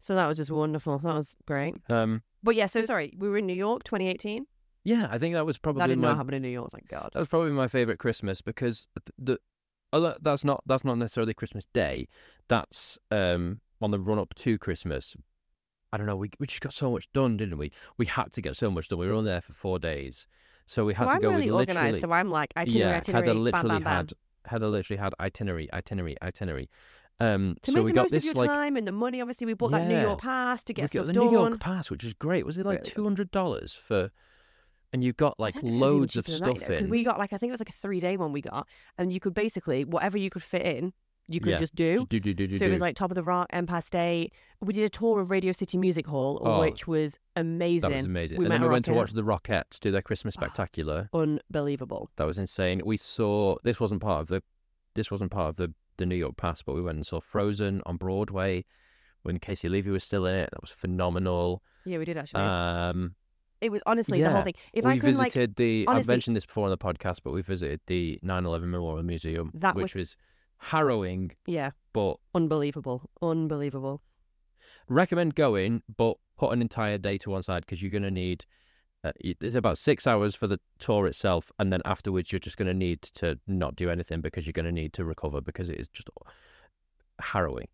So 0.00 0.14
that 0.14 0.26
was 0.26 0.36
just 0.36 0.50
wonderful. 0.50 0.98
That 0.98 1.14
was 1.14 1.36
great. 1.46 1.74
Um, 1.88 2.22
But 2.42 2.54
yeah, 2.56 2.66
so 2.66 2.82
sorry, 2.82 3.14
we 3.18 3.28
were 3.28 3.38
in 3.38 3.46
New 3.46 3.54
York, 3.54 3.84
2018. 3.84 4.46
yeah, 4.84 5.08
I 5.10 5.18
think 5.18 5.34
that 5.34 5.46
was 5.46 5.56
That 5.56 5.62
probably 5.62 5.86
did 5.86 5.98
my 5.98 6.08
not 6.08 6.16
happen 6.18 6.34
in 6.34 6.42
New 6.42 6.48
York, 6.48 6.70
thank 6.72 6.88
God. 6.88 7.10
That 7.14 7.18
was 7.20 7.28
probably 7.28 7.52
my 7.52 7.68
favorite 7.68 7.98
Christmas 7.98 8.40
because 8.42 8.86
th- 9.06 9.14
the 9.18 9.38
although 9.92 10.16
that's 10.20 10.44
not 10.44 10.62
that's 10.66 10.84
not 10.84 10.98
necessarily 10.98 11.32
Christmas 11.34 11.64
Day. 11.72 12.08
That's 12.48 12.98
um 13.10 13.60
on 13.80 13.90
the 13.92 13.98
run 13.98 14.18
up 14.18 14.34
to 14.34 14.58
Christmas. 14.58 15.16
I 15.92 15.96
don't 15.96 16.06
know. 16.06 16.16
We 16.16 16.30
we 16.38 16.46
just 16.48 16.60
got 16.60 16.74
so 16.74 16.90
much 16.90 17.10
done, 17.12 17.36
didn't 17.38 17.56
we? 17.56 17.70
We 17.96 18.06
had 18.06 18.32
to 18.32 18.42
get 18.42 18.56
so 18.56 18.70
much 18.70 18.88
done. 18.88 18.98
We 18.98 19.06
were 19.06 19.12
only 19.14 19.30
there 19.30 19.40
for 19.40 19.52
four 19.52 19.78
days, 19.78 20.26
so 20.66 20.84
we 20.84 20.94
had 20.94 21.04
So 21.04 21.10
to 21.10 21.14
I'm 21.16 21.22
go 21.22 21.30
really 21.30 21.50
with 21.50 21.68
literally. 21.68 22.00
So 22.00 22.10
I'm 22.12 22.30
like 22.30 22.52
itinerary, 22.56 22.92
yeah, 22.92 22.98
itinerary, 22.98 23.26
Heather 23.26 23.34
bam, 23.34 23.44
literally 23.44 23.68
bam, 23.68 23.82
bam. 23.82 23.96
had 23.96 24.12
Heather 24.46 24.68
literally 24.68 24.98
had 25.00 25.14
itinerary, 25.20 25.72
itinerary, 25.72 26.16
itinerary. 26.22 26.68
Um, 27.20 27.56
To 27.62 27.70
so 27.70 27.76
make 27.76 27.84
we 27.84 27.90
the 27.92 27.94
got 27.94 28.02
most 28.02 28.10
this 28.10 28.28
of 28.28 28.36
your 28.36 28.46
like 28.46 28.50
time 28.50 28.76
and 28.76 28.88
the 28.88 28.92
money, 28.92 29.20
obviously, 29.20 29.46
we 29.46 29.54
bought 29.54 29.70
that 29.70 29.86
New 29.86 30.00
York 30.00 30.20
pass 30.20 30.64
to 30.64 30.72
we 30.72 30.74
get 30.74 30.92
got 30.92 31.06
the 31.06 31.12
done. 31.12 31.26
New 31.26 31.32
York 31.32 31.60
Pass, 31.60 31.90
which 31.90 32.02
was 32.02 32.12
great. 32.12 32.44
Was 32.44 32.58
it 32.58 32.66
like 32.66 32.82
two 32.82 33.04
hundred 33.04 33.30
dollars 33.30 33.72
for? 33.74 34.10
And 34.92 35.02
you've 35.02 35.16
got 35.16 35.40
like 35.40 35.56
I 35.56 35.60
don't 35.60 35.78
know 35.78 35.86
if 35.86 35.92
it 35.92 35.94
was 35.94 35.94
even 35.94 35.98
loads 36.00 36.16
of 36.16 36.24
than 36.26 36.32
that, 36.32 36.38
stuff 36.38 36.68
you 36.68 36.74
know, 36.76 36.84
in. 36.84 36.90
We 36.90 37.02
got 37.04 37.18
like 37.18 37.32
I 37.32 37.38
think 37.38 37.50
it 37.50 37.52
was 37.52 37.60
like 37.60 37.68
a 37.70 37.72
three 37.72 38.00
day 38.00 38.16
one 38.16 38.32
we 38.32 38.40
got, 38.40 38.68
and 38.98 39.12
you 39.12 39.20
could 39.20 39.34
basically 39.34 39.84
whatever 39.84 40.18
you 40.18 40.30
could 40.30 40.42
fit 40.42 40.62
in, 40.62 40.92
you 41.28 41.40
could 41.40 41.50
Yeah. 41.52 41.56
just 41.58 41.74
do. 41.74 42.04
Do 42.06 42.20
do 42.20 42.34
do 42.34 42.46
do. 42.46 42.58
So 42.58 42.66
it 42.66 42.70
was 42.70 42.80
like 42.80 42.96
Top 42.96 43.10
of 43.10 43.14
the 43.14 43.22
Rock, 43.22 43.46
Empire 43.50 43.80
State. 43.80 44.32
We 44.60 44.72
did 44.72 44.84
a 44.84 44.88
tour 44.88 45.20
of 45.20 45.30
Radio 45.30 45.52
City 45.52 45.78
Music 45.78 46.06
Hall, 46.06 46.40
Oh, 46.44 46.60
which 46.60 46.86
was 46.86 47.18
amazing. 47.36 47.90
that 47.90 47.96
was 47.96 48.04
amazing. 48.04 48.38
We 48.38 48.44
and 48.44 48.52
then 48.52 48.62
we 48.62 48.68
went 48.68 48.84
to 48.86 48.94
watch 48.94 49.12
the 49.12 49.22
Rockettes 49.22 49.80
do 49.80 49.90
their 49.90 50.02
Christmas 50.02 50.34
Oh. 50.36 50.40
spectacular. 50.40 51.08
Unbelievable. 51.14 52.10
That 52.16 52.24
was 52.24 52.38
insane. 52.38 52.82
We 52.84 52.96
saw 52.96 53.56
this 53.64 53.80
wasn't 53.80 54.00
part 54.02 54.20
of 54.22 54.28
the 54.28 54.42
this 54.94 55.10
wasn't 55.10 55.30
part 55.30 55.48
of 55.50 55.56
the 55.56 55.74
the 55.96 56.06
New 56.06 56.16
York 56.16 56.36
Pass, 56.36 56.62
but 56.62 56.74
we 56.74 56.82
went 56.82 56.96
and 56.96 57.06
saw 57.06 57.20
Frozen 57.20 57.80
on 57.86 57.96
Broadway 57.96 58.64
when 59.22 59.38
Caissie 59.38 59.70
Levy 59.70 59.90
was 59.90 60.02
still 60.04 60.26
in 60.26 60.34
it. 60.34 60.48
That 60.52 60.60
was 60.60 60.70
phenomenal. 60.70 61.62
Yeah, 61.84 61.98
we 61.98 62.04
did 62.04 62.16
actually. 62.16 62.42
Um, 62.42 63.14
it 63.60 63.70
was 63.70 63.80
honestly 63.86 64.20
the 64.20 64.30
whole 64.30 64.42
thing. 64.42 64.54
If 64.72 64.84
we 64.84 64.90
I 64.92 64.98
could 64.98 65.14
like, 65.16 65.28
visited 65.32 65.56
the. 65.56 65.86
I've 65.88 66.06
mentioned 66.08 66.36
this 66.36 66.44
before 66.46 66.64
on 66.64 66.70
the 66.70 66.76
podcast, 66.78 67.18
but 67.24 67.32
we 67.32 67.42
visited 67.42 67.80
the 67.86 68.18
9/11 68.24 68.70
Memorial 68.70 69.02
Museum, 69.04 69.50
That 69.54 69.76
which 69.76 69.94
was 69.94 70.16
harrowing, 70.64 71.32
yeah, 71.46 71.70
but 71.92 72.16
unbelievable, 72.34 73.10
unbelievable. 73.22 74.00
recommend 74.88 75.34
going, 75.34 75.82
but 75.96 76.16
put 76.36 76.52
an 76.52 76.60
entire 76.60 76.98
day 76.98 77.18
to 77.18 77.30
one 77.30 77.42
side 77.42 77.62
because 77.64 77.82
you're 77.82 77.90
going 77.90 78.02
to 78.02 78.10
need. 78.10 78.46
Uh, 79.02 79.12
it's 79.20 79.54
about 79.54 79.76
six 79.76 80.06
hours 80.06 80.34
for 80.34 80.46
the 80.46 80.58
tour 80.78 81.06
itself, 81.06 81.52
and 81.58 81.70
then 81.72 81.82
afterwards 81.84 82.32
you're 82.32 82.38
just 82.38 82.56
going 82.56 82.68
to 82.68 82.74
need 82.74 83.02
to 83.02 83.38
not 83.46 83.76
do 83.76 83.90
anything 83.90 84.22
because 84.22 84.46
you're 84.46 84.52
going 84.54 84.64
to 84.64 84.72
need 84.72 84.94
to 84.94 85.04
recover 85.04 85.42
because 85.42 85.68
it 85.68 85.78
is 85.78 85.88
just 85.88 86.08
harrowing. 87.20 87.68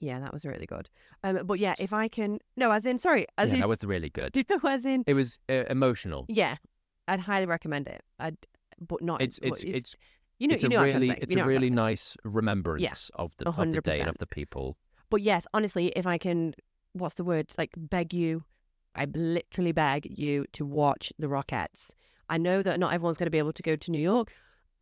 Yeah, 0.00 0.20
that 0.20 0.32
was 0.32 0.44
really 0.44 0.64
good. 0.64 0.88
Um, 1.22 1.40
but 1.44 1.58
yeah, 1.58 1.74
if 1.78 1.92
I 1.92 2.08
can, 2.08 2.38
no, 2.56 2.70
as 2.70 2.86
in, 2.86 2.98
sorry, 2.98 3.26
as 3.36 3.48
yeah, 3.48 3.54
in, 3.54 3.60
that 3.60 3.68
was 3.68 3.84
really 3.84 4.08
good. 4.10 4.42
as 4.64 4.84
in, 4.84 5.04
It 5.06 5.14
was 5.14 5.38
uh, 5.50 5.64
emotional. 5.68 6.24
yeah, 6.28 6.56
I'd 7.08 7.20
highly 7.20 7.46
recommend 7.46 7.88
it. 7.88 8.02
I'd, 8.18 8.36
but 8.80 9.02
not. 9.02 9.20
It's 9.20 9.38
but 9.40 9.48
it's 9.48 9.64
it's 9.64 9.96
you 10.38 10.48
know, 10.48 10.54
it's 10.54 10.62
you 10.62 10.68
a 10.68 10.70
know 10.70 10.78
I'm 10.78 10.84
really 10.84 11.10
it's 11.10 11.30
You 11.30 11.36
know 11.36 11.44
a 11.44 11.46
really 11.46 11.70
nice 11.70 12.16
remembrance 12.24 13.10
of 13.14 13.36
the 13.38 13.48
of 13.48 13.72
the 13.72 13.80
day 13.80 14.00
and 14.00 14.08
of 14.08 14.18
the 14.18 14.26
people. 14.26 14.76
But 15.10 15.22
yes, 15.22 15.46
honestly, 15.54 15.88
if 15.96 16.06
I 16.06 16.18
can, 16.18 16.54
what's 16.92 17.14
the 17.14 17.24
word? 17.24 17.52
Like 17.56 17.70
beg 17.76 18.14
you, 18.14 18.44
I 18.94 19.06
literally 19.14 19.72
beg 19.72 20.06
you 20.18 20.46
to 20.52 20.64
watch 20.64 21.12
the 21.18 21.26
Rockettes. 21.26 21.90
I 22.28 22.38
know 22.38 22.62
that 22.62 22.78
not 22.78 22.92
everyone's 22.92 23.16
going 23.16 23.26
to 23.26 23.30
be 23.30 23.38
able 23.38 23.54
to 23.54 23.62
go 23.62 23.74
to 23.74 23.90
New 23.90 24.00
York 24.00 24.32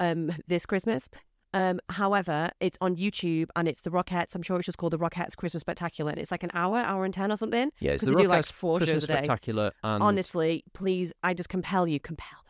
um, 0.01 0.33
this 0.47 0.67
Christmas. 0.67 1.09
Um, 1.55 1.81
however, 1.89 2.51
it's 2.61 2.77
on 2.81 2.97
YouTube 2.97 3.47
and 3.55 3.67
it's 3.67 3.81
the 3.81 3.91
Rockettes. 3.91 4.35
I'm 4.35 4.43
sure 4.43 4.59
it's 4.59 4.67
just 4.67 4.79
called 4.79 4.93
the 4.93 4.99
Rockettes 4.99 5.37
Christmas 5.37 5.63
Spectacular, 5.63 6.11
and 6.11 6.21
it's 6.21 6.31
like 6.31 6.43
an 6.43 6.51
hour, 6.53 6.79
hour 6.79 7.05
and 7.05 7.15
ten 7.15 7.33
or 7.33 7.37
something. 7.37 7.71
Yeah, 7.81 7.93
it's 7.93 8.05
the 8.05 8.15
do, 8.15 8.25
like, 8.25 8.41
Rockettes 8.41 8.53
four 8.53 8.79
Christmas 8.79 8.97
shows 8.97 9.05
a 9.05 9.07
day. 9.07 9.15
spectacular 9.15 9.73
and 9.83 10.03
Honestly, 10.03 10.65
please, 10.75 11.15
I 11.23 11.33
just 11.33 11.49
compel 11.49 11.87
you. 11.87 11.99
Compel 11.99 12.29
that's 12.29 12.37
the 12.37 12.43
word. 12.43 12.46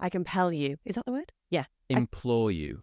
I 0.00 0.08
compel 0.10 0.52
you. 0.52 0.76
Is 0.84 0.94
that 0.96 1.04
the 1.04 1.12
word? 1.12 1.32
Yeah. 1.50 1.64
implore 1.88 2.50
you. 2.50 2.82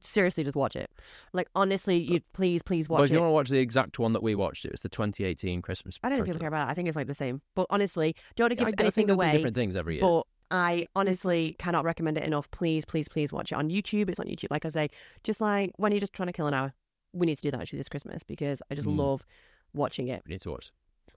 Seriously, 0.00 0.42
just 0.44 0.56
watch 0.56 0.74
it. 0.76 0.90
Like 1.32 1.48
honestly, 1.54 1.98
you 1.98 2.20
please, 2.32 2.62
please 2.62 2.88
Well, 2.88 3.00
watch 3.00 3.08
if 3.08 3.12
you 3.12 3.18
it. 3.18 3.20
want 3.20 3.30
to 3.30 3.34
watch 3.34 3.48
the 3.50 3.58
exact 3.58 3.98
one 3.98 4.12
that 4.14 4.22
we 4.22 4.34
watched, 4.34 4.64
it 4.64 4.70
was 4.72 4.80
the 4.80 4.88
2018 4.88 5.60
Christmas. 5.60 5.98
I 6.02 6.08
don't 6.08 6.16
think 6.16 6.26
people 6.26 6.38
care 6.40 6.48
about 6.48 6.68
it. 6.68 6.70
I 6.70 6.74
think 6.74 6.88
it's 6.88 6.96
like 6.96 7.08
the 7.08 7.14
same. 7.14 7.42
But 7.54 7.66
honestly, 7.68 8.14
don't 8.36 8.44
want 8.46 8.58
to 8.58 8.62
Yeah, 8.62 8.68
I, 8.68 8.70
give 8.70 8.80
I 8.80 8.82
anything 8.84 9.10
away. 9.10 9.32
different 9.32 9.56
things 9.56 9.76
every 9.76 9.96
year. 9.96 10.02
But 10.02 10.22
I 10.50 10.86
honestly 10.96 11.56
cannot 11.58 11.84
recommend 11.84 12.16
it 12.16 12.24
enough. 12.24 12.50
Please, 12.52 12.84
please, 12.86 13.08
please 13.08 13.32
watch 13.32 13.52
it 13.52 13.56
on 13.56 13.68
YouTube. 13.68 14.08
It's 14.08 14.20
on 14.20 14.26
YouTube. 14.26 14.50
Like 14.50 14.64
I 14.64 14.70
say, 14.70 14.88
just 15.24 15.40
like 15.40 15.72
when 15.76 15.92
you're 15.92 16.00
just 16.00 16.12
trying 16.12 16.28
to 16.28 16.32
kill 16.32 16.46
an 16.46 16.54
hour, 16.54 16.72
we 17.12 17.26
need 17.26 17.36
to 17.36 17.42
do 17.42 17.50
that 17.50 17.60
actually 17.60 17.78
this 17.80 17.88
Christmas 17.88 18.22
because 18.22 18.62
I 18.70 18.76
just 18.76 18.88
Mm. 18.88 18.96
love 18.96 19.26
watching 19.74 20.08
it. 20.08 20.22
we 20.26 20.34
need 20.34 20.40
to 20.42 20.50
watch. 20.52 20.70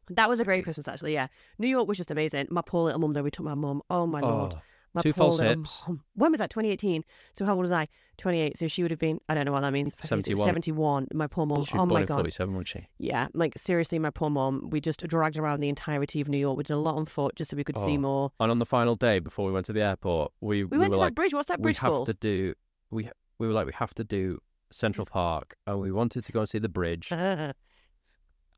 That 0.10 0.28
was 0.28 0.40
a 0.40 0.44
great 0.44 0.64
Christmas 0.64 0.88
actually. 0.88 1.14
Yeah, 1.14 1.28
New 1.60 1.68
York 1.68 1.88
was 1.88 1.98
just 1.98 2.10
amazing. 2.12 2.48
My 2.50 2.62
poor 2.66 2.86
little 2.86 3.00
mum 3.00 3.14
though. 3.14 3.22
We 3.24 3.30
took 3.32 3.46
my 3.46 3.54
mum. 3.54 3.84
Oh 3.92 4.08
my 4.08 4.20
lord. 4.22 4.56
My 4.94 5.02
Two 5.02 5.14
false 5.14 5.38
little 5.38 5.54
hips. 5.62 5.84
When 6.16 6.32
was 6.32 6.40
that? 6.40 6.50
2018. 6.50 7.04
So 7.34 7.46
how 7.46 7.52
old 7.54 7.62
was 7.62 7.72
I? 7.72 7.88
28. 8.18 8.58
So 8.58 8.68
she 8.68 8.82
would 8.82 8.92
have 8.92 9.00
been. 9.00 9.20
I 9.30 9.34
don't 9.36 9.46
know 9.46 9.52
what 9.52 9.62
that 9.62 9.72
means. 9.72 9.94
71. 10.02 10.44
71. 10.46 11.08
My 11.14 11.28
poor 11.28 11.46
mom. 11.46 11.64
she 11.64 11.78
Oh 11.78 11.86
my 11.86 12.04
god. 12.04 12.16
47, 12.18 12.54
wasn't 12.54 12.68
she? 12.70 12.88
Yeah, 12.98 13.28
like 13.34 13.54
seriously, 13.58 14.00
my 14.00 14.10
poor 14.10 14.30
mom. 14.30 14.70
We 14.72 14.82
just 14.82 15.06
dragged 15.08 15.38
around 15.38 15.60
the 15.62 15.70
entirety 15.70 16.20
of 16.22 16.28
New 16.28 16.38
York. 16.40 16.58
We 16.58 16.64
did 16.64 16.74
a 16.74 16.78
lot 16.78 16.96
on 16.96 17.06
foot 17.06 17.36
just 17.36 17.52
so 17.52 17.58
we 17.58 17.64
could 17.64 17.78
see 17.78 17.98
Oh. 17.98 18.02
more. 18.02 18.32
And 18.40 18.50
on 18.52 18.60
the 18.60 18.66
final 18.66 18.96
day 18.96 19.20
before 19.20 19.46
we 19.46 19.52
went 19.52 19.66
to 19.68 19.74
the 19.74 19.82
airport, 19.82 20.32
we, 20.42 20.64
We, 20.64 20.78
went 20.78 20.90
were 20.92 20.96
to 20.96 21.00
like, 21.00 21.08
that 21.12 21.16
bridge. 21.16 21.34
What's 21.34 21.48
that 21.50 21.62
bridge 21.62 21.62
we 21.62 21.64
bridge 21.64 21.78
have 21.80 21.92
called? 21.92 22.08
to 22.08 22.14
do. 22.14 22.54
We 22.92 23.10
we 23.38 23.48
were 23.48 23.54
like, 23.54 23.68
we 23.68 23.74
have 23.76 23.94
to 23.94 24.04
do 24.04 24.40
Central 24.72 25.06
Park, 25.06 25.56
and 25.66 25.80
we 25.80 25.92
wanted 25.92 26.24
to 26.26 26.32
go 26.32 26.42
and 26.42 26.50
see 26.50 26.60
the 26.60 26.68
bridge. 26.70 27.12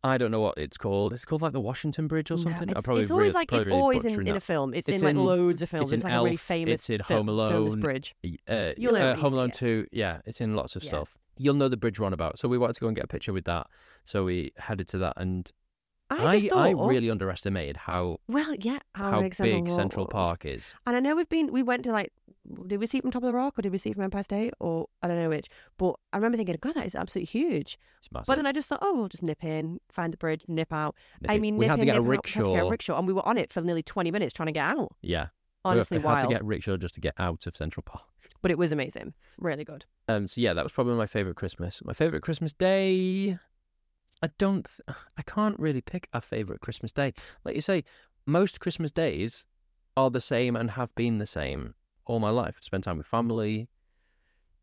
I 0.04 0.18
don't 0.18 0.32
know 0.32 0.42
what 0.42 0.58
it's 0.58 0.78
called. 0.78 1.14
It's 1.14 1.26
called 1.26 1.42
like 1.44 1.54
the 1.54 1.60
Washington 1.62 2.08
Bridge 2.08 2.32
or 2.32 2.38
No, 2.38 2.44
something. 2.44 2.70
it's, 2.70 2.82
probably 2.82 3.04
it's 3.04 3.12
always 3.12 3.34
like 3.36 3.50
probably 3.50 3.62
it's 3.62 3.68
really 3.68 3.80
always 3.82 4.06
in, 4.06 4.28
in 4.28 4.36
a 4.36 4.40
film. 4.40 4.74
It's, 4.74 4.90
It's 4.90 5.02
in 5.02 5.06
like 5.08 5.16
loads 5.16 5.62
of 5.62 5.70
films. 5.70 5.92
it's 5.94 6.02
It's, 6.02 6.04
in 6.06 6.10
like 6.12 6.20
a 6.20 6.24
really 6.24 6.38
famous 6.38 6.74
it's 6.82 6.90
in 6.90 7.00
Home 7.02 7.30
Alone. 7.30 7.80
bridge. 7.80 8.16
Uh, 8.48 8.72
You'll 8.78 8.94
know 8.94 9.12
uh, 9.12 9.16
Home 9.16 9.34
Alone. 9.34 9.52
2, 9.52 9.88
yeah, 9.92 10.22
it's 10.26 10.42
in 10.42 10.56
lots 10.56 10.76
of 10.76 10.84
Yeah. 10.84 10.90
stuff. 10.90 11.18
You'll 11.38 11.54
know 11.56 11.68
the 11.68 11.78
bridge 11.78 12.00
we're 12.00 12.08
about. 12.08 12.40
So 12.40 12.48
we 12.48 12.58
wanted 12.58 12.74
to 12.74 12.80
go 12.82 12.88
and 12.88 12.96
get 12.96 13.06
a 13.06 13.08
picture 13.08 13.32
with 13.34 13.46
that. 13.46 13.68
So 14.04 14.24
we 14.26 14.54
headed 14.58 14.88
to 14.90 14.98
that, 15.00 15.14
and 15.18 15.52
I, 16.12 16.26
I, 16.26 16.40
just 16.40 16.54
I, 16.54 16.74
thought, 16.74 16.88
really 16.90 17.10
underestimated 17.10 17.78
how 17.78 18.20
well, 18.28 18.54
yeah, 18.60 18.80
how, 18.96 19.12
how 19.12 19.22
big 19.22 19.34
Central. 19.34 20.08
Park 20.08 20.46
is. 20.46 20.76
And 20.86 20.96
I 20.96 21.00
know 21.00 21.16
we've 21.16 21.30
been, 21.30 21.52
we 21.52 21.64
went 21.64 21.84
to 21.86 21.92
like, 21.92 22.12
did 22.68 22.80
we 22.80 22.88
see 22.88 22.98
it 22.98 23.02
from 23.02 23.12
Top 23.12 23.24
of 23.24 23.28
the 23.28 23.34
Rock 23.34 23.58
or 23.58 23.62
did 23.62 23.72
we 23.72 23.78
see 23.78 23.92
it 23.92 23.96
from 23.96 24.04
Empire 24.04 24.24
State 24.24 24.54
or 24.60 24.88
I 25.02 25.08
don't 25.08 25.18
know 25.18 25.30
which. 25.30 25.48
But 25.78 25.96
I 26.12 26.18
remember 26.18 26.36
thinking, 26.36 26.58
God, 26.60 26.74
that 26.74 26.86
is 26.86 26.96
absolutely 26.96 27.28
huge. 27.28 27.80
It's 28.00 28.12
massive. 28.12 28.28
But 28.28 28.36
then 28.36 28.46
I 28.46 28.52
just 28.52 28.68
thought, 28.68 28.80
oh, 28.82 28.94
we'll 28.94 29.08
just 29.08 29.24
nip 29.24 29.44
in, 29.44 29.80
find 29.90 30.12
the 30.12 30.18
bridge, 30.18 30.44
nip 30.48 30.74
out. 30.74 30.96
I 31.30 31.40
mean, 31.40 31.56
we 31.56 31.66
nip 31.66 31.70
had 31.72 31.76
to 31.78 31.82
in, 31.84 31.86
get 31.86 31.96
a 31.96 32.00
nip 32.00 32.08
out, 32.08 32.10
we 32.10 32.16
had 32.16 32.24
to 32.24 32.30
get 32.30 32.46
a 32.46 32.52
rickshaw. 32.52 32.70
rickshaw, 32.70 32.98
and 32.98 33.08
we 33.08 33.14
were 33.14 33.26
on 33.26 33.38
it 33.38 33.54
for 33.54 33.62
nearly 33.62 33.84
20 33.84 34.12
minutes 34.12 34.34
trying 34.34 34.48
to 34.48 34.52
get 34.52 34.70
out. 34.70 34.92
Yeah, 35.02 35.28
Honestly, 35.64 35.98
we 35.98 36.04
had 36.04 36.10
wild. 36.10 36.22
to 36.22 36.28
get 36.28 36.42
a 36.42 36.46
rickshaw 36.46 36.78
just 36.78 36.96
to 36.96 37.02
get 37.02 37.14
out 37.18 37.46
of 37.46 37.56
Central 37.56 37.84
Park. 37.84 38.04
But 38.42 38.52
it 38.52 38.58
was 38.58 38.72
amazing. 38.72 39.14
Really 39.38 39.64
good. 39.64 39.86
Um, 40.08 40.28
so 40.28 40.42
yeah, 40.42 40.54
that 40.54 40.64
was 40.64 40.72
probably 40.72 40.96
my 40.96 41.06
favorite 41.06 41.36
Christmas. 41.36 41.82
My 41.84 41.94
favorite 41.94 42.22
Christmas 42.22 42.54
day. 42.54 43.38
I 44.22 44.30
don't. 44.38 44.68
Th- 44.88 44.98
I 45.18 45.22
can't 45.24 45.60
really 45.60 45.82
pick 45.82 46.08
a 46.14 46.22
favorite 46.22 46.62
Christmas 46.62 46.92
day. 46.92 47.14
Like 47.44 47.56
you 47.56 47.62
say, 47.62 47.84
most 48.26 48.60
Christmas 48.60 48.92
days 48.92 49.46
are 49.98 50.10
the 50.10 50.22
same 50.22 50.56
and 50.56 50.72
have 50.72 50.94
been 50.96 51.18
the 51.18 51.26
same 51.26 51.76
all 52.06 52.20
my 52.20 52.30
life. 52.30 52.58
Spend 52.62 52.84
time 52.84 52.98
with 52.98 53.08
family. 53.08 53.68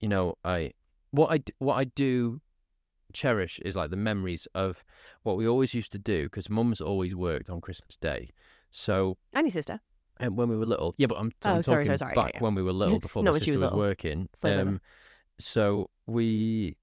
You 0.00 0.08
know, 0.08 0.36
I 0.44 0.72
what 1.10 1.32
I 1.32 1.42
what 1.58 1.74
I 1.74 1.84
do 1.84 2.40
cherish 3.12 3.58
is 3.60 3.74
like 3.74 3.90
the 3.90 3.96
memories 3.96 4.46
of 4.54 4.84
what 5.22 5.36
we 5.36 5.48
always 5.48 5.74
used 5.74 5.90
to 5.92 5.98
do 5.98 6.24
because 6.24 6.50
Mum's 6.50 6.80
always 6.80 7.14
worked 7.14 7.48
on 7.50 7.60
Christmas 7.60 7.96
Day. 7.96 8.30
So 8.70 9.16
And 9.32 9.46
your 9.46 9.50
sister. 9.52 9.80
and 10.20 10.36
when 10.36 10.48
we 10.48 10.56
were 10.56 10.66
little, 10.66 10.94
yeah, 10.98 11.06
but 11.06 11.16
I'm, 11.18 11.32
Oh, 11.44 11.54
I'm 11.54 11.62
sorry, 11.62 11.84
talking 11.84 11.86
sorry, 11.86 11.98
sorry, 11.98 12.14
back 12.14 12.34
yeah, 12.34 12.38
yeah. 12.38 12.42
when 12.44 12.54
we 12.54 12.62
were 12.62 12.72
little 12.72 12.98
before 13.00 13.22
my 13.24 13.32
sister 13.32 13.58
was 13.58 13.72
working. 13.72 14.28
Um, 14.42 14.80
so 15.38 15.88
we 16.06 16.76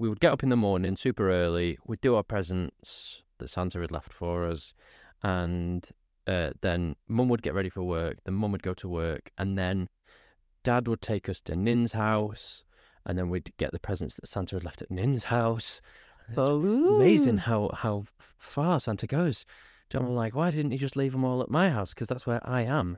we 0.00 0.08
would 0.08 0.18
get 0.18 0.32
up 0.32 0.42
in 0.42 0.48
the 0.48 0.56
morning 0.56 0.96
super 0.96 1.30
early. 1.30 1.78
We'd 1.86 2.00
do 2.00 2.16
our 2.16 2.22
presents 2.22 3.22
that 3.38 3.48
Santa 3.48 3.80
had 3.80 3.90
left 3.90 4.14
for 4.14 4.46
us, 4.46 4.72
and 5.22 5.86
uh, 6.26 6.52
then 6.62 6.96
Mum 7.06 7.28
would 7.28 7.42
get 7.42 7.52
ready 7.52 7.68
for 7.68 7.82
work. 7.82 8.16
Then 8.24 8.34
Mum 8.34 8.50
would 8.52 8.62
go 8.62 8.72
to 8.72 8.88
work, 8.88 9.30
and 9.36 9.58
then 9.58 9.90
Dad 10.64 10.88
would 10.88 11.02
take 11.02 11.28
us 11.28 11.42
to 11.42 11.54
Nin's 11.54 11.92
house, 11.92 12.64
and 13.04 13.18
then 13.18 13.28
we'd 13.28 13.52
get 13.58 13.72
the 13.72 13.78
presents 13.78 14.14
that 14.14 14.26
Santa 14.26 14.56
had 14.56 14.64
left 14.64 14.80
at 14.80 14.90
Nin's 14.90 15.24
house. 15.24 15.82
Amazing 16.96 17.38
how 17.38 17.70
how 17.74 18.04
far 18.38 18.80
Santa 18.80 19.06
goes. 19.06 19.44
I'm 19.92 20.14
like, 20.14 20.34
why 20.34 20.50
didn't 20.50 20.70
he 20.70 20.78
just 20.78 20.96
leave 20.96 21.12
them 21.12 21.24
all 21.24 21.42
at 21.42 21.50
my 21.50 21.68
house? 21.68 21.92
Because 21.92 22.06
that's 22.06 22.26
where 22.26 22.40
I 22.48 22.62
am. 22.62 22.96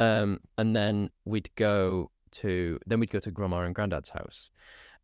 Um, 0.00 0.40
and 0.58 0.74
then 0.74 1.10
we'd 1.24 1.50
go 1.54 2.10
to 2.32 2.80
then 2.86 2.98
we'd 2.98 3.10
go 3.10 3.20
to 3.20 3.30
Grandma 3.30 3.60
and 3.60 3.74
Granddad's 3.74 4.10
house, 4.10 4.50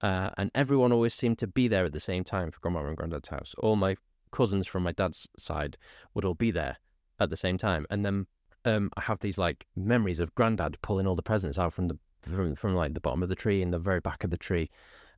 uh, 0.02 0.30
and 0.36 0.50
everyone 0.54 0.92
always 0.92 1.14
seemed 1.14 1.38
to 1.38 1.46
be 1.46 1.68
there 1.68 1.84
at 1.84 1.92
the 1.92 2.00
same 2.00 2.24
time 2.24 2.50
for 2.50 2.60
Grandma 2.60 2.86
and 2.86 2.96
Granddad's 2.96 3.28
house. 3.28 3.54
All 3.58 3.76
my 3.76 3.96
cousins 4.30 4.66
from 4.66 4.82
my 4.82 4.92
dad's 4.92 5.28
side 5.38 5.78
would 6.14 6.24
all 6.24 6.34
be 6.34 6.50
there 6.50 6.76
at 7.18 7.30
the 7.30 7.36
same 7.36 7.56
time, 7.58 7.86
and 7.90 8.04
then 8.04 8.26
um, 8.64 8.90
I 8.96 9.02
have 9.02 9.20
these 9.20 9.38
like 9.38 9.66
memories 9.76 10.20
of 10.20 10.34
Granddad 10.34 10.78
pulling 10.82 11.06
all 11.06 11.16
the 11.16 11.22
presents 11.22 11.58
out 11.58 11.72
from 11.72 11.88
the 11.88 11.98
from 12.22 12.54
from 12.54 12.74
like 12.74 12.94
the 12.94 13.00
bottom 13.00 13.22
of 13.22 13.28
the 13.28 13.36
tree 13.36 13.62
and 13.62 13.72
the 13.72 13.78
very 13.78 14.00
back 14.00 14.24
of 14.24 14.30
the 14.30 14.36
tree, 14.36 14.70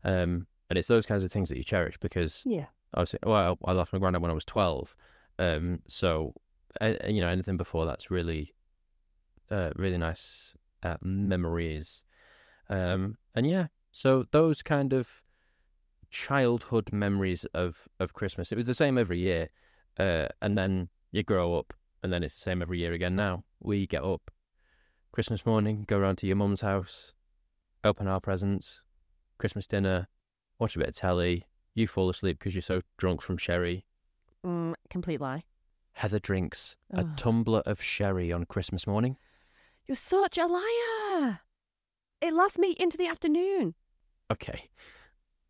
um, 0.04 0.46
and 0.68 0.78
it's 0.78 0.88
those 0.88 1.06
kinds 1.06 1.24
of 1.24 1.32
things 1.32 1.48
that 1.48 1.56
you 1.56 1.64
cherish 1.64 1.96
because 1.98 2.42
Yeah. 2.44 2.66
I 2.94 3.00
was 3.00 3.14
well, 3.24 3.58
I 3.64 3.72
lost 3.72 3.92
my 3.92 3.98
granddad 3.98 4.22
when 4.22 4.30
I 4.30 4.34
was 4.34 4.44
twelve, 4.44 4.94
um, 5.38 5.80
so 5.88 6.34
uh, 6.80 6.94
you 7.08 7.20
know 7.20 7.28
anything 7.28 7.56
before 7.56 7.84
that's 7.86 8.10
really, 8.10 8.54
uh, 9.50 9.70
really 9.76 9.98
nice 9.98 10.54
uh, 10.82 10.96
memories, 11.02 12.04
um, 12.68 13.16
and 13.34 13.48
yeah, 13.48 13.66
so 13.90 14.26
those 14.30 14.62
kind 14.62 14.92
of 14.92 15.22
childhood 16.10 16.92
memories 16.92 17.44
of 17.54 17.88
of 18.00 18.14
Christmas. 18.14 18.52
It 18.52 18.56
was 18.56 18.66
the 18.66 18.74
same 18.74 18.98
every 18.98 19.18
year, 19.18 19.50
uh, 19.98 20.28
and 20.40 20.56
then 20.56 20.88
you 21.12 21.22
grow 21.22 21.56
up, 21.58 21.74
and 22.02 22.12
then 22.12 22.22
it's 22.22 22.34
the 22.34 22.40
same 22.40 22.62
every 22.62 22.78
year 22.78 22.92
again. 22.92 23.16
Now 23.16 23.44
we 23.60 23.86
get 23.86 24.04
up, 24.04 24.30
Christmas 25.12 25.44
morning, 25.44 25.84
go 25.86 25.98
round 25.98 26.18
to 26.18 26.26
your 26.26 26.36
mum's 26.36 26.60
house, 26.60 27.12
open 27.84 28.06
our 28.06 28.20
presents, 28.20 28.80
Christmas 29.38 29.66
dinner, 29.66 30.08
watch 30.58 30.76
a 30.76 30.78
bit 30.78 30.88
of 30.88 30.94
telly. 30.94 31.46
You 31.74 31.86
fall 31.86 32.08
asleep 32.10 32.38
because 32.38 32.54
you're 32.54 32.62
so 32.62 32.82
drunk 32.96 33.22
from 33.22 33.36
sherry. 33.36 33.84
Mm, 34.44 34.74
complete 34.90 35.20
lie. 35.20 35.44
Heather 35.92 36.18
drinks 36.18 36.76
a 36.92 37.04
tumbler 37.16 37.62
of 37.66 37.82
sherry 37.82 38.32
on 38.32 38.44
Christmas 38.44 38.86
morning. 38.86 39.16
You're 39.86 39.96
such 39.96 40.38
a 40.38 40.46
liar. 40.46 41.40
It 42.20 42.34
lasts 42.34 42.58
me 42.58 42.74
into 42.78 42.96
the 42.96 43.06
afternoon. 43.06 43.74
Okay. 44.30 44.64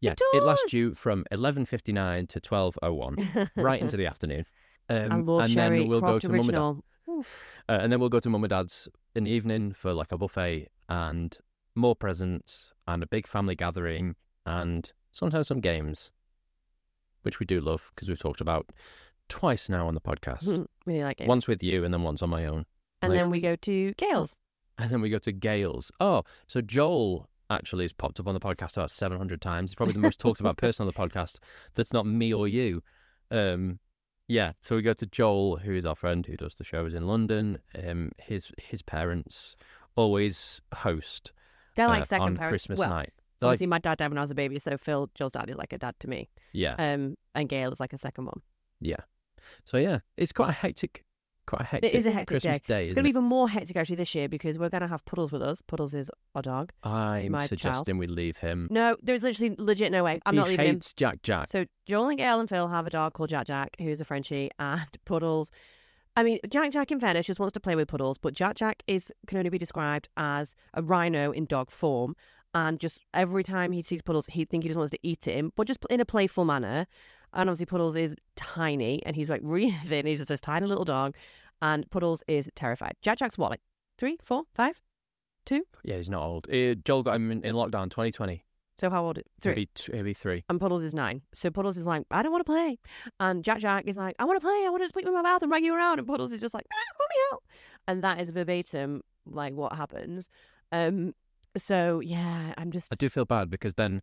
Yeah, 0.01 0.13
It 0.13 0.21
it, 0.35 0.43
lasts 0.45 0.73
you 0.73 0.95
from 0.95 1.25
11.59 1.33 2.29
to 2.29 2.41
12.01, 2.41 3.51
right 3.57 3.81
into 3.81 3.97
the 3.97 4.07
afternoon. 4.13 4.45
Um, 4.89 5.13
I 5.13 5.17
love 5.17 5.41
and 5.43 5.53
Sherry 5.53 5.81
then 5.81 5.89
we'll 5.89 6.01
Croft 6.01 6.23
go 6.23 6.29
to 6.29 6.37
mum 6.37 6.49
and 6.49 6.83
dad. 7.09 7.25
Uh, 7.69 7.79
and 7.83 7.93
then 7.93 7.99
we'll 7.99 8.09
go 8.09 8.21
to 8.21 8.31
mum 8.31 8.45
and 8.45 8.51
dad's 8.51 8.89
in 9.17 9.25
the 9.25 9.31
evening 9.31 9.73
for 9.73 9.93
like 9.93 10.13
a 10.13 10.19
buffet 10.19 10.69
and 10.89 11.37
more 11.75 11.97
presents 11.97 12.73
and 12.87 13.03
a 13.03 13.07
big 13.07 13.27
family 13.27 13.57
gathering 13.57 14.15
and 14.47 14.93
sometimes 15.11 15.49
some 15.49 15.61
games, 15.61 16.13
which 17.23 17.41
we 17.41 17.47
do 17.47 17.61
love 17.61 17.91
because 17.95 18.09
we've 18.09 18.19
talked 18.21 18.41
about 18.41 18.71
twice 19.29 19.69
now 19.69 19.89
on 19.89 19.95
the 19.95 20.01
podcast. 20.01 20.65
really 20.87 21.03
like 21.03 21.21
it. 21.21 21.27
Once 21.27 21.49
with 21.49 21.63
you 21.63 21.85
and 21.85 21.93
then 21.93 22.03
once 22.03 22.23
on 22.23 22.31
my 22.31 22.47
own. 22.47 22.65
and 23.03 23.11
like- 23.13 23.19
then 23.19 23.31
we 23.31 23.41
go 23.41 23.57
to 23.57 23.93
Gales. 23.95 24.39
And 24.79 24.91
then 24.91 25.01
we 25.01 25.11
go 25.11 25.19
to 25.19 25.33
Gales. 25.33 25.91
Oh, 26.01 26.23
so 26.47 26.61
Joel 26.61 27.29
actually 27.51 27.85
has 27.85 27.93
popped 27.93 28.21
up 28.21 28.27
on 28.29 28.35
the 28.35 28.41
podcast 28.41 28.77
about 28.77 28.91
700 28.91 29.41
times. 29.41 29.71
He's 29.71 29.75
probably 29.75 29.95
the 29.95 30.01
most 30.01 30.21
talked 30.21 30.41
about 30.41 30.57
person 30.59 30.87
on 30.87 30.87
the 30.87 30.93
podcast 30.93 31.39
that's 31.75 31.93
not 31.93 32.07
me 32.07 32.33
or 32.33 32.47
you. 32.47 32.83
Um, 33.31 33.81
yeah, 34.29 34.53
so 34.61 34.77
we 34.77 34.83
go 34.83 34.93
to 34.93 35.07
Joel, 35.07 35.57
who 35.57 35.73
is 35.73 35.87
our 35.87 35.95
friend 35.95 36.27
who 36.27 36.37
does 36.37 36.55
the 36.55 36.65
shows 36.65 36.95
in 36.95 37.07
London. 37.07 37.59
Um, 37.75 38.13
his 38.19 38.53
his 38.59 38.83
parents 38.83 39.57
always 39.97 40.61
host 40.75 41.33
They're 41.75 41.89
like 41.89 42.03
uh, 42.03 42.07
second 42.07 42.23
on 42.23 42.37
parents. 42.37 42.53
Christmas 42.53 42.79
well, 42.79 42.91
night. 42.91 43.13
They're 43.41 43.47
like, 43.47 43.55
obviously, 43.55 43.67
my 43.69 43.79
dad 43.79 43.99
died 43.99 44.11
when 44.11 44.19
I 44.19 44.21
was 44.21 44.31
a 44.31 44.35
baby, 44.35 44.59
so 44.59 44.77
Phil, 44.77 45.11
Joel's 45.15 45.33
dad, 45.33 45.49
is 45.49 45.57
like 45.57 45.73
a 45.73 45.79
dad 45.79 45.95
to 46.01 46.09
me. 46.09 46.29
yeah, 46.53 46.75
Um, 46.79 47.17
and 47.35 47.49
Gail 47.49 47.73
is 47.73 47.81
like 47.81 47.93
a 47.93 47.99
second 47.99 48.25
mom. 48.25 48.43
yeah. 48.81 48.97
So 49.65 49.79
yeah, 49.79 50.01
it's 50.19 50.33
quite 50.33 50.51
a 50.51 50.53
hectic, 50.53 51.05
quite 51.49 51.63
a 51.63 51.65
hectic. 51.65 51.95
It 51.95 51.97
is 51.97 52.07
a 52.07 52.11
hectic 52.11 52.29
Christmas 52.29 52.59
day. 52.61 52.75
day. 52.75 52.85
It's 52.85 52.95
going 52.95 53.03
to 53.03 53.05
be 53.05 53.09
even 53.11 53.25
more 53.25 53.49
hectic 53.49 53.77
actually 53.77 53.97
this 53.97 54.15
year 54.15 54.29
because 54.29 54.59
we're 54.59 54.69
going 54.69 54.83
to 54.83 54.89
have 54.89 55.05
Puddles 55.05 55.33
with 55.33 55.43
us. 55.43 55.63
Puddles 55.67 55.95
is 55.95 56.11
our 56.35 56.43
dog. 56.43 56.73
I'm 56.83 57.33
my 57.33 57.39
child. 57.41 57.49
suggesting 57.49 57.99
we 57.99 58.07
leave 58.07 58.39
him. 58.39 58.69
No, 58.71 58.97
there's 59.03 59.23
literally 59.23 59.57
legit 59.59 59.91
no 59.91 60.05
way. 60.05 60.21
I'm 60.27 60.35
he 60.35 60.39
not 60.41 60.49
leaving 60.49 60.67
him. 60.67 60.75
hates 60.77 60.93
Jack 60.93 61.23
Jack. 61.23 61.49
So 61.49 61.65
Joel 61.87 62.09
and 62.09 62.19
Gail 62.19 62.41
and 62.41 62.49
Phil 62.49 62.69
have 62.69 62.87
a 62.87 62.91
dog 62.91 63.15
called 63.15 63.31
Jack 63.31 63.47
Jack, 63.47 63.77
who's 63.81 64.01
a 64.01 64.05
Frenchie, 64.05 64.51
and 64.59 64.87
Puddles. 65.05 65.51
I 66.17 66.23
mean, 66.23 66.39
Jack 66.51 66.73
Jack 66.73 66.91
in 66.91 67.01
fairness 67.01 67.27
just 67.27 67.41
wants 67.41 67.55
to 67.55 67.61
play 67.61 67.77
with 67.77 67.89
Puddles, 67.89 68.19
but 68.19 68.35
Jack 68.35 68.57
Jack 68.57 68.83
is 68.87 69.13
can 69.27 69.39
only 69.39 69.51
be 69.51 69.59
described 69.59 70.09
as 70.17 70.55
a 70.75 70.83
rhino 70.83 71.31
in 71.33 71.47
dog 71.47 71.71
form. 71.71 72.15
And 72.55 72.81
just 72.81 73.01
every 73.13 73.45
time 73.45 73.73
he 73.73 73.83
sees 73.83 74.03
Puddles, 74.03 74.27
he'd 74.27 74.49
think 74.49 74.65
he 74.65 74.69
just 74.69 74.79
wants 74.79 74.91
to 74.93 74.99
eat 75.03 75.27
him, 75.27 75.53
but 75.55 75.67
just 75.67 75.79
in 75.91 76.01
a 76.01 76.05
playful 76.05 76.45
manner. 76.45 76.87
And 77.33 77.49
obviously, 77.49 77.67
Puddles 77.67 77.97
is 77.97 78.15
tiny, 78.37 79.05
and 79.05 79.15
he's 79.15 79.31
like 79.31 79.41
really 79.45 79.71
thin. 79.87 80.07
He's 80.07 80.19
just 80.19 80.29
this 80.29 80.41
tiny 80.41 80.67
little 80.67 80.85
dog, 80.85 81.15
and 81.61 81.89
Puddles 81.91 82.23
is 82.29 82.49
terrified. 82.55 82.95
Jack 83.03 83.19
Jack's 83.19 83.39
what, 83.39 83.51
like 83.51 83.61
three, 83.99 84.19
four, 84.23 84.45
five? 84.55 84.81
Yeah, 85.83 85.97
he's 85.97 86.11
not 86.11 86.23
old. 86.23 86.47
Uh, 86.53 86.75
Joel 86.85 87.03
got 87.03 87.17
him 87.17 87.31
in, 87.31 87.43
in 87.43 87.55
lockdown 87.55 87.91
2020. 87.91 88.45
So 88.79 88.91
how 88.91 89.05
old? 89.05 89.19
Three. 89.41 89.55
be, 89.55 89.69
t- 89.75 89.93
he'll 89.93 90.05
be 90.05 90.15
three. 90.15 90.45
and 90.49 90.61
Puddles 90.61 90.83
is 90.83 90.95
nine. 90.95 91.23
So 91.33 91.51
Puddles 91.51 91.77
is 91.77 91.87
like, 91.87 92.05
I 92.11 92.23
don't 92.23 92.31
want 92.31 92.43
to 92.47 92.53
play. 92.53 92.79
And 93.19 93.43
Jack 93.43 93.59
Jack 93.59 93.85
is 93.87 93.97
like, 93.97 94.15
I 94.19 94.25
want 94.25 94.37
to 94.37 94.45
play. 94.45 94.65
I 94.67 94.69
want 94.71 94.83
to 94.83 94.85
just 94.85 94.95
put 94.95 95.03
you 95.03 95.09
in 95.09 95.15
my 95.15 95.23
mouth 95.23 95.43
and 95.43 95.51
drag 95.51 95.65
you 95.65 95.75
around. 95.75 95.99
And 95.99 96.07
Puddles 96.07 96.33
is 96.33 96.41
just 96.41 96.55
like, 96.55 96.67
ah, 96.73 96.95
let 97.01 97.09
me 97.09 97.17
out. 97.33 97.43
And 97.89 98.05
that 98.05 98.21
is 98.21 98.31
verbatim 98.31 99.03
like 99.27 99.55
what 99.55 99.73
happens. 99.73 100.29
Um. 100.71 101.15
So 101.57 102.01
yeah, 102.01 102.55
I'm 102.57 102.71
just 102.71 102.93
I 102.93 102.97
do 102.97 103.09
feel 103.09 103.25
bad 103.25 103.51
because 103.51 103.75
then 103.75 104.03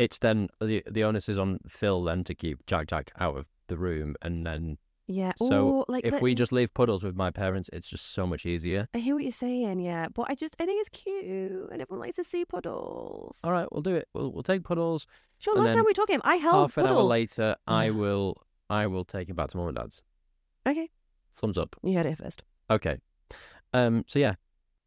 it's 0.00 0.18
then 0.18 0.48
the 0.60 0.82
the 0.90 1.04
onus 1.04 1.28
is 1.28 1.38
on 1.38 1.58
Phil 1.68 2.02
then 2.04 2.24
to 2.24 2.34
keep 2.34 2.64
Jack 2.66 2.86
Jack 2.88 3.12
out 3.18 3.36
of 3.36 3.48
the 3.68 3.76
room, 3.76 4.16
and 4.22 4.46
then 4.46 4.78
yeah. 5.06 5.32
so 5.36 5.68
Ooh, 5.68 5.84
like 5.88 6.04
if 6.06 6.14
let- 6.14 6.22
we 6.22 6.34
just 6.34 6.52
leave 6.52 6.72
Puddles 6.72 7.04
with 7.04 7.14
my 7.16 7.30
parents, 7.30 7.68
it's 7.72 7.88
just 7.88 8.12
so 8.12 8.26
much 8.26 8.46
easier. 8.46 8.88
I 8.94 8.98
hear 8.98 9.14
what 9.14 9.24
you're 9.24 9.32
saying, 9.32 9.80
yeah. 9.80 10.08
But 10.08 10.26
I 10.30 10.34
just 10.34 10.56
I 10.58 10.64
think 10.66 10.80
it's 10.80 10.88
cute, 10.88 11.70
and 11.70 11.82
everyone 11.82 12.00
likes 12.06 12.16
to 12.16 12.24
see 12.24 12.44
Puddles. 12.44 13.38
All 13.44 13.52
right, 13.52 13.68
we'll 13.70 13.82
do 13.82 13.94
it. 13.94 14.08
We'll 14.14 14.32
we'll 14.32 14.42
take 14.42 14.64
Puddles. 14.64 15.06
Sure. 15.38 15.56
Last 15.56 15.74
time 15.74 15.84
we 15.86 15.92
took 15.94 16.10
him, 16.10 16.20
I 16.24 16.36
held 16.36 16.70
Half 16.70 16.78
an 16.78 16.84
Puddles. 16.84 16.98
hour 16.98 17.04
later, 17.04 17.56
I 17.66 17.90
will 17.90 18.42
I 18.68 18.86
will 18.86 19.04
take 19.04 19.28
him 19.28 19.36
back 19.36 19.48
to 19.50 19.56
mum 19.56 19.68
and 19.68 19.76
dad's. 19.76 20.02
Okay, 20.66 20.88
Thumbs 21.36 21.58
up. 21.58 21.76
you 21.82 21.96
heard 21.96 22.06
it 22.06 22.18
first. 22.18 22.42
Okay. 22.70 22.98
Um. 23.72 24.04
So 24.08 24.18
yeah, 24.18 24.34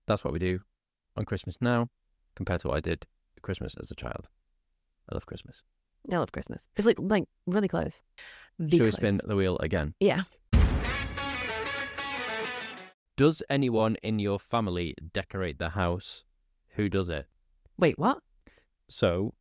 that's 0.08 0.24
what 0.24 0.34
we 0.34 0.40
do 0.40 0.60
on 1.16 1.26
Christmas 1.26 1.58
now, 1.62 1.90
compared 2.36 2.62
to 2.62 2.68
what 2.70 2.78
I 2.78 2.80
did 2.82 3.06
Christmas 3.42 3.76
as 3.80 3.92
a 3.92 3.96
child. 3.96 4.28
I 5.10 5.16
love 5.16 5.26
Christmas. 5.26 5.62
I 6.12 6.18
love 6.18 6.32
Christmas. 6.32 6.64
It's 6.76 6.86
like 6.86 6.98
like 7.00 7.26
really 7.46 7.68
close. 7.68 8.02
The 8.60 8.70
Shall 8.78 8.86
we 8.86 8.92
close. 8.92 8.94
spin 8.96 9.22
the 9.24 9.36
wheel 9.36 9.58
again? 9.60 9.94
Yeah. 10.00 10.24
Does 13.16 13.44
anyone 13.50 13.96
in 14.02 14.18
your 14.20 14.40
family 14.40 14.96
decorate 15.14 15.60
the 15.60 15.70
house? 15.70 16.24
Who 16.76 16.90
does 16.90 17.10
it? 17.10 17.28
Wait, 17.78 18.00
what? 18.00 18.20
So, 18.90 19.36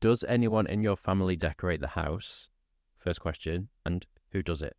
does 0.00 0.24
anyone 0.26 0.66
in 0.66 0.82
your 0.82 0.96
family 0.96 1.36
decorate 1.36 1.80
the 1.82 1.88
house? 1.88 2.48
First 2.96 3.20
question. 3.20 3.68
And 3.84 4.06
who 4.32 4.40
does 4.42 4.62
it? 4.62 4.74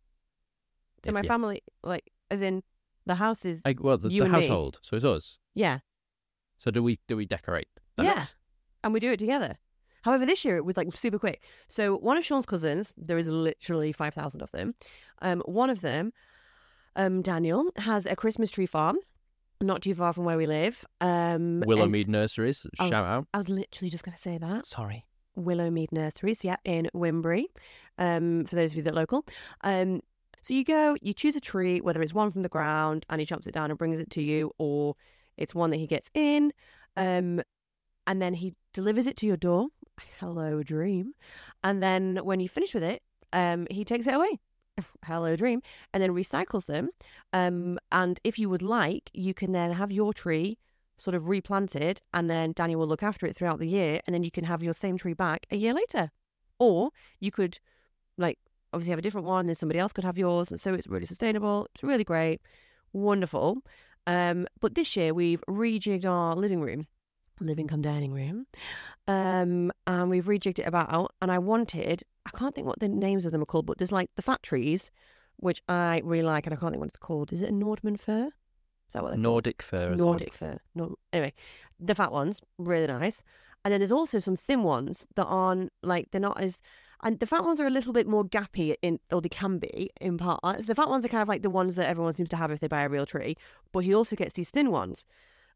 So 1.04 1.08
If 1.10 1.14
my 1.14 1.22
you- 1.22 1.28
family, 1.28 1.62
like, 1.84 2.10
as 2.30 2.42
in 2.42 2.62
the 3.06 3.14
house 3.16 3.44
is 3.44 3.62
Like, 3.64 3.82
well, 3.82 3.96
the, 3.98 4.10
you 4.10 4.20
the 4.20 4.24
and 4.24 4.34
me. 4.34 4.40
household. 4.40 4.80
So 4.82 4.96
it's 4.96 5.04
us. 5.04 5.38
yeah, 5.54 5.78
So 6.58 6.70
do 6.70 6.82
we 6.82 6.98
do 7.08 7.16
we 7.16 7.26
decorate? 7.26 7.68
The 7.96 8.04
Yeah. 8.04 8.14
house? 8.20 8.34
and 8.84 8.92
we 8.92 8.98
do 8.98 9.12
it 9.12 9.18
together. 9.18 9.58
However, 10.02 10.26
this 10.26 10.44
year 10.44 10.56
it 10.56 10.64
was 10.64 10.76
like 10.76 10.94
super 10.94 11.18
quick. 11.18 11.42
So 11.68 11.96
one 11.96 12.16
of 12.16 12.24
Sean's 12.24 12.46
cousins, 12.46 12.92
there 12.96 13.18
is 13.18 13.26
literally 13.28 13.92
five 13.92 14.14
thousand 14.14 14.42
of 14.42 14.50
them. 14.50 14.74
Um, 15.20 15.40
one 15.46 15.70
of 15.70 15.80
them, 15.80 16.12
um, 16.96 17.22
Daniel, 17.22 17.70
has 17.76 18.06
a 18.06 18.16
Christmas 18.16 18.50
tree 18.50 18.66
farm, 18.66 18.96
not 19.60 19.82
too 19.82 19.94
far 19.94 20.12
from 20.12 20.24
where 20.24 20.36
we 20.36 20.46
live. 20.46 20.84
Um, 21.00 21.62
Willowmead 21.66 22.08
Nurseries. 22.08 22.66
I 22.78 22.82
was- 22.84 22.90
Shout 22.90 23.04
out. 23.04 23.26
I 23.32 23.38
was 23.38 23.48
literally 23.48 23.90
just 23.90 24.04
going 24.04 24.14
to 24.16 24.20
say 24.22 24.38
that. 24.38 24.66
Sorry. 24.66 25.06
Willowmead 25.38 25.92
Nurseries, 25.92 26.44
yeah, 26.44 26.56
in 26.64 26.90
Wybunbury, 26.94 27.44
um, 27.96 28.44
for 28.44 28.54
those 28.56 28.72
of 28.72 28.76
you 28.76 28.82
that 28.82 28.92
are 28.92 28.96
local. 28.96 29.24
Um, 29.62 30.02
so 30.42 30.52
you 30.52 30.62
go, 30.64 30.96
you 31.00 31.14
choose 31.14 31.36
a 31.36 31.40
tree, 31.40 31.80
whether 31.80 32.02
it's 32.02 32.12
one 32.12 32.30
from 32.32 32.42
the 32.42 32.48
ground 32.50 33.06
and 33.08 33.18
he 33.20 33.24
chops 33.26 33.46
it 33.46 33.54
down 33.54 33.70
and 33.70 33.78
brings 33.78 33.98
it 33.98 34.10
to 34.10 34.22
you, 34.22 34.50
or 34.58 34.94
it's 35.38 35.54
one 35.54 35.70
that 35.70 35.78
he 35.78 35.86
gets 35.86 36.10
in, 36.12 36.52
um, 36.98 37.40
and 38.06 38.20
then 38.20 38.34
he 38.34 38.54
delivers 38.74 39.06
it 39.06 39.16
to 39.18 39.26
your 39.26 39.36
door. 39.38 39.68
Hello, 40.18 40.62
dream. 40.62 41.14
And 41.62 41.82
then 41.82 42.18
when 42.22 42.40
you 42.40 42.48
finish 42.48 42.74
with 42.74 42.82
it, 42.82 43.02
um, 43.32 43.66
he 43.70 43.84
takes 43.84 44.06
it 44.06 44.14
away. 44.14 44.40
Hello, 45.04 45.36
dream, 45.36 45.62
and 45.92 46.02
then 46.02 46.10
recycles 46.10 46.66
them. 46.66 46.90
Um, 47.32 47.78
and 47.90 48.20
if 48.24 48.38
you 48.38 48.48
would 48.48 48.62
like, 48.62 49.10
you 49.12 49.34
can 49.34 49.52
then 49.52 49.72
have 49.72 49.92
your 49.92 50.12
tree 50.12 50.58
sort 50.98 51.14
of 51.14 51.28
replanted, 51.28 52.00
and 52.14 52.30
then 52.30 52.52
Daniel 52.52 52.80
will 52.80 52.86
look 52.86 53.02
after 53.02 53.26
it 53.26 53.34
throughout 53.34 53.58
the 53.58 53.68
year, 53.68 54.00
and 54.06 54.14
then 54.14 54.22
you 54.22 54.30
can 54.30 54.44
have 54.44 54.62
your 54.62 54.74
same 54.74 54.96
tree 54.96 55.14
back 55.14 55.46
a 55.50 55.56
year 55.56 55.74
later. 55.74 56.10
Or 56.58 56.90
you 57.18 57.32
could, 57.32 57.58
like, 58.16 58.38
obviously 58.72 58.90
have 58.90 58.98
a 58.98 59.02
different 59.02 59.26
one, 59.26 59.46
then 59.46 59.54
somebody 59.54 59.80
else 59.80 59.92
could 59.92 60.04
have 60.04 60.18
yours, 60.18 60.50
and 60.50 60.60
so 60.60 60.74
it's 60.74 60.86
really 60.86 61.06
sustainable. 61.06 61.66
It's 61.74 61.82
really 61.82 62.04
great, 62.04 62.40
wonderful. 62.92 63.58
Um, 64.06 64.46
but 64.60 64.74
this 64.74 64.96
year 64.96 65.12
we've 65.14 65.42
rejigged 65.48 66.06
our 66.06 66.36
living 66.36 66.60
room, 66.60 66.86
living 67.46 67.68
come 67.68 67.82
dining 67.82 68.12
room, 68.12 68.46
um, 69.06 69.72
and 69.86 70.10
we've 70.10 70.26
rejigged 70.26 70.58
it 70.58 70.66
about. 70.66 71.14
And 71.20 71.30
I 71.30 71.38
wanted, 71.38 72.02
I 72.26 72.30
can't 72.30 72.54
think 72.54 72.66
what 72.66 72.80
the 72.80 72.88
names 72.88 73.26
of 73.26 73.32
them 73.32 73.42
are 73.42 73.46
called, 73.46 73.66
but 73.66 73.78
there's 73.78 73.92
like 73.92 74.10
the 74.16 74.22
fat 74.22 74.42
trees, 74.42 74.90
which 75.36 75.62
I 75.68 76.00
really 76.04 76.22
like, 76.22 76.46
and 76.46 76.54
I 76.54 76.56
can't 76.56 76.72
think 76.72 76.80
what 76.80 76.88
it's 76.88 76.96
called. 76.96 77.32
Is 77.32 77.42
it 77.42 77.50
a 77.50 77.52
Nordmann 77.52 77.98
fir? 77.98 78.26
Is 78.26 78.92
that 78.92 79.02
what 79.02 79.10
they're? 79.10 79.18
Nordic 79.18 79.62
the 79.62 80.04
one. 80.04 80.06
Nordic 80.06 80.34
fir. 80.34 80.58
No, 80.74 80.96
anyway, 81.12 81.32
the 81.80 81.94
fat 81.94 82.12
ones, 82.12 82.40
really 82.58 82.86
nice. 82.86 83.22
And 83.64 83.72
then 83.72 83.80
there's 83.80 83.92
also 83.92 84.18
some 84.18 84.36
thin 84.36 84.62
ones 84.64 85.06
that 85.14 85.24
aren't 85.24 85.72
like 85.82 86.10
they're 86.10 86.20
not 86.20 86.40
as, 86.40 86.62
and 87.02 87.18
the 87.20 87.26
fat 87.26 87.44
ones 87.44 87.60
are 87.60 87.66
a 87.66 87.70
little 87.70 87.92
bit 87.92 88.06
more 88.06 88.24
gappy 88.24 88.74
in, 88.82 88.98
or 89.10 89.20
they 89.20 89.28
can 89.28 89.58
be 89.58 89.90
in 90.00 90.18
part. 90.18 90.40
The 90.66 90.74
fat 90.74 90.88
ones 90.88 91.04
are 91.04 91.08
kind 91.08 91.22
of 91.22 91.28
like 91.28 91.42
the 91.42 91.50
ones 91.50 91.76
that 91.76 91.88
everyone 91.88 92.12
seems 92.12 92.28
to 92.30 92.36
have 92.36 92.50
if 92.50 92.60
they 92.60 92.68
buy 92.68 92.82
a 92.82 92.88
real 92.88 93.06
tree. 93.06 93.36
But 93.72 93.84
he 93.84 93.94
also 93.94 94.16
gets 94.16 94.34
these 94.34 94.50
thin 94.50 94.70
ones. 94.70 95.06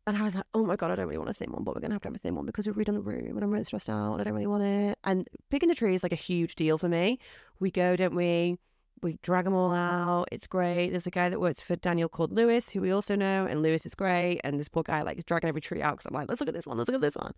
And 0.06 0.16
I 0.16 0.22
was 0.22 0.36
like, 0.36 0.44
oh 0.54 0.64
my 0.64 0.76
God, 0.76 0.92
I 0.92 0.94
don't 0.94 1.06
really 1.06 1.18
want 1.18 1.30
a 1.30 1.34
thin 1.34 1.50
one, 1.50 1.64
but 1.64 1.74
we're 1.74 1.80
going 1.80 1.90
to 1.90 1.96
have 1.96 2.02
to 2.02 2.08
have 2.08 2.14
a 2.14 2.18
thin 2.18 2.36
one 2.36 2.46
because 2.46 2.66
we've 2.66 2.76
redone 2.76 2.94
the 2.94 3.00
room 3.00 3.34
and 3.36 3.42
I'm 3.42 3.50
really 3.50 3.64
stressed 3.64 3.90
out 3.90 4.12
and 4.12 4.20
I 4.20 4.24
don't 4.24 4.34
really 4.34 4.46
want 4.46 4.62
it. 4.62 4.98
And 5.02 5.28
picking 5.50 5.68
the 5.68 5.74
tree 5.74 5.96
is 5.96 6.04
like 6.04 6.12
a 6.12 6.16
huge 6.16 6.54
deal 6.54 6.78
for 6.78 6.88
me. 6.88 7.18
We 7.58 7.72
go, 7.72 7.96
don't 7.96 8.14
we? 8.14 8.56
We 9.02 9.18
drag 9.22 9.44
them 9.44 9.54
all 9.54 9.74
out. 9.74 10.28
It's 10.30 10.46
great. 10.46 10.90
There's 10.90 11.08
a 11.08 11.10
guy 11.10 11.28
that 11.28 11.40
works 11.40 11.60
for 11.60 11.74
Daniel 11.74 12.08
called 12.08 12.32
Lewis, 12.32 12.70
who 12.70 12.80
we 12.80 12.92
also 12.92 13.16
know, 13.16 13.46
and 13.46 13.62
Lewis 13.62 13.84
is 13.84 13.96
great. 13.96 14.40
And 14.44 14.60
this 14.60 14.68
poor 14.68 14.84
guy 14.84 15.02
like 15.02 15.18
is 15.18 15.24
dragging 15.24 15.48
every 15.48 15.60
tree 15.60 15.82
out 15.82 15.96
because 15.96 16.06
I'm 16.06 16.14
like, 16.14 16.28
let's 16.28 16.40
look 16.40 16.48
at 16.48 16.54
this 16.54 16.66
one, 16.66 16.78
let's 16.78 16.88
look 16.88 16.94
at 16.94 17.00
this 17.00 17.16
one. 17.16 17.32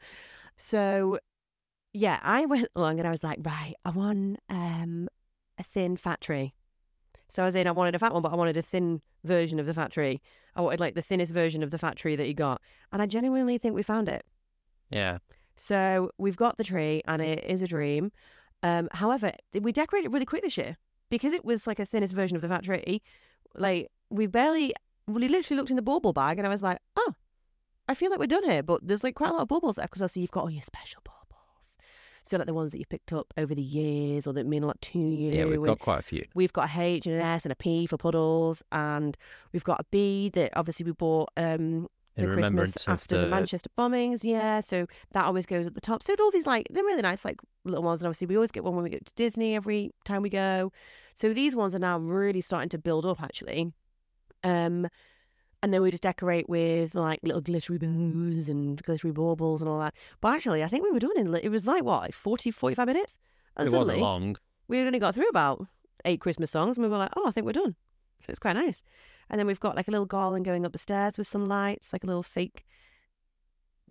So, 0.57 1.19
yeah, 1.95 2.21
I 2.23 2.45
went 2.45 2.69
along 2.77 2.99
and 2.99 3.09
I 3.09 3.11
was 3.11 3.23
like, 3.23 3.39
right, 3.43 3.75
I 3.85 3.91
want 3.91 4.39
um 4.51 5.09
a 5.59 5.63
thin 5.63 5.97
fat 5.97 6.21
tree. 6.21 6.53
So 7.29 7.43
I 7.43 7.47
was 7.47 7.55
in, 7.55 7.67
I 7.67 7.73
wanted 7.73 7.95
a 7.95 7.99
fat 7.99 8.13
one, 8.13 8.23
but 8.23 8.33
I 8.33 8.37
wanted 8.37 8.57
a 8.57 8.63
thin 8.63 9.03
version 9.25 9.61
of 9.61 9.67
the 9.67 9.75
fat 9.75 9.91
tree. 9.91 10.21
I 10.55 10.61
wanted 10.61 10.81
like 10.81 10.95
the 10.95 11.03
thinnest 11.03 11.33
version 11.33 11.63
of 11.63 11.71
the 11.71 11.79
fat 11.79 11.97
tree 11.97 12.17
that 12.17 12.25
he 12.25 12.35
got, 12.35 12.61
and 12.93 13.03
I 13.03 13.07
genuinely 13.07 13.59
think 13.59 13.75
we 13.75 13.83
found 13.83 14.09
it. 14.09 14.25
Yeah. 14.91 15.19
So 15.57 16.11
we've 16.19 16.37
got 16.37 16.57
the 16.57 16.65
tree, 16.65 17.03
and 17.07 17.21
it 17.21 17.45
is 17.45 17.63
a 17.63 17.67
dream. 17.67 18.13
Um, 18.63 18.89
however, 18.93 19.33
we 19.61 19.73
decorated 19.73 20.13
really 20.13 20.25
quick 20.25 20.43
this 20.43 20.57
year 20.57 20.77
because 21.11 21.33
it 21.33 21.45
was 21.45 21.67
like 21.67 21.79
a 21.79 21.87
thinnest 21.87 22.15
version 22.15 22.37
of 22.37 22.43
the 22.43 22.49
fat 22.49 22.65
tree. 22.65 23.03
Like 23.55 23.89
we 24.11 24.27
barely, 24.27 24.75
we 25.07 25.29
literally 25.29 25.59
looked 25.59 25.71
in 25.71 25.77
the 25.77 25.83
bauble 25.83 26.13
bag, 26.13 26.39
and 26.39 26.47
I 26.47 26.51
was 26.51 26.63
like, 26.63 26.79
oh, 26.97 27.15
I 27.89 27.95
feel 27.95 28.11
like 28.11 28.19
we're 28.19 28.27
done 28.27 28.45
here. 28.45 28.63
But 28.63 28.87
there's 28.87 29.05
like 29.05 29.15
quite 29.15 29.31
a 29.31 29.33
lot 29.35 29.43
of 29.43 29.49
baubles 29.49 29.79
left 29.79 29.91
because 29.91 30.03
obviously 30.03 30.23
you've 30.23 30.31
got 30.31 30.45
all 30.45 30.51
your 30.51 30.63
special 30.63 31.03
baubles. 31.05 31.18
So 32.29 32.37
like 32.37 32.47
the 32.47 32.55
ones 32.55 32.73
that 32.73 32.79
you've 32.79 32.89
picked 32.89 33.13
up 33.13 33.33
over 33.37 33.55
the 33.55 33.63
years 33.63 34.27
or 34.27 34.33
that 34.35 34.47
mean 34.47 34.63
a 34.63 34.67
lot 34.67 34.81
to 34.83 34.99
you. 34.99 35.33
Yeah, 35.33 35.45
we've 35.47 35.63
got 35.63 35.79
quite 35.79 36.01
a 36.01 36.03
few. 36.03 36.25
We've 36.35 36.53
got 36.53 36.69
a 36.69 36.81
H 36.81 37.07
and 37.07 37.17
an 37.17 37.23
S 37.23 37.45
and 37.45 37.53
a 37.53 37.57
P 37.57 37.87
for 37.87 37.97
puddles, 37.97 38.63
and 38.73 39.17
we've 39.53 39.65
got 39.65 39.81
a 39.81 39.85
B 39.91 40.31
that 40.35 40.53
obviously 40.57 40.85
we 40.85 40.93
bought 40.93 41.31
um, 41.37 41.89
the 42.17 42.25
In 42.25 42.35
Christmas 42.35 42.89
after 42.89 43.17
the... 43.17 43.23
the 43.23 43.29
Manchester 43.29 43.71
bombings. 43.79 44.25
Yeah, 44.25 44.61
so 44.61 44.87
that 45.13 45.25
always 45.25 45.47
goes 45.47 45.67
at 45.67 45.75
the 45.75 45.81
top. 45.81 46.03
So 46.03 46.15
all 46.21 46.31
these 46.31 46.47
like 46.47 46.67
they're 46.71 46.85
really 46.85 47.03
nice, 47.03 47.25
like 47.25 47.41
little 47.65 47.85
ones. 47.85 48.01
And 48.01 48.07
obviously 48.09 48.27
we 48.27 48.37
always 48.37 48.53
get 48.53 48.65
one 48.65 48.75
when 48.75 48.85
we 48.85 48.91
go 48.91 48.99
to 48.99 49.15
Disney 49.15 49.55
every 49.55 49.93
time 50.05 50.23
we 50.23 50.31
go. 50.31 50.73
So 51.17 51.33
these 51.33 51.57
ones 51.57 51.75
are 51.75 51.81
now 51.81 51.99
really 51.99 52.41
starting 52.41 52.69
to 52.71 52.79
build 52.79 53.07
up 53.07 53.23
actually. 53.23 53.73
Um, 54.45 54.89
and 55.63 55.73
then 55.75 55.83
we 55.83 55.91
just 55.91 56.03
decorate 56.03 56.49
with 56.49 56.95
like 56.95 57.21
little 57.23 57.41
glittery 57.41 57.79
bows 57.79 58.49
and 58.49 58.83
glittery 58.83 59.13
baubles 59.13 59.61
and 59.63 59.69
all 59.69 59.81
that. 59.81 59.95
But 60.21 60.35
actually, 60.35 60.63
I 60.63 60.69
think 60.69 60.85
we 60.85 60.91
were 60.93 60.99
doing 61.01 61.35
it. 61.35 61.45
it 61.45 61.49
was 61.49 61.67
like 61.67 61.85
what, 61.85 62.03
like 62.03 62.15
40, 62.15 62.51
45 62.51 62.87
minutes. 62.87 63.19
And 63.57 63.67
It 63.69 63.77
wasn't 63.77 63.99
long. 63.99 64.37
we 64.69 64.79
had 64.79 64.87
only 64.87 64.99
got 65.01 65.15
through 65.15 65.29
about 65.29 65.67
eight 66.05 66.21
Christmas 66.21 66.51
songs 66.53 66.77
and 66.77 66.85
we 66.85 66.91
were 66.91 66.99
like, 66.99 67.11
oh, 67.17 67.27
I 67.27 67.33
think 67.33 67.45
we're 67.45 67.53
done. 67.53 67.75
So 68.21 68.27
it's 68.31 68.39
quite 68.39 68.53
nice. 68.55 68.83
And 69.31 69.39
then 69.39 69.47
we've 69.47 69.61
got 69.61 69.75
like 69.77 69.89
a 69.89 69.91
little 69.91 70.07
garland 70.07 70.45
going 70.45 70.65
up 70.65 70.73
the 70.73 70.79
stairs 70.79 71.19
with 71.19 71.27
some 71.27 71.49
lights, 71.49 71.93
like 71.93 72.05
a 72.05 72.07
little 72.07 72.23
fake, 72.23 72.65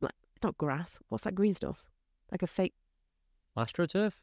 like, 0.01 0.13
it's 0.35 0.43
not 0.43 0.57
grass. 0.57 0.99
What's 1.09 1.25
that 1.25 1.35
green 1.35 1.53
stuff? 1.53 1.83
Like 2.31 2.43
a 2.43 2.47
fake 2.47 2.73
AstroTurf? 3.57 4.13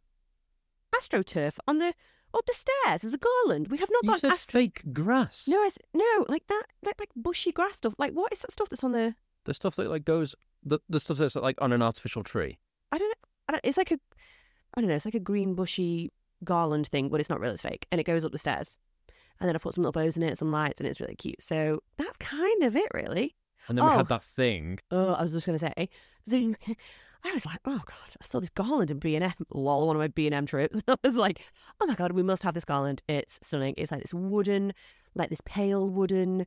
astroturf 0.95 1.59
on 1.67 1.79
the, 1.79 1.93
up 2.35 2.45
the 2.47 2.55
stairs. 2.55 3.03
There's 3.03 3.15
a 3.15 3.19
garland. 3.19 3.69
We 3.69 3.79
have 3.79 3.91
not 3.91 4.03
You 4.05 4.11
got 4.11 4.21
said 4.21 4.33
astro. 4.33 4.61
fake 4.61 4.83
grass. 4.93 5.47
No, 5.49 5.63
I 5.63 5.67
s 5.67 5.79
no, 5.95 6.27
like 6.29 6.47
that, 6.49 6.65
like, 6.85 6.99
like 6.99 7.11
bushy 7.17 7.53
grass 7.53 7.77
stuff. 7.77 7.95
Like, 7.99 8.13
what 8.13 8.33
is 8.33 8.41
that 8.41 8.53
stuff 8.53 8.69
that's 8.69 8.85
on 8.85 8.93
the, 8.93 9.15
The 9.45 9.55
stuff 9.55 9.77
that 9.77 9.89
like 9.91 10.05
goes 10.05 10.35
the 10.63 10.79
the 10.89 11.01
stuff 11.01 11.19
that's 11.19 11.37
like 11.37 11.61
on 11.63 11.73
an 11.73 11.83
artificial 11.83 12.23
tree. 12.23 12.59
I 12.93 12.99
don't 12.99 13.09
know. 13.09 13.29
I 13.49 13.53
don't, 13.53 13.61
it's 13.65 13.77
like 13.77 13.91
a, 13.91 13.99
I 14.75 14.81
don't 14.81 14.89
know, 14.89 14.97
it's 14.97 15.05
like 15.05 15.15
a 15.15 15.21
green 15.21 15.55
bushy 15.55 16.11
garland 16.45 16.87
thing, 16.89 17.09
but 17.11 17.21
it's 17.21 17.29
not 17.31 17.41
real, 17.41 17.51
it's 17.53 17.63
fake. 17.63 17.87
And 17.93 18.01
it 18.01 18.05
goes 18.05 18.25
up 18.25 18.33
the 18.33 18.39
stairs. 18.39 18.71
And 19.41 19.49
then 19.49 19.57
I 19.57 19.59
put 19.59 19.75
some 19.75 19.83
little 19.83 19.93
bows 20.01 20.17
in 20.17 20.23
it, 20.23 20.39
some 20.39 20.51
lights, 20.53 20.81
and 20.81 20.89
it's 20.89 21.01
really 21.01 21.17
cute. 21.17 21.43
So 21.43 21.83
that's 21.99 22.17
kind 22.19 22.63
of 22.63 22.75
it, 22.77 22.89
really. 22.95 23.35
And 23.69 23.77
then 23.77 23.85
we 23.85 23.91
Oh. 23.93 23.97
had 23.97 24.09
that 24.09 24.25
thing. 24.25 24.79
Oh, 24.91 25.13
I 25.15 25.23
was 25.23 25.33
just 25.33 25.47
going 25.47 25.59
to 25.59 25.67
say, 25.77 25.89
Zoom. 26.29 26.57
I 27.25 27.33
was 27.33 27.47
like, 27.47 27.61
oh 27.65 27.81
god, 27.85 28.17
I 28.21 28.25
saw 28.25 28.39
this 28.41 28.51
garland 28.51 28.91
in 28.91 28.99
B 28.99 29.17
and 29.17 29.25
M. 29.25 29.33
Lol, 29.53 29.87
one 29.87 29.97
of 29.97 30.01
my 30.01 30.09
B 30.09 30.27
and 30.27 30.35
M 30.35 30.47
trips. 30.47 30.81
I 30.89 30.97
was 31.03 31.17
like, 31.17 31.41
oh 31.81 31.87
my 31.87 31.95
god, 31.95 32.13
we 32.13 32.23
must 32.23 32.43
have 32.43 32.55
this 32.55 32.65
garland. 32.65 33.03
It's 33.09 33.39
stunning. 33.43 33.75
It's 33.77 33.91
like 33.91 34.03
this 34.03 34.15
wooden, 34.15 34.73
like 35.15 35.31
this 35.31 35.41
pale 35.45 35.89
wooden, 35.89 36.47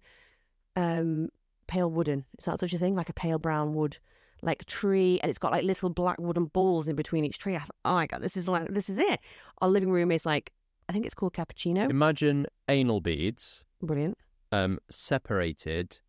um, 0.75 1.29
pale 1.67 1.89
wooden. 1.89 2.25
Is 2.37 2.45
that 2.45 2.59
such 2.59 2.73
a 2.73 2.77
thing? 2.77 2.95
Like 2.95 3.09
a 3.09 3.13
pale 3.13 3.39
brown 3.39 3.73
wood, 3.73 3.97
like 4.41 4.65
tree, 4.65 5.19
and 5.21 5.29
it's 5.29 5.39
got 5.39 5.51
like 5.51 5.63
little 5.63 5.89
black 5.89 6.19
wooden 6.19 6.45
balls 6.45 6.87
in 6.87 6.95
between 6.95 7.25
each 7.25 7.39
tree. 7.39 7.55
I 7.55 7.59
thought, 7.59 7.75
oh 7.85 7.93
my 7.95 8.07
god, 8.07 8.21
this 8.21 8.37
is 8.37 8.47
like 8.47 8.67
this 8.69 8.89
is 8.89 8.97
it. 8.97 9.19
Our 9.61 9.69
living 9.69 9.89
room 9.89 10.11
is 10.11 10.25
like, 10.25 10.51
I 10.87 10.93
think 10.93 11.05
it's 11.05 11.15
called 11.15 11.33
cappuccino. 11.33 11.89
Imagine 11.89 12.45
anal 12.69 13.01
beads 13.01 13.65
Brilliant. 13.81 14.17
um 14.51 14.77
separated 14.89 15.99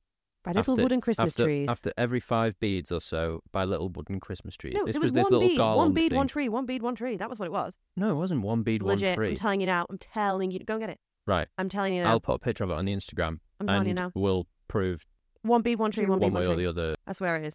By 0.49 0.61
little 0.61 0.73
after- 0.75 0.83
wooden 0.83 1.01
Christmas 1.01 1.33
after, 1.35 1.45
trees. 1.45 1.69
after 1.69 1.93
every 1.99 2.21
five 2.21 2.59
beads 2.59 2.91
or 2.91 3.01
so 3.01 3.43
by 3.53 3.65
little 3.65 3.89
wooden 3.91 4.19
Christmas 4.21 4.57
trees. 4.57 4.75
no, 4.75 4.85
this 4.87 4.97
it 4.97 5.03
was, 5.03 5.13
this 5.13 5.25
one 5.25 5.33
little 5.33 5.49
bead, 5.49 5.57
garland 5.59 5.79
one 5.79 5.93
bead, 5.95 6.09
thing. 6.11 6.17
one 6.17 6.27
tree, 6.29 6.49
one 6.49 6.65
bead, 6.67 6.83
one 6.83 6.95
tree. 6.95 7.17
That 7.17 7.29
was 7.29 7.39
what 7.39 7.47
it 7.47 7.53
was. 7.53 7.77
No, 7.97 8.11
it 8.11 8.15
wasn't 8.15 8.43
one 8.43 8.63
bead, 8.63 8.83
Legit, 8.83 9.09
one 9.11 9.15
tree. 9.17 9.29
I'm 9.31 9.37
telling 9.37 9.61
you 9.61 9.67
now. 9.67 9.87
I'm 9.91 9.99
telling 9.99 10.51
you. 10.51 10.59
Go 10.61 10.75
and 10.75 10.81
get 10.83 10.91
it. 10.91 10.99
right. 11.27 11.49
I'm 11.59 11.69
telling 11.69 11.93
you 11.95 12.03
now. 12.03 12.11
I'll 12.11 12.21
put 12.21 12.35
a 12.35 12.39
picture 12.39 12.65
of 12.65 12.71
it 12.71 12.75
on 12.75 12.85
the 12.87 12.95
Instagram 12.95 13.41
I'm 13.61 13.67
telling 13.67 13.89
you 13.89 13.95
now. 13.95 14.11
we'll 14.15 14.47
prove 14.69 15.07
One 15.43 15.63
bead, 15.63 15.79
one 15.79 15.91
tree, 15.91 16.05
one 16.07 16.19
one 16.19 16.31
bead, 16.31 16.35
way 16.35 16.43
one 16.47 16.53
or 16.53 16.57
the 16.57 16.67
other. 16.67 16.97
I 17.07 17.13
swear 17.13 17.37
it 17.37 17.45
is. 17.49 17.55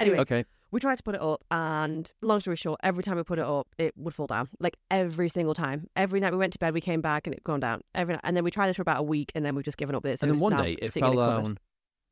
Anyway, 0.00 0.18
Okay. 0.18 0.44
we 0.72 0.80
tried 0.80 0.96
to 0.96 1.02
put 1.04 1.14
it 1.14 1.20
up, 1.20 1.44
and 1.50 2.12
long 2.22 2.40
story 2.40 2.56
short, 2.56 2.80
every 2.82 3.02
time 3.04 3.16
we 3.16 3.22
put 3.22 3.38
it 3.38 3.44
up, 3.44 3.68
it 3.78 3.92
would 3.96 4.14
fall 4.14 4.26
down. 4.26 4.48
Like 4.58 4.76
every 4.90 5.28
single 5.28 5.54
time. 5.54 5.88
Every 5.94 6.18
night 6.20 6.32
we 6.32 6.38
went 6.38 6.52
to 6.54 6.58
bed, 6.58 6.72
we 6.74 6.80
came 6.80 7.00
back, 7.00 7.26
and 7.26 7.34
it 7.34 7.44
gone 7.44 7.60
down. 7.60 7.82
Every 7.94 8.14
night. 8.14 8.22
and 8.24 8.36
then 8.36 8.44
we 8.44 8.50
tried 8.50 8.68
this 8.68 8.76
for 8.76 8.82
about 8.82 9.00
a 9.00 9.02
week, 9.04 9.30
and 9.34 9.44
then 9.44 9.54
we've 9.54 9.64
just 9.64 9.76
given 9.76 9.94
up 9.94 10.02
with 10.02 10.12
it. 10.14 10.20
So 10.20 10.26
and 10.26 10.34
then 10.34 10.40
one 10.40 10.56
day 10.56 10.72
it 10.80 10.90
fell 10.92 11.14
down 11.14 11.58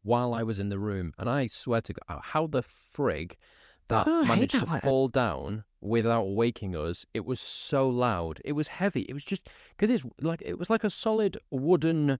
while 0.02 0.34
I 0.34 0.42
was 0.42 0.58
in 0.58 0.68
the 0.68 0.78
room, 0.78 1.12
and 1.18 1.28
I 1.28 1.46
swear 1.46 1.80
to 1.82 1.92
God, 1.92 2.02
uh, 2.08 2.20
how 2.22 2.46
the 2.46 2.62
frig 2.62 3.34
that 3.88 4.06
Oh, 4.06 4.24
managed 4.24 4.54
that 4.54 4.68
to 4.68 4.80
fall 4.80 5.08
down 5.08 5.64
without 5.80 6.24
waking 6.24 6.74
us. 6.76 7.04
It 7.12 7.24
was 7.24 7.40
so 7.40 7.88
loud. 7.88 8.40
It 8.44 8.52
was 8.52 8.68
heavy. 8.68 9.02
It 9.02 9.12
was 9.12 9.24
just 9.24 9.48
because 9.70 9.90
it's 9.90 10.04
like 10.20 10.42
it 10.44 10.58
was 10.58 10.70
like 10.70 10.84
a 10.84 10.90
solid 10.90 11.38
wooden 11.50 12.18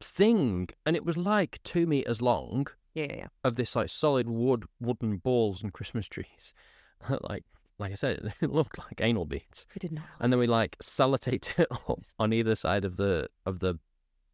thing, 0.00 0.68
and 0.84 0.96
it 0.96 1.04
was 1.04 1.16
like 1.16 1.60
two 1.62 1.86
meters 1.86 2.20
long 2.22 2.66
Yeah, 2.94 3.12
yeah, 3.14 3.26
of 3.44 3.56
this 3.56 3.76
like 3.76 3.88
solid 3.88 4.28
wood 4.28 4.64
wooden 4.80 5.16
balls 5.18 5.62
and 5.62 5.72
Christmas 5.72 6.08
trees. 6.08 6.52
like 7.22 7.44
like 7.78 7.92
I 7.92 7.94
said, 7.96 8.32
it 8.40 8.50
looked 8.50 8.78
like 8.78 9.00
anal 9.00 9.26
beads. 9.26 9.66
We 9.74 9.78
did 9.78 9.92
not. 9.92 10.04
And 10.20 10.32
then 10.32 10.40
we 10.40 10.46
like 10.46 10.78
sellotaped 10.78 11.58
it 11.58 11.68
on 12.18 12.32
either 12.32 12.54
side 12.54 12.84
of 12.84 12.96
the 12.96 13.28
of 13.44 13.60
the 13.60 13.78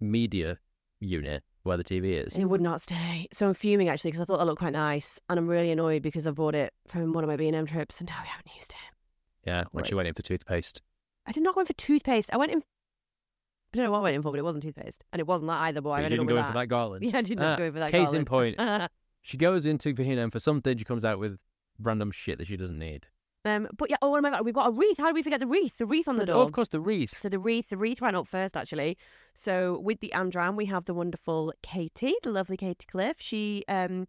media 0.01 0.59
unit 1.01 1.43
where 1.64 1.76
the 1.76 1.84
TV 1.84 2.24
is. 2.26 2.36
It 2.38 2.46
would 2.46 2.60
not 2.60 2.80
stay. 2.80 3.28
So 3.32 3.48
I'm 3.48 3.54
fuming 3.54 3.88
actually 3.88 4.10
because 4.10 4.20
I 4.22 4.24
thought 4.24 4.38
that 4.38 4.44
looked 4.46 4.58
quite 4.60 4.72
nice, 4.72 5.20
and 5.28 5.38
I'm 5.38 5.46
really 5.48 5.70
annoyed 5.70 6.02
because 6.02 6.26
I 6.26 6.30
bought 6.32 6.54
it 6.54 6.72
from 6.88 7.12
one 7.12 7.24
of 7.24 7.28
my 7.28 7.36
B 7.36 7.46
and 7.46 7.56
M 7.56 7.66
trips, 7.66 8.00
and 8.00 8.08
now 8.08 8.16
we 8.22 8.28
haven't 8.28 8.50
used 8.54 8.72
it. 8.72 9.48
Yeah, 9.48 9.64
when 9.72 9.84
she 9.84 9.94
went 9.94 10.08
in 10.08 10.14
for 10.14 10.22
toothpaste. 10.22 10.82
I 11.26 11.32
did 11.32 11.42
not 11.42 11.54
go 11.54 11.60
in 11.60 11.66
for 11.66 11.72
toothpaste. 11.74 12.30
I 12.32 12.36
went 12.36 12.52
in. 12.52 12.58
I 12.58 13.76
don't 13.78 13.84
know 13.86 13.90
what 13.92 13.98
I 13.98 14.02
went 14.02 14.16
in 14.16 14.22
for, 14.22 14.30
but 14.32 14.38
it 14.38 14.44
wasn't 14.44 14.64
toothpaste, 14.64 15.02
and 15.12 15.20
it 15.20 15.26
wasn't 15.26 15.48
that 15.48 15.60
either. 15.62 15.80
But 15.80 15.90
I 15.90 16.08
didn't 16.08 16.26
go 16.26 16.36
in 16.36 16.44
for 16.44 16.52
that 16.52 16.68
garland. 16.68 17.04
Yeah, 17.10 17.18
I 17.18 17.22
did 17.22 17.38
not 17.38 17.54
Ah, 17.54 17.56
go 17.56 17.64
in 17.64 17.72
for 17.72 17.78
that. 17.78 17.90
Case 17.90 18.12
in 18.12 18.24
point, 18.24 18.60
she 19.22 19.36
goes 19.36 19.64
into 19.66 19.94
B&M 19.94 20.30
for 20.30 20.40
something. 20.40 20.76
She 20.76 20.84
comes 20.84 21.04
out 21.04 21.18
with 21.18 21.38
random 21.80 22.10
shit 22.10 22.38
that 22.38 22.46
she 22.48 22.56
doesn't 22.56 22.78
need. 22.78 23.08
Um, 23.45 23.68
but 23.76 23.90
yeah. 23.90 23.97
Oh 24.03 24.20
my 24.20 24.30
god, 24.30 24.45
we've 24.45 24.55
got 24.55 24.68
a 24.68 24.70
wreath. 24.70 24.99
How 24.99 25.07
did 25.07 25.14
we 25.14 25.22
forget 25.22 25.40
the 25.40 25.47
wreath? 25.47 25.78
The 25.78 25.86
wreath 25.86 26.09
on 26.09 26.16
the 26.16 26.26
door. 26.26 26.36
Oh, 26.36 26.40
of 26.43 26.53
course, 26.53 26.68
the 26.68 26.80
wreath. 26.80 27.16
So 27.16 27.28
the 27.28 27.38
wreath, 27.38 27.70
the 27.70 27.76
wreath 27.76 28.01
went 28.01 28.16
up 28.16 28.28
first, 28.28 28.57
actually. 28.57 28.97
So 29.34 29.78
with 29.78 30.01
the 30.01 30.12
Amdram, 30.14 30.57
we 30.57 30.66
have 30.66 30.84
the 30.84 30.95
wonderful 30.95 31.53
Katie, 31.62 32.14
the 32.22 32.30
lovely 32.30 32.57
Katie 32.57 32.86
Cliff. 32.86 33.16
She 33.18 33.64
um, 33.68 34.07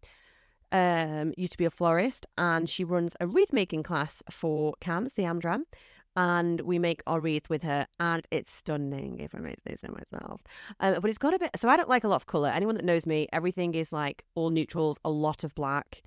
um, 0.70 1.32
used 1.36 1.52
to 1.52 1.58
be 1.58 1.64
a 1.64 1.70
florist, 1.70 2.26
and 2.38 2.68
she 2.68 2.84
runs 2.84 3.16
a 3.20 3.26
wreath 3.26 3.52
making 3.52 3.82
class 3.82 4.22
for 4.30 4.74
CAMS, 4.80 5.14
the 5.14 5.24
Amdram. 5.24 5.62
And 6.16 6.60
we 6.60 6.78
make 6.78 7.02
our 7.08 7.18
wreath 7.18 7.50
with 7.50 7.64
her, 7.64 7.88
and 7.98 8.24
it's 8.30 8.52
stunning. 8.52 9.18
If 9.18 9.34
I 9.34 9.38
may 9.38 9.56
say 9.66 9.74
so 9.74 9.88
myself, 9.92 10.42
um, 10.78 11.00
but 11.00 11.10
it's 11.10 11.18
got 11.18 11.34
a 11.34 11.40
bit. 11.40 11.50
So 11.56 11.68
I 11.68 11.76
don't 11.76 11.88
like 11.88 12.04
a 12.04 12.08
lot 12.08 12.16
of 12.16 12.26
color. 12.26 12.50
Anyone 12.50 12.76
that 12.76 12.84
knows 12.84 13.04
me, 13.04 13.26
everything 13.32 13.74
is 13.74 13.92
like 13.92 14.24
all 14.36 14.50
neutrals, 14.50 15.00
a 15.04 15.10
lot 15.10 15.42
of 15.42 15.56
black. 15.56 16.02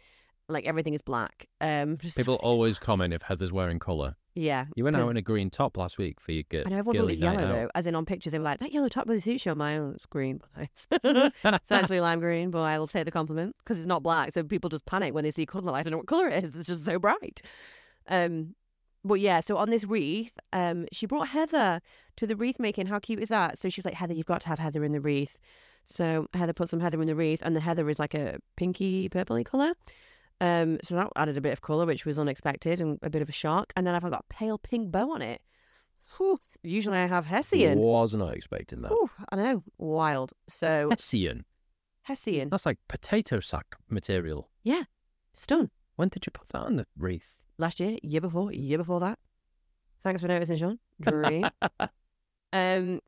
Like 0.49 0.65
everything 0.65 0.93
is 0.93 1.01
black. 1.01 1.47
Um, 1.61 1.97
People 2.15 2.35
always 2.35 2.79
comment 2.79 3.13
if 3.13 3.21
Heather's 3.21 3.51
wearing 3.51 3.79
colour. 3.79 4.15
yeah. 4.33 4.65
You 4.75 4.83
went 4.85 4.95
out 4.95 5.09
in 5.09 5.17
a 5.17 5.21
green 5.21 5.49
top 5.49 5.75
last 5.77 5.97
week 5.97 6.19
for 6.21 6.31
your 6.31 6.43
g- 6.49 6.63
I 6.65 6.69
know 6.69 6.77
everyone 6.77 6.95
thought 6.97 7.11
it's 7.11 7.19
night 7.19 7.33
yellow 7.39 7.47
out. 7.47 7.53
though, 7.55 7.69
as 7.75 7.85
in 7.87 7.95
on 7.95 8.05
pictures 8.05 8.31
they 8.31 8.37
were 8.39 8.45
like 8.45 8.59
that 8.59 8.71
yellow 8.71 8.87
top 8.87 9.07
with 9.07 9.17
the 9.17 9.21
suit 9.21 9.41
shirt. 9.41 9.57
My 9.57 9.77
own 9.77 9.93
it's 9.95 10.05
green, 10.05 10.39
but 10.55 10.63
it's, 10.71 10.87
it's 11.43 11.71
actually 11.71 11.99
lime 11.99 12.19
green. 12.19 12.49
But 12.51 12.61
I 12.61 12.79
will 12.79 12.87
take 12.87 13.05
the 13.05 13.11
compliment 13.11 13.55
because 13.59 13.77
it's 13.77 13.87
not 13.87 14.03
black, 14.03 14.31
so 14.33 14.43
people 14.43 14.69
just 14.69 14.85
panic 14.85 15.13
when 15.13 15.23
they 15.23 15.31
see 15.31 15.45
colour. 15.45 15.71
Like, 15.71 15.81
I 15.81 15.83
don't 15.83 15.91
know 15.91 15.97
what 15.97 16.07
colour 16.07 16.29
it 16.29 16.43
is. 16.43 16.55
It's 16.55 16.67
just 16.67 16.85
so 16.85 16.97
bright. 16.99 17.41
Um, 18.07 18.55
but 19.03 19.19
yeah, 19.19 19.39
so 19.41 19.57
on 19.57 19.69
this 19.69 19.83
wreath, 19.85 20.33
um, 20.53 20.85
she 20.91 21.05
brought 21.05 21.29
Heather 21.29 21.81
to 22.17 22.27
the 22.27 22.35
wreath 22.35 22.59
making. 22.59 22.87
How 22.87 22.99
cute 22.99 23.19
is 23.21 23.29
that? 23.29 23.57
So 23.57 23.69
she 23.69 23.79
was 23.79 23.85
like, 23.85 23.93
Heather, 23.95 24.13
you've 24.13 24.25
got 24.25 24.41
to 24.41 24.47
have 24.49 24.59
Heather 24.59 24.83
in 24.83 24.91
the 24.91 24.99
wreath. 25.01 25.39
So 25.85 26.27
Heather 26.33 26.53
put 26.53 26.69
some 26.69 26.79
Heather 26.81 27.01
in 27.01 27.07
the 27.07 27.15
wreath, 27.15 27.41
and 27.43 27.55
the 27.55 27.59
Heather 27.61 27.89
is 27.89 27.99
like 27.99 28.13
a 28.13 28.39
pinky 28.55 29.07
purpley 29.09 29.45
colour. 29.45 29.73
Um, 30.39 30.77
so 30.83 30.95
that 30.95 31.09
added 31.15 31.37
a 31.37 31.41
bit 31.41 31.53
of 31.53 31.61
colour, 31.61 31.85
which 31.85 32.05
was 32.05 32.19
unexpected 32.19 32.79
and 32.79 32.99
a 33.01 33.09
bit 33.09 33.21
of 33.21 33.29
a 33.29 33.33
shock. 33.33 33.73
And 33.75 33.87
then 33.87 33.95
I've 33.95 34.03
got 34.03 34.25
a 34.29 34.33
pale 34.33 34.57
pink 34.57 34.91
bow 34.91 35.11
on 35.11 35.21
it. 35.21 35.41
Whew. 36.17 36.39
Usually 36.63 36.97
I 36.97 37.07
have 37.07 37.25
Hessian. 37.25 37.77
Was 37.79 38.13
not 38.13 38.29
I 38.29 38.33
expecting 38.33 38.81
that. 38.81 38.91
Whew, 38.91 39.09
I 39.29 39.35
know, 39.35 39.63
wild. 39.77 40.33
So 40.47 40.89
Hessian. 40.89 41.45
Hessian, 42.03 42.49
That's 42.49 42.65
like 42.65 42.77
potato 42.87 43.41
sack 43.41 43.75
material. 43.89 44.49
Yeah, 44.63 44.83
stun. 45.33 45.71
When 45.97 46.07
did 46.07 46.25
you 46.25 46.31
put 46.31 46.47
that 46.49 46.61
on 46.61 46.77
the 46.77 46.87
wreath? 46.97 47.39
Last 47.57 47.81
year, 47.81 47.97
year 48.01 48.21
before, 48.21 48.53
year 48.53 48.77
before 48.77 49.01
that. 49.01 49.19
Thanks 50.03 50.21
for 50.21 50.29
noticing, 50.29 50.55
Sean. 50.57 50.79
Dream. 51.01 51.49
um, 52.53 53.01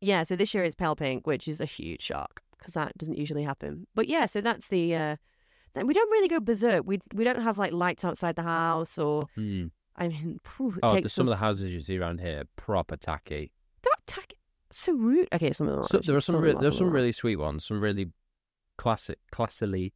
yeah. 0.00 0.22
So 0.22 0.36
this 0.36 0.54
year 0.54 0.62
it's 0.62 0.76
pale 0.76 0.94
pink, 0.94 1.26
which 1.26 1.48
is 1.48 1.60
a 1.60 1.64
huge 1.64 2.02
shock 2.02 2.42
because 2.56 2.74
that 2.74 2.96
doesn't 2.96 3.18
usually 3.18 3.42
happen. 3.42 3.88
But 3.94 4.08
yeah, 4.08 4.26
so 4.26 4.40
that's 4.40 4.68
the. 4.68 4.94
uh 4.94 5.16
then 5.74 5.86
we 5.86 5.94
don't 5.94 6.10
really 6.10 6.28
go 6.28 6.40
berserk. 6.40 6.84
We 6.86 7.00
we 7.12 7.24
don't 7.24 7.42
have 7.42 7.58
like 7.58 7.72
lights 7.72 8.04
outside 8.04 8.36
the 8.36 8.42
house, 8.42 8.98
or 8.98 9.26
Hmm. 9.34 9.66
I 9.96 10.08
mean, 10.08 10.40
phew, 10.44 10.76
Oh, 10.82 11.00
some 11.02 11.26
of 11.26 11.30
the 11.30 11.36
houses 11.36 11.72
you 11.72 11.80
see 11.80 11.98
around 11.98 12.20
here 12.20 12.44
proper 12.56 12.96
tacky. 12.96 13.52
They're 13.82 13.92
tacky. 14.06 14.36
So 14.70 14.92
rude. 14.92 15.28
Okay, 15.32 15.52
some 15.52 15.68
of 15.68 15.74
them. 15.76 15.84
So 15.84 15.98
there 15.98 16.16
are 16.16 16.20
some 16.20 16.36
of 16.36 16.42
re- 16.42 16.50
are, 16.50 16.54
there's 16.54 16.74
of 16.74 16.78
some 16.78 16.90
really 16.90 17.12
sweet 17.12 17.36
ones, 17.36 17.64
some 17.64 17.80
really 17.80 18.10
classic, 18.76 19.18
classily 19.32 19.92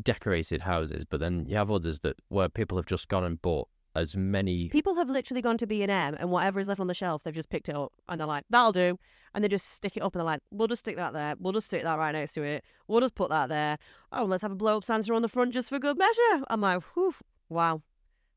decorated 0.00 0.62
houses, 0.62 1.04
but 1.08 1.20
then 1.20 1.46
you 1.46 1.56
have 1.56 1.70
others 1.70 2.00
that 2.00 2.16
where 2.28 2.48
people 2.48 2.76
have 2.78 2.86
just 2.86 3.08
gone 3.08 3.22
and 3.24 3.40
bought 3.40 3.68
as 3.94 4.16
many. 4.16 4.68
People 4.68 4.96
have 4.96 5.08
literally 5.08 5.40
gone 5.42 5.58
to 5.58 5.66
B 5.66 5.82
and 5.82 5.90
M, 5.90 6.16
and 6.18 6.30
whatever 6.30 6.60
is 6.60 6.68
left 6.68 6.80
on 6.80 6.86
the 6.86 6.94
shelf, 6.94 7.22
they've 7.22 7.34
just 7.34 7.48
picked 7.48 7.68
it 7.68 7.76
up, 7.76 7.92
and 8.08 8.20
they're 8.20 8.26
like, 8.26 8.44
"That'll 8.50 8.72
do," 8.72 8.98
and 9.34 9.42
they 9.44 9.48
just 9.48 9.68
stick 9.70 9.96
it 9.96 10.00
up, 10.00 10.14
and 10.14 10.20
they're 10.20 10.24
like, 10.26 10.40
"We'll 10.50 10.68
just 10.68 10.80
stick 10.80 10.96
that 10.96 11.12
there. 11.12 11.34
We'll 11.38 11.52
just 11.52 11.66
stick 11.66 11.82
that 11.84 11.98
right 11.98 12.12
next 12.12 12.32
to 12.34 12.42
it. 12.42 12.64
We'll 12.88 13.00
just 13.00 13.14
put 13.14 13.30
that 13.30 13.48
there. 13.48 13.78
Oh, 14.12 14.24
let's 14.24 14.42
have 14.42 14.52
a 14.52 14.56
blow 14.56 14.76
up 14.78 14.84
Santa 14.84 15.14
on 15.14 15.22
the 15.22 15.28
front 15.28 15.52
just 15.54 15.68
for 15.68 15.78
good 15.78 15.98
measure." 15.98 16.44
I'm 16.48 16.60
like, 16.60 16.82
"Whew, 16.94 17.14
wow, 17.48 17.82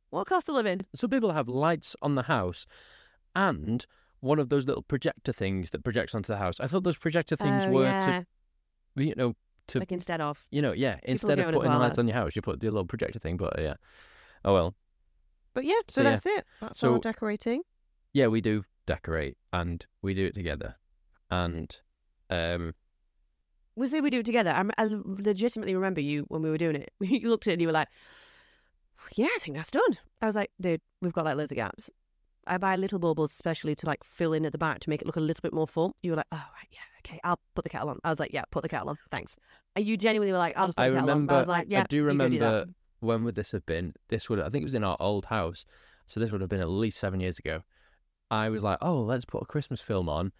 what 0.09 0.27
cost 0.27 0.47
of 0.49 0.55
living?" 0.55 0.81
Some 0.95 1.09
people 1.09 1.31
have 1.31 1.47
lights 1.47 1.95
on 2.01 2.15
the 2.15 2.23
house, 2.23 2.67
and 3.35 3.85
one 4.19 4.39
of 4.39 4.49
those 4.49 4.65
little 4.65 4.83
projector 4.83 5.31
things 5.33 5.69
that 5.71 5.83
projects 5.83 6.13
onto 6.15 6.27
the 6.33 6.37
house. 6.37 6.59
I 6.59 6.67
thought 6.67 6.83
those 6.83 6.97
projector 6.97 7.35
things 7.35 7.65
Oh, 7.67 7.71
were 7.71 7.83
yeah. 7.83 8.23
to, 8.95 9.03
you 9.03 9.13
know, 9.15 9.35
to 9.67 9.79
like 9.79 9.91
instead 9.91 10.21
of. 10.21 10.43
you 10.49 10.61
know, 10.61 10.71
yeah. 10.71 10.99
Instead 11.03 11.37
of 11.39 11.45
putting 11.45 11.61
well, 11.61 11.71
the 11.79 11.85
lights 11.85 11.97
on 11.99 12.07
your 12.07 12.15
house, 12.15 12.35
you 12.35 12.41
put 12.41 12.59
the 12.59 12.67
little 12.67 12.85
projector 12.85 13.19
thing. 13.19 13.37
But 13.37 13.59
uh, 13.59 13.61
yeah, 13.61 13.73
oh 14.45 14.53
well. 14.53 14.75
But 15.53 15.65
yeah, 15.65 15.79
so, 15.87 16.01
So, 16.01 16.03
yeah. 16.03 16.09
that's 16.11 16.25
it. 16.25 16.45
That's 16.61 16.79
So- 16.79 16.93
all 16.93 16.99
decorating. 16.99 17.61
Yeah, 18.13 18.27
we 18.27 18.41
do 18.41 18.63
decorate, 18.85 19.37
and 19.53 19.85
we 20.01 20.13
do 20.13 20.25
it 20.25 20.33
together, 20.33 20.75
and 21.29 21.75
um, 22.29 22.73
We 23.75 23.87
say 23.89 24.01
we 24.01 24.09
do 24.09 24.19
it 24.19 24.25
together. 24.25 24.49
I, 24.51 24.63
I 24.81 24.87
legitimately 25.03 25.75
remember 25.75 26.01
you 26.01 26.23
when 26.29 26.41
we 26.41 26.49
were 26.49 26.57
doing 26.57 26.75
it. 26.77 26.91
You 27.01 27.29
looked 27.29 27.45
at 27.47 27.51
it 27.51 27.53
and 27.53 27.61
you 27.61 27.67
were 27.67 27.73
like, 27.73 27.89
"Yeah, 29.15 29.27
I 29.35 29.37
think 29.39 29.55
that's 29.57 29.69
done." 29.71 29.97
I 30.21 30.25
was 30.25 30.35
like, 30.35 30.51
"Dude, 30.59 30.81
we've 31.01 31.13
got 31.13 31.25
like 31.25 31.35
loads 31.37 31.51
of 31.51 31.57
gaps." 31.57 31.89
I 32.47 32.57
buy 32.57 32.75
little 32.77 32.97
baubles 32.97 33.31
especially 33.33 33.75
to 33.75 33.85
like 33.85 34.03
fill 34.03 34.31
in 34.33 34.45
at 34.45 34.51
the 34.53 34.57
back 34.57 34.79
to 34.79 34.89
make 34.89 35.01
it 35.01 35.05
look 35.05 35.17
a 35.17 35.19
little 35.21 35.41
bit 35.41 35.53
more 35.53 35.67
full. 35.67 35.95
You 36.01 36.11
were 36.11 36.17
like, 36.17 36.27
"Oh 36.31 36.37
right, 36.37 36.67
yeah, 36.71 36.79
okay, 37.05 37.19
I'll 37.23 37.39
put 37.55 37.63
the 37.65 37.69
kettle 37.69 37.89
on." 37.89 37.99
I 38.03 38.09
was 38.09 38.19
like, 38.19 38.33
"Yeah, 38.33 38.43
put 38.51 38.63
the 38.63 38.69
kettle 38.69 38.89
on, 38.89 38.97
thanks." 39.11 39.35
And 39.75 39.85
you 39.85 39.95
genuinely 39.97 40.31
were 40.31 40.39
like, 40.39 40.57
"I'll 40.57 40.67
just 40.67 40.77
put 40.77 40.83
I 40.83 40.89
the 40.89 40.95
kettle 40.95 41.09
on." 41.11 41.29
I 41.29 41.33
was 41.39 41.47
like, 41.47 41.67
"Yeah, 41.69 41.81
I 41.81 41.83
do 41.83 41.97
you 41.97 42.01
go 42.03 42.05
that." 42.07 42.23
remember 42.23 42.65
when 42.99 43.23
would 43.23 43.35
this 43.35 43.51
have 43.51 43.65
been? 43.65 43.93
This 44.09 44.29
would 44.29 44.39
I 44.39 44.49
think 44.49 44.61
it 44.61 44.65
was 44.65 44.73
in 44.73 44.83
our 44.83 44.97
old 44.99 45.25
house, 45.25 45.65
so 46.05 46.19
this 46.19 46.31
would 46.31 46.41
have 46.41 46.49
been 46.49 46.61
at 46.61 46.69
least 46.69 46.97
seven 46.99 47.19
years 47.19 47.39
ago. 47.39 47.63
I 48.29 48.49
was 48.49 48.61
like, 48.63 48.77
oh, 48.81 48.99
let's 48.99 49.25
put 49.25 49.41
a 49.43 49.45
Christmas 49.45 49.79
film 49.81 50.09
on 50.09 50.31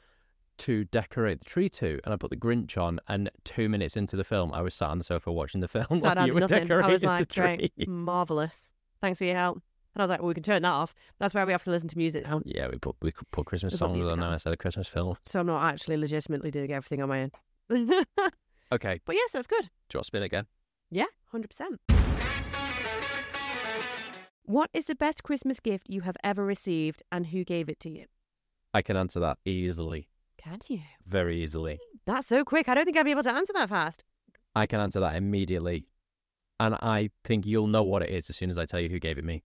to 0.60 0.86
decorate 0.86 1.40
the 1.40 1.46
tree 1.46 1.70
to, 1.70 2.00
and 2.04 2.14
I 2.14 2.18
put 2.18 2.32
the 2.32 2.36
Grinch 2.36 2.78
on, 2.82 3.00
and 3.08 3.30
two 3.44 3.70
minutes 3.70 3.96
into 3.96 4.16
the 4.16 4.24
film, 4.24 4.52
I 4.54 4.62
was 4.62 4.74
sat 4.74 4.90
on 4.90 4.98
the 4.98 5.04
sofa 5.04 5.32
watching 5.32 5.62
the 5.62 5.68
film 5.78 6.00
Sat 6.00 6.26
you 6.28 6.34
were 6.34 6.40
nothing. 6.42 6.64
decorating 6.68 6.86
I 6.90 6.92
was 6.92 7.02
the 7.02 7.08
like, 7.08 7.30
tree. 7.30 7.72
"Great, 7.78 7.88
marvelous. 7.88 8.70
Thanks 9.02 9.20
for 9.20 9.26
your 9.26 9.36
help." 9.36 9.62
And 9.94 10.02
I 10.02 10.04
was 10.06 10.10
like, 10.10 10.20
"Well, 10.20 10.28
we 10.30 10.34
can 10.34 10.44
turn 10.44 10.64
that 10.64 10.72
off. 10.72 10.94
That's 11.20 11.34
why 11.34 11.44
we 11.46 11.52
have 11.52 11.64
to 11.66 11.72
listen 11.72 11.88
to 11.90 11.98
music 11.98 12.26
now." 12.26 12.42
Yeah, 12.44 12.68
we 12.72 12.78
put 12.80 12.96
we 13.02 13.12
could 13.12 13.30
put 13.32 13.46
Christmas 13.46 13.74
We 13.74 13.78
songs 13.78 14.08
on 14.08 14.20
now 14.20 14.32
instead 14.32 14.52
of 14.52 14.60
Christmas 14.60 14.88
film. 14.88 15.16
So 15.26 15.40
I'm 15.40 15.46
not 15.46 15.64
actually 15.64 15.98
legitimately 15.98 16.50
doing 16.52 16.72
everything 16.72 17.02
on 17.04 17.10
my 17.10 17.24
own. 17.70 18.04
Okay. 18.70 19.00
But 19.06 19.16
yes, 19.16 19.32
that's 19.32 19.48
good. 19.48 19.62
do 19.62 19.68
you 19.94 19.98
want 20.00 20.04
to 20.04 20.08
spin 20.08 20.24
again? 20.24 20.46
Yeah, 20.92 21.06
100%. 21.34 21.97
What 24.48 24.70
is 24.74 24.86
the 24.86 24.96
best 24.96 25.24
Christmas 25.24 25.60
gift 25.60 25.90
you 25.90 26.02
have 26.02 26.16
ever 26.24 26.46
received 26.46 27.04
and 27.12 27.28
who 27.28 27.44
gave 27.44 27.68
it 27.68 27.82
to 27.82 27.90
you? 27.90 28.06
I 28.74 28.82
can 28.82 28.96
answer 28.96 29.20
that 29.20 29.40
easily, 29.44 30.08
Can 30.38 30.60
you? 30.70 30.80
very 31.06 31.44
easily. 31.44 31.80
That's 32.06 32.28
so 32.30 32.46
quick. 32.46 32.70
I 32.70 32.74
don't 32.74 32.86
think 32.86 32.96
I'd 32.96 33.04
be 33.04 33.12
able 33.12 33.24
to 33.24 33.34
answer 33.34 33.52
that 33.52 33.68
fast. 33.68 34.06
I 34.56 34.66
can 34.66 34.80
answer 34.80 35.02
that 35.02 35.18
immediately, 35.18 35.90
and 36.62 36.76
I 36.76 37.10
think 37.26 37.46
you'll 37.46 37.68
know 37.68 37.84
what 37.84 38.02
it 38.04 38.10
is 38.10 38.30
as 38.30 38.38
soon 38.38 38.50
as 38.50 38.58
I 38.58 38.66
tell 38.66 38.80
you 38.80 38.88
who 38.88 39.00
gave 39.00 39.18
it 39.18 39.26
me. 39.26 39.44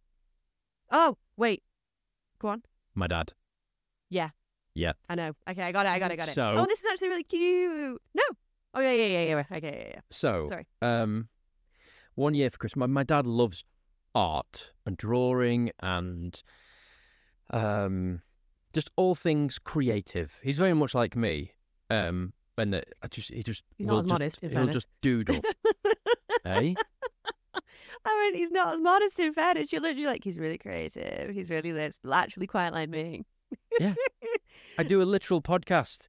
Oh, 0.92 1.16
wait. 1.36 1.64
Go 2.38 2.48
on. 2.48 2.62
My 2.94 3.08
dad. 3.08 3.32
Yeah. 4.08 4.30
Yeah. 4.72 4.92
I 5.08 5.16
know. 5.16 5.32
Okay, 5.50 5.62
I 5.64 5.72
got 5.72 5.84
it. 5.84 5.88
I 5.88 5.98
got 5.98 6.12
it. 6.12 6.14
I 6.14 6.16
got 6.16 6.28
it. 6.28 6.34
So- 6.34 6.54
oh, 6.56 6.64
this 6.66 6.78
is 6.78 6.86
actually 6.92 7.08
really 7.08 7.24
cute. 7.24 8.00
No. 8.14 8.22
Oh, 8.72 8.80
yeah, 8.80 8.92
yeah, 8.92 9.06
yeah, 9.06 9.22
yeah. 9.50 9.56
Okay, 9.58 9.78
yeah, 9.84 9.90
yeah. 9.96 10.00
So, 10.10 10.46
Sorry. 10.48 10.66
um, 10.80 11.28
one 12.14 12.34
year 12.34 12.50
for 12.50 12.58
Christmas, 12.58 12.80
my, 12.82 12.86
my 12.86 13.02
dad 13.02 13.26
loves 13.26 13.64
art 14.14 14.72
and 14.86 14.96
drawing 14.96 15.70
and 15.80 16.42
um, 17.50 18.22
just 18.72 18.90
all 18.96 19.14
things 19.14 19.58
creative. 19.58 20.40
He's 20.42 20.58
very 20.58 20.74
much 20.74 20.94
like 20.94 21.16
me. 21.16 21.52
Um, 21.90 22.32
and 22.58 22.72
that 22.74 22.86
I 23.02 23.08
just 23.08 23.32
he 23.32 23.42
just 23.42 23.62
He's 23.76 23.86
not 23.86 24.00
as 24.00 24.04
just, 24.04 24.12
modest, 24.12 24.40
he'll 24.40 24.50
fairness. 24.50 24.74
just 24.74 24.86
doodle. 25.00 25.40
eh? 26.44 26.74
I 28.04 28.20
mean, 28.20 28.34
he's 28.34 28.50
not 28.50 28.74
as 28.74 28.80
modest 28.80 29.18
in 29.18 29.32
fairness. 29.32 29.72
You're 29.72 29.80
literally 29.80 30.06
like, 30.06 30.24
he's 30.24 30.38
really 30.38 30.58
creative. 30.58 31.30
He's 31.34 31.50
really 31.50 31.72
this. 31.72 31.94
Actually, 32.10 32.46
quite 32.46 32.72
like 32.72 32.88
me. 32.88 33.24
Yeah, 33.78 33.94
I 34.78 34.82
do 34.82 35.02
a 35.02 35.04
literal 35.04 35.42
podcast 35.42 36.08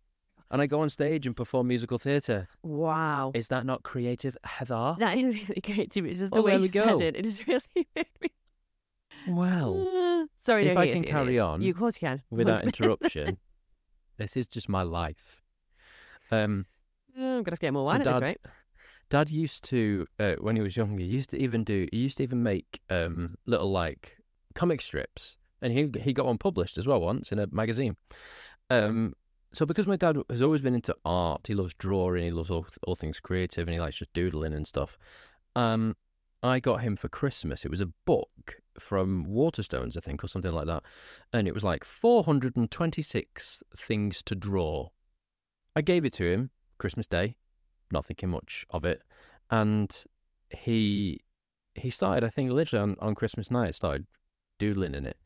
and 0.54 0.62
I 0.62 0.68
go 0.68 0.80
on 0.80 0.90
stage 0.90 1.26
and 1.28 1.36
perform 1.36 1.68
musical 1.68 1.98
theatre. 1.98 2.48
Wow. 2.62 3.32
Is 3.34 3.50
that 3.50 3.66
not 3.66 3.84
creative, 3.84 4.38
Heather? 4.46 4.96
That 5.00 5.18
is 5.18 5.26
really 5.50 5.62
great 5.66 5.92
to 5.92 6.02
me. 6.02 6.12
It's 6.12 6.20
just 6.20 6.32
the 6.32 6.40
Oh, 6.40 6.44
way 6.44 6.54
you 6.56 6.62
we 6.62 6.68
said 6.70 6.86
go. 6.88 7.00
it. 7.02 7.16
It 7.18 7.26
is 7.26 7.46
really 7.48 7.88
made 7.96 8.06
me. 8.22 8.30
Well, 9.28 10.28
Sorry, 10.46 10.68
if 10.68 10.76
no, 10.76 10.82
I 10.82 10.88
can 10.92 11.04
yes, 11.04 11.12
carry 11.12 11.40
on 11.40 11.62
You, 11.62 11.72
of 11.72 11.78
course, 11.78 11.96
you 12.02 12.08
can. 12.08 12.22
without 12.30 12.64
interruption, 12.64 13.38
this 14.18 14.36
is 14.38 14.48
just 14.48 14.70
my 14.70 14.84
life. 14.84 15.42
Um, 16.32 16.66
Oh, 17.18 17.38
I'm 17.38 17.44
gonna 17.44 17.52
have 17.54 17.60
to 17.60 17.66
get 17.68 17.74
more 17.74 17.86
so 17.86 17.92
wine 17.92 18.02
at 18.02 18.06
dad, 18.06 18.14
this 18.16 18.22
rate. 18.22 18.38
dad 19.10 19.30
used 19.30 19.64
to 19.66 20.08
uh, 20.20 20.34
when 20.40 20.56
he 20.56 20.62
was 20.64 20.76
younger. 20.76 21.00
He 21.04 21.08
used 21.10 21.30
to 21.30 21.38
even 21.38 21.64
do. 21.64 21.88
He 21.92 22.00
used 22.00 22.18
to 22.18 22.24
even 22.24 22.42
make 22.42 22.82
um, 22.90 23.36
little 23.46 23.72
like 23.72 24.18
comic 24.56 24.82
strips, 24.82 25.38
and 25.62 25.72
he 25.72 25.92
he 26.02 26.12
got 26.12 26.26
one 26.26 26.40
published 26.40 26.76
as 26.78 26.88
well 26.88 27.00
once 27.00 27.32
in 27.32 27.38
a 27.38 27.46
magazine. 27.52 27.98
Um, 28.72 29.14
so 29.54 29.66
because 29.66 29.86
my 29.86 29.96
dad 29.96 30.18
has 30.30 30.42
always 30.42 30.62
been 30.62 30.74
into 30.74 30.96
art, 31.06 31.48
he 31.48 31.54
loves 31.54 31.76
drawing, 31.76 32.24
he 32.24 32.32
loves 32.32 32.50
all, 32.50 32.66
all 32.88 32.96
things 32.96 33.20
creative, 33.20 33.68
and 33.68 33.74
he 33.74 33.80
likes 33.80 33.98
just 33.98 34.14
doodling 34.14 34.54
and 34.54 34.68
stuff. 34.68 34.98
Um, 35.56 35.96
I 36.42 36.60
got 36.60 36.82
him 36.82 36.96
for 36.96 37.08
Christmas. 37.08 37.64
It 37.64 37.72
was 37.72 37.80
a 37.80 37.92
book 38.06 38.58
from 38.80 39.26
Waterstones, 39.26 39.96
I 39.96 40.00
think, 40.00 40.24
or 40.24 40.28
something 40.28 40.52
like 40.52 40.66
that, 40.66 40.84
and 41.32 41.48
it 41.48 41.54
was 41.54 41.64
like 41.64 41.84
426 41.84 43.64
things 43.78 44.24
to 44.24 44.36
draw. 44.36 44.90
I 45.76 45.82
gave 45.82 46.04
it 46.04 46.14
to 46.14 46.26
him 46.26 46.50
Christmas 46.80 47.06
Day, 47.06 47.38
not 47.92 48.06
thinking 48.06 48.30
much 48.30 48.66
of 48.72 48.84
it, 48.84 49.04
and 49.52 50.04
he 50.50 51.22
he 51.76 51.92
started. 51.92 52.24
I 52.24 52.30
think 52.30 52.52
literally 52.52 52.82
on, 52.82 52.96
on 53.00 53.16
Christmas 53.16 53.52
night, 53.52 53.76
started 53.76 54.08
doodling 54.58 54.96
in 54.96 55.06
it, 55.06 55.18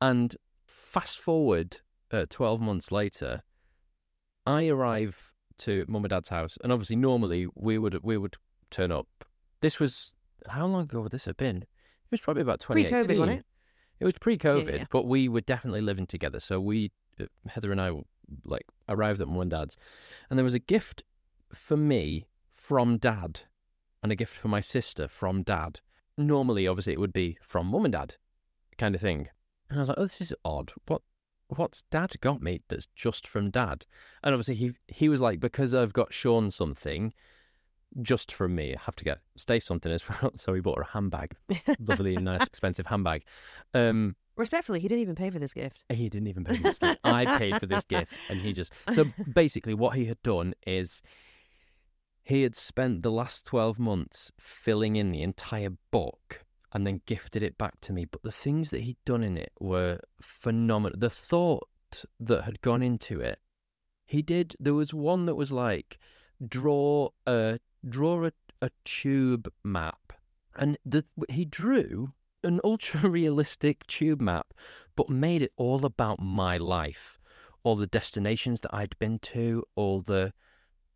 and 0.00 0.36
fast 0.66 1.18
forward 1.18 1.80
uh, 2.10 2.26
12 2.28 2.60
months 2.60 2.92
later, 2.92 3.42
I 4.46 4.68
arrive 4.68 5.32
to 5.58 5.84
mum 5.88 6.04
and 6.04 6.10
dad's 6.10 6.28
house, 6.28 6.58
and 6.62 6.72
obviously 6.72 6.96
normally 6.96 7.46
we 7.54 7.78
would 7.78 8.02
we 8.02 8.16
would 8.16 8.36
turn 8.70 8.90
up. 8.90 9.06
This 9.60 9.78
was 9.78 10.14
how 10.48 10.66
long 10.66 10.82
ago 10.82 11.00
would 11.02 11.12
this 11.12 11.26
have 11.26 11.36
been? 11.36 11.58
It 11.58 12.10
was 12.10 12.20
probably 12.20 12.42
about 12.42 12.60
2018. 12.60 13.06
Pre-COVID, 13.06 13.18
wasn't 13.20 13.38
it? 13.38 13.46
It 14.00 14.04
was 14.04 14.14
pre-COVID, 14.14 14.78
yeah. 14.78 14.84
but 14.90 15.06
we 15.06 15.28
were 15.28 15.40
definitely 15.40 15.80
living 15.80 16.06
together. 16.06 16.40
So 16.40 16.60
we, 16.60 16.90
uh, 17.20 17.26
Heather 17.48 17.70
and 17.70 17.80
I, 17.80 17.92
like 18.44 18.66
arrived 18.88 19.20
at 19.20 19.28
mum 19.28 19.42
and 19.42 19.50
dad's, 19.50 19.76
and 20.28 20.38
there 20.38 20.44
was 20.44 20.54
a 20.54 20.58
gift 20.58 21.04
for 21.52 21.76
me 21.76 22.26
from 22.50 22.98
dad, 22.98 23.42
and 24.02 24.10
a 24.10 24.16
gift 24.16 24.34
for 24.36 24.48
my 24.48 24.60
sister 24.60 25.06
from 25.06 25.42
dad. 25.42 25.80
Normally, 26.18 26.66
obviously, 26.66 26.92
it 26.92 27.00
would 27.00 27.12
be 27.12 27.38
from 27.40 27.68
mum 27.68 27.84
and 27.84 27.92
dad, 27.92 28.16
kind 28.76 28.94
of 28.94 29.00
thing. 29.00 29.28
And 29.70 29.78
I 29.78 29.82
was 29.82 29.88
like, 29.88 29.98
"Oh, 29.98 30.02
this 30.02 30.20
is 30.20 30.34
odd. 30.44 30.72
What, 30.86 31.02
what's 31.56 31.82
dad 31.90 32.14
got 32.20 32.42
me 32.42 32.62
that's 32.68 32.86
just 32.94 33.26
from 33.26 33.50
dad?" 33.50 33.86
And 34.22 34.34
obviously, 34.34 34.54
he 34.56 34.72
he 34.88 35.08
was 35.08 35.20
like, 35.20 35.40
"Because 35.40 35.74
I've 35.74 35.92
got 35.92 36.12
Sean 36.12 36.50
something." 36.50 37.12
Just 38.00 38.32
from 38.32 38.54
me, 38.54 38.74
I 38.74 38.80
have 38.86 38.96
to 38.96 39.04
get 39.04 39.18
stay 39.36 39.60
something 39.60 39.92
as 39.92 40.08
well. 40.08 40.32
So 40.36 40.54
he 40.54 40.62
bought 40.62 40.78
her 40.78 40.84
a 40.84 40.92
handbag, 40.92 41.36
lovely, 41.78 42.16
nice, 42.16 42.42
expensive 42.42 42.86
handbag. 42.86 43.22
Um, 43.74 44.16
Respectfully, 44.34 44.80
he 44.80 44.88
didn't 44.88 45.02
even 45.02 45.14
pay 45.14 45.28
for 45.28 45.38
this 45.38 45.52
gift. 45.52 45.84
he 45.92 46.08
didn't 46.08 46.28
even 46.28 46.44
pay 46.44 46.56
for 46.56 46.62
this 46.62 46.78
gift. 46.78 47.00
I 47.04 47.38
paid 47.38 47.60
for 47.60 47.66
this 47.66 47.84
gift, 47.84 48.14
and 48.30 48.40
he 48.40 48.52
just. 48.52 48.72
So 48.92 49.04
basically, 49.30 49.74
what 49.74 49.94
he 49.94 50.06
had 50.06 50.22
done 50.22 50.54
is 50.66 51.02
he 52.22 52.42
had 52.42 52.56
spent 52.56 53.02
the 53.02 53.10
last 53.10 53.44
12 53.46 53.78
months 53.78 54.32
filling 54.38 54.96
in 54.96 55.10
the 55.10 55.22
entire 55.22 55.70
book 55.90 56.44
and 56.72 56.86
then 56.86 57.02
gifted 57.06 57.42
it 57.42 57.58
back 57.58 57.80
to 57.82 57.92
me. 57.92 58.04
But 58.04 58.22
the 58.22 58.32
things 58.32 58.70
that 58.70 58.82
he'd 58.82 59.04
done 59.04 59.22
in 59.22 59.36
it 59.36 59.52
were 59.60 60.00
phenomenal. 60.20 60.98
The 60.98 61.10
thought 61.10 61.68
that 62.18 62.42
had 62.42 62.60
gone 62.62 62.82
into 62.82 63.20
it, 63.20 63.38
he 64.06 64.22
did. 64.22 64.56
There 64.58 64.74
was 64.74 64.94
one 64.94 65.26
that 65.26 65.34
was 65.34 65.52
like 65.52 65.98
draw 66.46 67.10
a 67.26 67.58
draw 67.88 68.26
a, 68.26 68.32
a 68.60 68.70
tube 68.84 69.52
map, 69.62 70.12
and 70.56 70.78
the 70.84 71.04
he 71.28 71.44
drew 71.44 72.12
an 72.44 72.60
ultra 72.64 73.08
realistic 73.08 73.86
tube 73.86 74.20
map, 74.20 74.54
but 74.96 75.08
made 75.08 75.42
it 75.42 75.52
all 75.56 75.84
about 75.84 76.20
my 76.20 76.56
life, 76.56 77.18
all 77.62 77.76
the 77.76 77.86
destinations 77.86 78.60
that 78.60 78.74
I'd 78.74 78.98
been 78.98 79.18
to, 79.18 79.64
all 79.74 80.00
the 80.00 80.32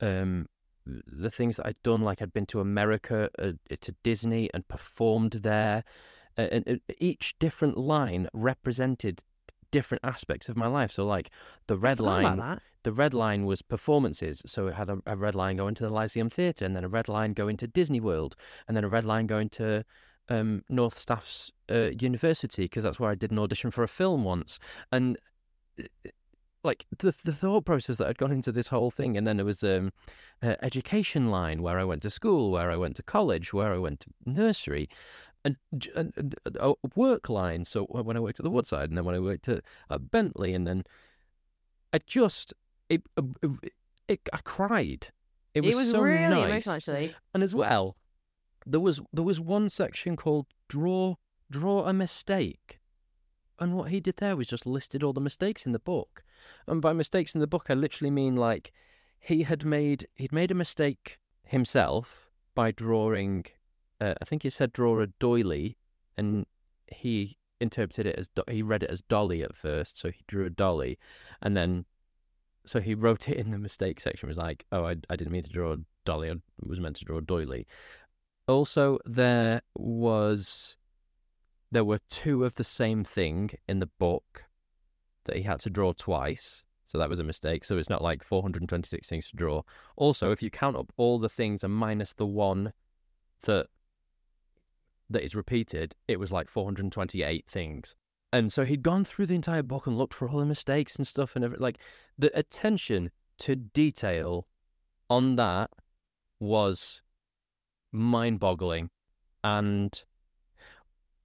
um 0.01 0.47
the 0.87 1.30
things 1.30 1.57
that 1.57 1.66
I'd 1.66 1.82
done, 1.82 2.03
like 2.03 2.22
I'd 2.22 2.32
been 2.32 2.47
to 2.47 2.61
America, 2.61 3.28
uh, 3.39 3.53
to 3.80 3.95
Disney, 4.03 4.51
and 4.55 4.66
performed 4.68 5.32
there. 5.32 5.84
Uh, 6.39 6.49
and 6.53 6.68
uh, 6.68 6.93
each 6.99 7.39
different 7.39 7.76
line 7.76 8.28
represented 8.32 9.22
different 9.70 10.05
aspects 10.05 10.49
of 10.49 10.57
my 10.57 10.66
life. 10.66 10.93
So, 10.93 11.05
like 11.05 11.30
the 11.66 11.76
red 11.76 11.99
line, 11.99 12.61
the 12.82 12.93
red 12.93 13.14
line 13.14 13.45
was 13.45 13.62
performances. 13.62 14.43
So 14.47 14.68
it 14.68 14.74
had 14.74 14.89
a, 14.89 14.99
a 15.07 15.16
red 15.16 15.34
line 15.34 15.57
going 15.57 15.74
to 15.74 15.82
the 15.82 15.91
Lyceum 15.91 16.30
Theatre, 16.30 16.64
and 16.64 16.76
then 16.76 16.84
a 16.84 16.89
red 16.89 17.09
line 17.09 17.32
going 17.32 17.57
to 17.59 17.66
Disney 17.66 18.01
World, 18.01 18.37
and 18.68 18.76
then 18.76 18.84
a 18.84 18.89
red 18.89 19.05
line 19.05 19.26
going 19.26 19.49
to 19.51 19.84
um, 20.28 20.62
North 20.68 20.99
Staff's 20.99 21.51
uh, 21.70 21.91
University 21.99 22.64
because 22.64 22.84
that's 22.84 23.01
where 23.01 23.11
I 23.11 23.14
did 23.14 23.30
an 23.30 23.39
audition 23.39 23.70
for 23.70 23.82
a 23.82 23.89
film 23.89 24.24
once. 24.24 24.59
And 24.93 25.18
like 26.67 26.85
the 26.99 27.14
the 27.25 27.33
thought 27.33 27.64
process 27.64 27.97
that 27.97 28.07
had 28.07 28.19
gone 28.19 28.33
into 28.33 28.53
this 28.53 28.69
whole 28.69 28.91
thing, 28.91 29.17
and 29.17 29.27
then 29.27 29.37
there 29.37 29.47
was 29.47 29.62
um, 29.62 29.93
uh, 30.43 30.57
education 30.61 31.31
line 31.31 31.62
where 31.62 31.79
I 31.79 31.85
went 31.85 32.03
to 32.03 32.11
school, 32.11 32.51
where 32.51 32.71
I 32.71 32.77
went 32.77 32.97
to 32.97 33.03
college, 33.03 33.53
where 33.53 33.73
I 33.73 33.79
went 33.79 34.01
to 34.01 34.11
nursery. 34.25 34.89
And, 35.45 35.57
and, 35.95 36.12
and 36.17 36.35
a 36.59 36.75
work 36.97 37.29
line. 37.29 37.64
So 37.64 37.85
when 37.85 38.17
I 38.17 38.21
worked 38.21 38.41
at 38.41 38.43
the 38.43 38.51
Woodside, 38.51 38.89
and 38.89 38.99
then 38.99 39.05
when 39.05 39.14
I 39.14 39.21
worked 39.21 39.49
at, 39.49 39.62
at 39.89 40.11
Bentley, 40.11 40.53
and 40.55 40.67
then 40.67 40.83
I 41.93 42.01
just 42.05 42.53
it, 42.89 43.03
uh, 43.17 43.23
it 44.09 44.29
I 44.33 44.39
cried. 44.43 45.12
It 45.55 45.62
was, 45.62 45.91
so 45.91 46.01
really 46.01 46.19
nice. 46.19 46.51
emotional, 46.51 46.75
actually. 46.75 47.14
And 47.33 47.43
as 47.43 47.55
well, 47.55 47.97
there 48.67 48.81
was 48.81 49.01
there 49.12 49.25
was 49.25 49.41
one 49.41 49.69
section 49.69 50.17
called 50.17 50.47
draw 50.69 51.14
draw 51.51 51.85
a 51.85 51.93
mistake. 51.93 52.81
And 53.59 53.74
what 53.74 53.90
he 53.90 54.00
did 54.00 54.16
there 54.16 54.36
was 54.36 54.46
just 54.46 54.66
listed 54.66 55.02
all 55.02 55.12
the 55.12 55.20
mistakes 55.20 55.66
in 55.66 55.72
the 55.72 55.78
book. 55.78 56.24
And 56.66 56.82
by 56.82 56.92
mistakes 56.92 57.34
in 57.34 57.40
the 57.40 57.46
book 57.46 57.66
I 57.68 57.74
literally 57.74 58.11
mean 58.11 58.36
like 58.36 58.72
he 59.18 59.42
had 59.42 59.64
made 59.64 60.09
he'd 60.14 60.32
made 60.32 60.50
a 60.50 60.54
mistake 60.54 61.18
himself 61.44 62.30
by 62.54 62.70
drawing 62.70 63.46
uh, 64.00 64.14
I 64.20 64.24
think 64.24 64.42
he 64.42 64.50
said 64.50 64.72
draw 64.72 65.00
a 65.00 65.07
doily 65.07 65.76
and 66.16 66.46
he 66.86 67.38
interpreted 67.61 68.07
it 68.07 68.16
as 68.16 68.28
do- 68.28 68.44
he 68.48 68.62
read 68.62 68.82
it 68.82 68.90
as 68.90 69.00
dolly 69.00 69.42
at 69.42 69.54
first 69.54 69.98
so 69.98 70.11
he 70.11 70.22
drew 70.26 70.44
a 70.44 70.50
dolly 70.50 70.98
and 71.40 71.57
then 71.57 71.86
so 72.66 72.80
he 72.80 72.94
wrote 72.94 73.28
it 73.28 73.36
in 73.36 73.50
the 73.50 73.59
mistake 73.59 74.00
section 74.00 74.28
was 74.28 74.38
like 74.38 74.66
oh 74.72 74.84
I, 74.84 74.96
I 75.09 75.16
didn't 75.16 75.32
mean 75.32 75.42
to 75.42 75.50
draw 75.50 75.72
a 75.72 75.78
dolly 76.04 76.30
I 76.30 76.34
was 76.61 76.80
meant 76.80 76.96
to 76.96 77.04
draw 77.04 77.18
a 77.18 77.22
doily 77.22 77.66
also 78.46 78.98
there 79.04 79.62
was 79.74 80.76
there 81.71 81.85
were 81.85 81.99
two 82.09 82.45
of 82.45 82.55
the 82.55 82.64
same 82.64 83.05
thing 83.05 83.51
in 83.69 83.81
the 83.81 83.91
book 83.99 84.45
that 85.25 85.37
he 85.37 85.43
had 85.43 85.61
to 85.61 85.71
draw 85.71 85.93
twice. 85.93 86.62
So 86.87 86.99
that 86.99 87.09
was 87.09 87.19
a 87.19 87.25
mistake. 87.25 87.64
So 87.64 87.77
it's 87.77 87.91
not 87.91 88.03
like 88.03 88.23
426 88.23 89.09
things 89.09 89.31
to 89.31 89.37
draw. 89.37 89.62
Also 89.97 90.31
if 90.31 90.43
you 90.43 90.51
count 90.51 90.77
up 90.77 90.93
all 90.97 91.19
the 91.19 91.29
things 91.29 91.64
and 91.64 91.75
minus 91.75 92.12
the 92.12 92.27
one 92.27 92.73
that 93.43 93.67
that 95.09 95.23
is 95.23 95.35
repeated 95.35 95.95
it 96.09 96.19
was 96.19 96.33
like 96.33 96.49
428 96.49 97.47
things. 97.49 97.95
And 98.33 98.53
so 98.53 98.64
he'd 98.64 98.83
gone 98.83 99.05
through 99.05 99.27
the 99.27 99.35
entire 99.35 99.62
book 99.62 99.87
and 99.87 99.97
looked 99.97 100.14
for 100.14 100.29
all 100.29 100.39
the 100.39 100.47
mistakes 100.47 100.97
and 100.97 101.07
stuff 101.07 101.37
and 101.37 101.45
everything. 101.45 101.62
like 101.62 101.79
the 102.19 102.37
attention 102.39 103.11
to 103.39 103.57
detail 103.57 104.47
on 105.09 105.37
that 105.37 105.71
was 106.39 107.03
mind-boggling. 107.93 108.91
And 109.43 110.03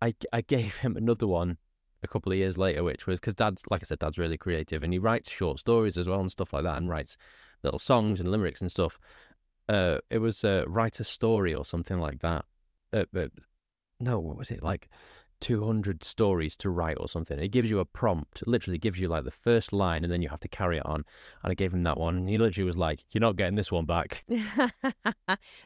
I, 0.02 0.14
I 0.34 0.41
gave 0.41 0.78
him 0.78 0.95
another 0.97 1.28
one 1.28 1.58
a 2.04 2.08
couple 2.08 2.32
of 2.32 2.38
years 2.38 2.58
later 2.58 2.84
which 2.84 3.06
was 3.06 3.20
because 3.20 3.36
dad's 3.36 3.62
like 3.70 3.84
i 3.84 3.86
said 3.86 3.99
dad's 3.99 4.18
really 4.18 4.38
creative 4.38 4.82
and 4.82 4.91
he 4.91 4.97
writes 4.97 5.30
short 5.30 5.60
stories 5.60 5.97
as 5.97 6.10
well 6.10 6.20
and 6.20 6.32
stuff 6.32 6.52
like 6.54 6.64
that 6.64 6.78
and 6.78 6.89
writes 6.89 7.16
little 7.64 7.78
songs 7.80 8.20
and 8.20 8.32
limericks 8.32 8.60
and 8.62 8.72
stuff. 8.72 8.97
Uh 9.70 9.99
it 10.10 10.18
was 10.18 10.43
uh, 10.43 10.64
write 10.68 10.99
a 10.99 11.04
story 11.04 11.54
or 11.54 11.64
something 11.64 11.99
like 11.99 12.20
that. 12.22 12.45
Uh, 12.91 13.06
uh, 13.16 13.28
no 13.99 14.20
what 14.20 14.36
was 14.38 14.49
it? 14.49 14.64
Like 14.64 14.89
200 15.41 16.04
stories 16.04 16.58
to 16.58 16.70
write 16.72 16.97
or 16.99 17.08
something. 17.08 17.38
It 17.39 17.49
gives 17.49 17.70
you 17.70 17.80
a 17.80 17.86
prompt. 17.86 18.41
It 18.41 18.47
literally 18.47 18.78
gives 18.80 18.99
you 18.99 19.08
like 19.08 19.24
the 19.24 19.32
first 19.32 19.72
line 19.74 20.04
and 20.04 20.12
then 20.12 20.22
you 20.24 20.30
have 20.30 20.39
to 20.41 20.47
carry 20.47 20.78
it 20.78 20.86
on. 20.86 21.04
And 21.43 21.52
i 21.52 21.54
gave 21.54 21.72
him 21.74 21.84
that 21.84 21.99
one 21.99 22.18
and 22.18 22.28
he 22.30 22.38
literally 22.39 22.66
was 22.66 22.78
like 22.78 23.04
you're 23.12 23.22
not 23.22 23.36
getting 23.36 23.56
this 23.56 23.72
one 23.72 23.86
back. 23.86 24.24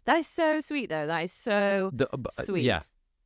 That 0.05 0.17
is 0.17 0.27
so 0.27 0.61
sweet, 0.61 0.89
though. 0.89 1.07
That 1.07 1.23
is 1.23 1.31
so 1.31 1.89
The- 1.93 2.13
uh, 2.13 2.17
but, 2.17 2.33
uh, 2.37 2.43
sweet. 2.43 2.63
yeah 2.65 2.81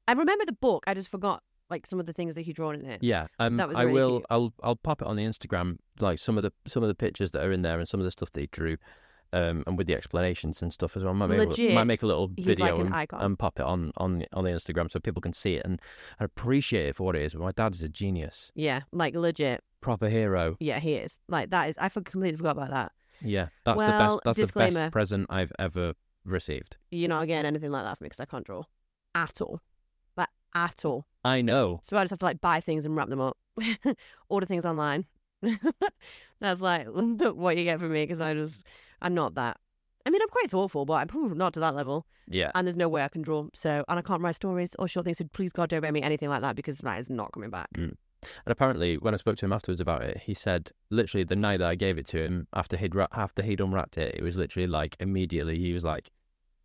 I 0.09 0.13
remember 0.13 0.45
the 0.45 0.53
book. 0.53 0.83
I 0.87 0.93
just 0.93 1.07
forgot 1.09 1.43
like 1.69 1.85
some 1.85 1.99
of 1.99 2.05
the 2.07 2.13
things 2.13 2.33
that 2.35 2.41
he 2.41 2.51
drawn 2.53 2.75
in 2.75 2.85
it. 2.85 3.03
Yeah, 3.03 3.27
um, 3.37 3.57
That 3.57 3.67
was 3.67 3.77
I 3.77 3.85
will. 3.85 4.17
cute. 4.19 4.25
I'll 4.29 4.53
I'll 4.63 4.75
pop 4.75 5.01
it 5.01 5.07
on 5.07 5.15
the 5.15 5.23
Instagram, 5.23 5.77
like 5.99 6.17
some 6.19 6.37
of 6.37 6.43
the 6.43 6.51
some 6.67 6.81
of 6.83 6.89
the 6.89 6.95
pictures 6.95 7.31
that 7.31 7.43
are 7.45 7.51
in 7.51 7.61
there 7.61 7.77
and 7.79 7.87
some 7.87 7.99
of 7.99 8.05
the 8.05 8.11
stuff 8.11 8.31
that 8.31 8.41
he 8.41 8.47
drew, 8.47 8.77
um, 9.33 9.63
and 9.67 9.77
with 9.77 9.85
the 9.85 9.93
explanations 9.93 10.61
and 10.63 10.73
stuff 10.73 10.97
as 10.97 11.03
well. 11.03 11.13
Might 11.13 11.27
make, 11.27 11.39
a, 11.39 11.45
little- 11.45 11.75
might 11.75 11.83
make 11.83 12.01
a 12.01 12.07
little 12.07 12.27
video 12.27 12.77
like 12.77 13.11
an 13.13 13.19
and, 13.19 13.25
and 13.27 13.39
pop 13.39 13.59
it 13.59 13.65
on 13.65 13.91
on 13.97 14.25
on 14.33 14.43
the 14.45 14.49
Instagram 14.49 14.91
so 14.91 14.99
people 14.99 15.21
can 15.21 15.33
see 15.33 15.55
it 15.55 15.63
and, 15.65 15.79
and 16.19 16.25
appreciate 16.25 16.87
it 16.87 16.95
for 16.95 17.03
what 17.03 17.15
it 17.15 17.21
is. 17.21 17.35
My 17.35 17.51
dad's 17.51 17.83
a 17.83 17.89
genius, 17.89 18.51
Yeah, 18.55 18.81
like 18.91 19.13
legit. 19.15 19.63
proper 19.79 20.09
hero. 20.09 20.57
Yeah, 20.59 20.79
he 20.79 20.95
is. 20.95 21.19
Like 21.27 21.51
that 21.51 21.69
is. 21.69 21.75
I 21.77 21.89
completely 21.89 22.37
forgot 22.37 22.57
about 22.57 22.71
that. 22.71 22.91
Yeah, 23.21 23.49
that's 23.63 23.79
the 23.79 23.85
best. 23.87 24.17
That's 24.25 24.37
the 24.39 24.47
best 24.47 24.91
present 24.91 25.27
I've 25.29 25.51
ever 25.59 25.93
received. 26.25 26.77
You're 26.89 27.09
not 27.09 27.27
getting 27.27 27.45
anything 27.45 27.69
like 27.71 27.83
that 27.83 27.97
from 27.99 28.05
me 28.05 28.09
because 28.09 28.21
I 28.21 28.25
can't 28.25 28.45
draw 28.45 28.63
at 29.13 29.39
all. 29.41 29.59
At 30.55 30.85
all. 30.85 31.05
I 31.23 31.41
know. 31.41 31.81
So 31.87 31.97
I 31.97 32.03
just 32.03 32.11
have 32.11 32.19
to 32.19 32.25
like 32.25 32.41
buy 32.41 32.59
things 32.59 32.85
and 32.85 32.95
wrap 32.95 33.09
them 33.09 33.21
up, 33.21 33.37
order 34.29 34.45
things 34.45 34.65
online. 34.65 35.05
That's 36.39 36.61
like 36.61 36.87
what 36.91 37.57
you 37.57 37.63
get 37.63 37.79
from 37.79 37.93
me 37.93 38.03
because 38.03 38.21
I 38.21 38.33
just, 38.33 38.61
I'm 39.01 39.13
not 39.13 39.35
that. 39.35 39.57
I 40.05 40.09
mean, 40.09 40.21
I'm 40.21 40.29
quite 40.29 40.49
thoughtful, 40.49 40.85
but 40.85 40.93
I'm 40.93 41.37
not 41.37 41.53
to 41.53 41.59
that 41.59 41.75
level. 41.75 42.07
Yeah. 42.27 42.51
And 42.55 42.65
there's 42.65 42.77
no 42.77 42.89
way 42.89 43.03
I 43.03 43.09
can 43.09 43.21
draw. 43.21 43.47
So, 43.53 43.83
and 43.87 43.99
I 43.99 44.01
can't 44.01 44.21
write 44.21 44.35
stories 44.35 44.75
or 44.79 44.87
short 44.87 45.05
things. 45.05 45.17
So 45.17 45.25
please, 45.33 45.51
God, 45.51 45.69
don't 45.69 45.81
make 45.81 45.91
me 45.91 46.01
anything 46.01 46.29
like 46.29 46.41
that 46.41 46.55
because 46.55 46.77
that 46.79 46.99
is 46.99 47.09
not 47.09 47.31
coming 47.31 47.49
back. 47.49 47.69
Mm. 47.73 47.95
And 48.21 48.51
apparently, 48.51 48.97
when 48.97 49.13
I 49.13 49.17
spoke 49.17 49.37
to 49.37 49.45
him 49.45 49.53
afterwards 49.53 49.81
about 49.81 50.03
it, 50.03 50.17
he 50.17 50.33
said 50.33 50.71
literally 50.89 51.23
the 51.23 51.35
night 51.35 51.57
that 51.57 51.69
I 51.69 51.75
gave 51.75 51.97
it 51.97 52.05
to 52.07 52.23
him 52.23 52.47
after 52.53 52.75
he'd 52.77 52.95
ra- 52.95 53.07
after 53.13 53.41
he'd 53.43 53.61
unwrapped 53.61 53.97
it, 53.97 54.15
it 54.15 54.23
was 54.23 54.35
literally 54.35 54.67
like 54.67 54.97
immediately 54.99 55.57
he 55.57 55.71
was 55.71 55.85
like, 55.85 56.09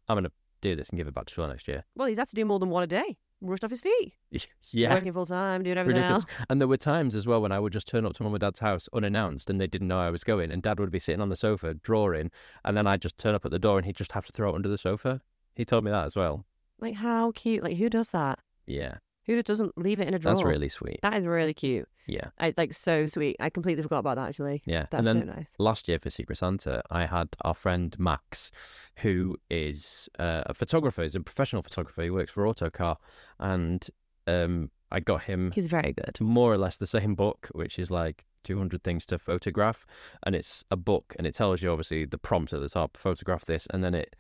"I'm 0.08 0.16
gonna 0.16 0.32
do 0.60 0.74
this 0.74 0.88
and 0.88 0.98
give 0.98 1.06
it 1.06 1.14
back 1.14 1.26
to 1.26 1.32
Sean 1.32 1.50
next 1.50 1.68
year." 1.68 1.84
Well, 1.94 2.08
he's 2.08 2.18
had 2.18 2.28
to 2.28 2.34
do 2.34 2.44
more 2.44 2.58
than 2.58 2.70
one 2.70 2.82
a 2.82 2.88
day. 2.88 3.18
Rushed 3.46 3.64
off 3.64 3.70
his 3.70 3.80
feet. 3.80 4.14
yeah, 4.72 4.94
Working 4.94 5.12
full 5.12 5.26
time, 5.26 5.62
doing 5.62 5.76
everything 5.78 6.02
ridiculous. 6.02 6.24
else. 6.24 6.46
And 6.48 6.60
there 6.60 6.68
were 6.68 6.76
times 6.76 7.14
as 7.14 7.26
well 7.26 7.42
when 7.42 7.52
I 7.52 7.60
would 7.60 7.72
just 7.72 7.86
turn 7.86 8.06
up 8.06 8.14
to 8.14 8.22
mum 8.22 8.32
and 8.34 8.40
dad's 8.40 8.60
house 8.60 8.88
unannounced 8.92 9.50
and 9.50 9.60
they 9.60 9.66
didn't 9.66 9.88
know 9.88 9.98
I 9.98 10.10
was 10.10 10.24
going, 10.24 10.50
and 10.50 10.62
dad 10.62 10.80
would 10.80 10.90
be 10.90 10.98
sitting 10.98 11.20
on 11.20 11.28
the 11.28 11.36
sofa 11.36 11.74
drawing, 11.74 12.30
and 12.64 12.76
then 12.76 12.86
I'd 12.86 13.02
just 13.02 13.18
turn 13.18 13.34
up 13.34 13.44
at 13.44 13.50
the 13.50 13.58
door 13.58 13.76
and 13.76 13.84
he'd 13.86 13.96
just 13.96 14.12
have 14.12 14.26
to 14.26 14.32
throw 14.32 14.50
it 14.52 14.54
under 14.54 14.68
the 14.68 14.78
sofa. 14.78 15.20
He 15.54 15.64
told 15.64 15.84
me 15.84 15.90
that 15.90 16.06
as 16.06 16.16
well. 16.16 16.46
Like, 16.80 16.94
how 16.94 17.32
cute. 17.32 17.62
Like, 17.62 17.76
who 17.76 17.88
does 17.90 18.08
that? 18.10 18.40
Yeah, 18.66 18.94
Who 19.26 19.42
doesn't 19.42 19.76
leave 19.78 20.00
it 20.00 20.08
in 20.08 20.14
a 20.14 20.18
drawer? 20.18 20.34
that's 20.34 20.44
really 20.44 20.68
sweet. 20.68 21.00
That 21.02 21.14
is 21.14 21.24
really 21.26 21.54
cute. 21.54 21.88
Yeah, 22.06 22.28
I 22.38 22.52
like 22.56 22.74
so 22.74 23.06
sweet. 23.06 23.36
I 23.40 23.48
completely 23.48 23.82
forgot 23.82 24.00
about 24.00 24.16
that 24.16 24.28
actually. 24.28 24.62
yeah. 24.66 24.86
That's 24.90 25.06
so 25.06 25.12
nice. 25.14 25.46
last 25.58 25.88
year 25.88 25.98
for 25.98 26.10
Secret 26.10 26.36
Santa, 26.36 26.82
I 26.90 27.06
had 27.06 27.28
our 27.40 27.54
friend 27.54 27.96
Max, 27.98 28.50
who 28.96 29.36
is 29.48 30.08
uh, 30.18 30.42
a 30.46 30.54
photographer. 30.54 31.02
He's 31.02 31.14
a 31.14 31.20
professional 31.20 31.62
photographer. 31.62 32.02
He 32.02 32.10
works 32.10 32.32
for 32.32 32.46
Autocar, 32.46 32.98
and 33.40 33.86
um, 34.26 34.70
I 34.92 35.00
got 35.00 35.22
him 35.22 35.52
He's 35.54 35.68
very 35.68 35.92
good. 35.92 36.20
more 36.20 36.52
or 36.52 36.58
less 36.58 36.76
the 36.76 36.86
same 36.86 37.14
book, 37.14 37.48
which 37.52 37.78
is 37.78 37.90
like 37.90 38.26
200 38.44 38.84
things 38.84 39.06
to 39.06 39.18
photograph, 39.18 39.86
and 40.24 40.34
it's 40.36 40.64
a 40.70 40.76
book, 40.76 41.14
and 41.18 41.26
it 41.26 41.34
tells 41.34 41.62
you 41.62 41.70
obviously 41.70 42.04
the 42.04 42.18
prompt 42.18 42.52
at 42.52 42.60
the 42.60 42.68
top, 42.68 42.96
photograph 42.96 43.44
this, 43.46 43.66
and 43.72 43.82
then 43.82 43.94
it 43.94 44.14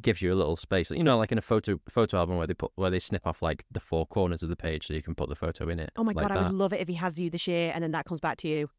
gives 0.00 0.22
you 0.22 0.32
a 0.32 0.36
little 0.36 0.56
space, 0.56 0.90
you 0.90 1.02
know, 1.02 1.18
like 1.18 1.32
in 1.32 1.38
a 1.38 1.42
photo 1.42 1.80
photo 1.88 2.18
album 2.18 2.36
where 2.36 2.46
they 2.46 2.54
put 2.54 2.72
where 2.76 2.90
they 2.90 2.98
snip 2.98 3.26
off 3.26 3.42
like 3.42 3.64
the 3.70 3.80
four 3.80 4.06
corners 4.06 4.42
of 4.42 4.48
the 4.48 4.56
page 4.56 4.86
so 4.86 4.94
you 4.94 5.02
can 5.02 5.14
put 5.14 5.28
the 5.28 5.34
photo 5.36 5.68
in 5.68 5.78
it. 5.80 5.90
Oh 5.96 6.04
my 6.04 6.12
like 6.12 6.28
god, 6.28 6.36
I 6.36 6.42
would 6.42 6.52
love 6.54 6.72
it 6.72 6.80
if 6.80 6.88
he 6.88 6.94
has 6.94 7.18
you 7.18 7.30
this 7.30 7.46
year 7.46 7.72
and 7.74 7.82
then 7.82 7.90
that 7.92 8.04
comes 8.04 8.20
back 8.20 8.36
to 8.38 8.48
you. 8.48 8.70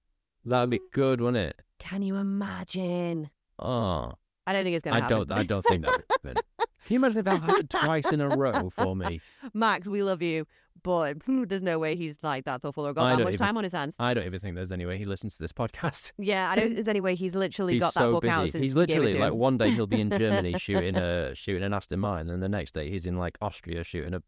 That 0.45 0.61
would 0.61 0.69
be 0.69 0.79
good, 0.93 1.19
wouldn't 1.21 1.37
it? 1.45 1.61
Can 1.79 2.01
you 2.01 2.15
imagine? 2.15 3.29
Oh, 3.59 4.13
I 4.47 4.53
don't 4.53 4.63
think 4.63 4.75
it's 4.75 4.83
gonna 4.83 4.97
I 4.97 5.01
happen. 5.01 5.17
don't. 5.17 5.31
I 5.31 5.43
don't 5.43 5.65
think 5.65 5.85
that 5.85 5.91
would 5.91 6.05
happen. 6.09 6.43
Can 6.89 6.95
you 6.95 6.99
imagine 7.01 7.19
if 7.19 7.25
that 7.25 7.41
happened 7.43 7.69
twice 7.69 8.11
in 8.11 8.19
a 8.19 8.29
row 8.29 8.71
for 8.71 8.95
me? 8.95 9.21
Max, 9.53 9.87
we 9.87 10.01
love 10.01 10.23
you, 10.23 10.47
but 10.81 11.17
there's 11.27 11.61
no 11.61 11.77
way 11.77 11.95
he's 11.95 12.17
like 12.23 12.45
that 12.45 12.63
thoughtful 12.63 12.87
or 12.87 12.93
got 12.93 13.11
I 13.11 13.15
that 13.15 13.23
much 13.25 13.33
even- 13.35 13.45
time 13.45 13.57
on 13.57 13.63
his 13.63 13.73
hands. 13.73 13.95
I 13.99 14.15
don't 14.15 14.25
even 14.25 14.39
think 14.39 14.55
there's 14.55 14.71
any 14.71 14.87
way 14.87 14.97
he 14.97 15.05
listens 15.05 15.35
to 15.35 15.39
this 15.43 15.51
podcast. 15.51 16.13
Yeah, 16.17 16.49
I 16.49 16.55
don't 16.55 16.65
think 16.65 16.77
there's 16.77 16.87
any 16.87 16.99
way 16.99 17.13
he's 17.13 17.35
literally 17.35 17.73
He's 17.73 17.79
got 17.81 17.93
that 17.93 17.99
so 17.99 18.13
book 18.13 18.25
out 18.25 18.41
busy. 18.41 18.51
since 18.53 18.61
He's 18.63 18.75
you 18.75 18.85
gave 18.87 18.97
it 18.97 19.01
literally 19.01 19.19
like 19.19 19.33
one 19.35 19.59
day 19.59 19.69
he'll 19.69 19.85
be 19.85 20.01
in 20.01 20.09
Germany 20.09 20.55
shooting 20.57 20.95
a 20.95 21.35
shooting 21.35 21.61
an 21.61 21.75
Aston 21.75 21.99
Martin, 21.99 22.31
and 22.31 22.41
the 22.41 22.49
next 22.49 22.73
day 22.73 22.89
he's 22.89 23.05
in 23.05 23.17
like 23.17 23.37
Austria 23.39 23.83
shooting 23.83 24.15
a 24.15 24.23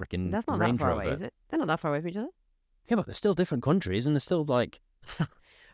freaking 0.00 0.30
That's 0.30 0.46
not 0.48 0.58
Range 0.58 0.78
that 0.78 0.84
far 0.86 0.90
Rover. 0.96 1.02
away, 1.02 1.14
is 1.16 1.20
it? 1.20 1.34
They're 1.50 1.58
not 1.58 1.68
that 1.68 1.80
far 1.80 1.90
away 1.90 2.00
from 2.00 2.08
each 2.08 2.16
other. 2.16 2.30
Yeah, 2.88 2.96
but 2.96 3.04
they're 3.04 3.14
still 3.14 3.34
different 3.34 3.62
countries, 3.62 4.06
and 4.06 4.16
they're 4.16 4.20
still 4.20 4.44
like. 4.46 4.80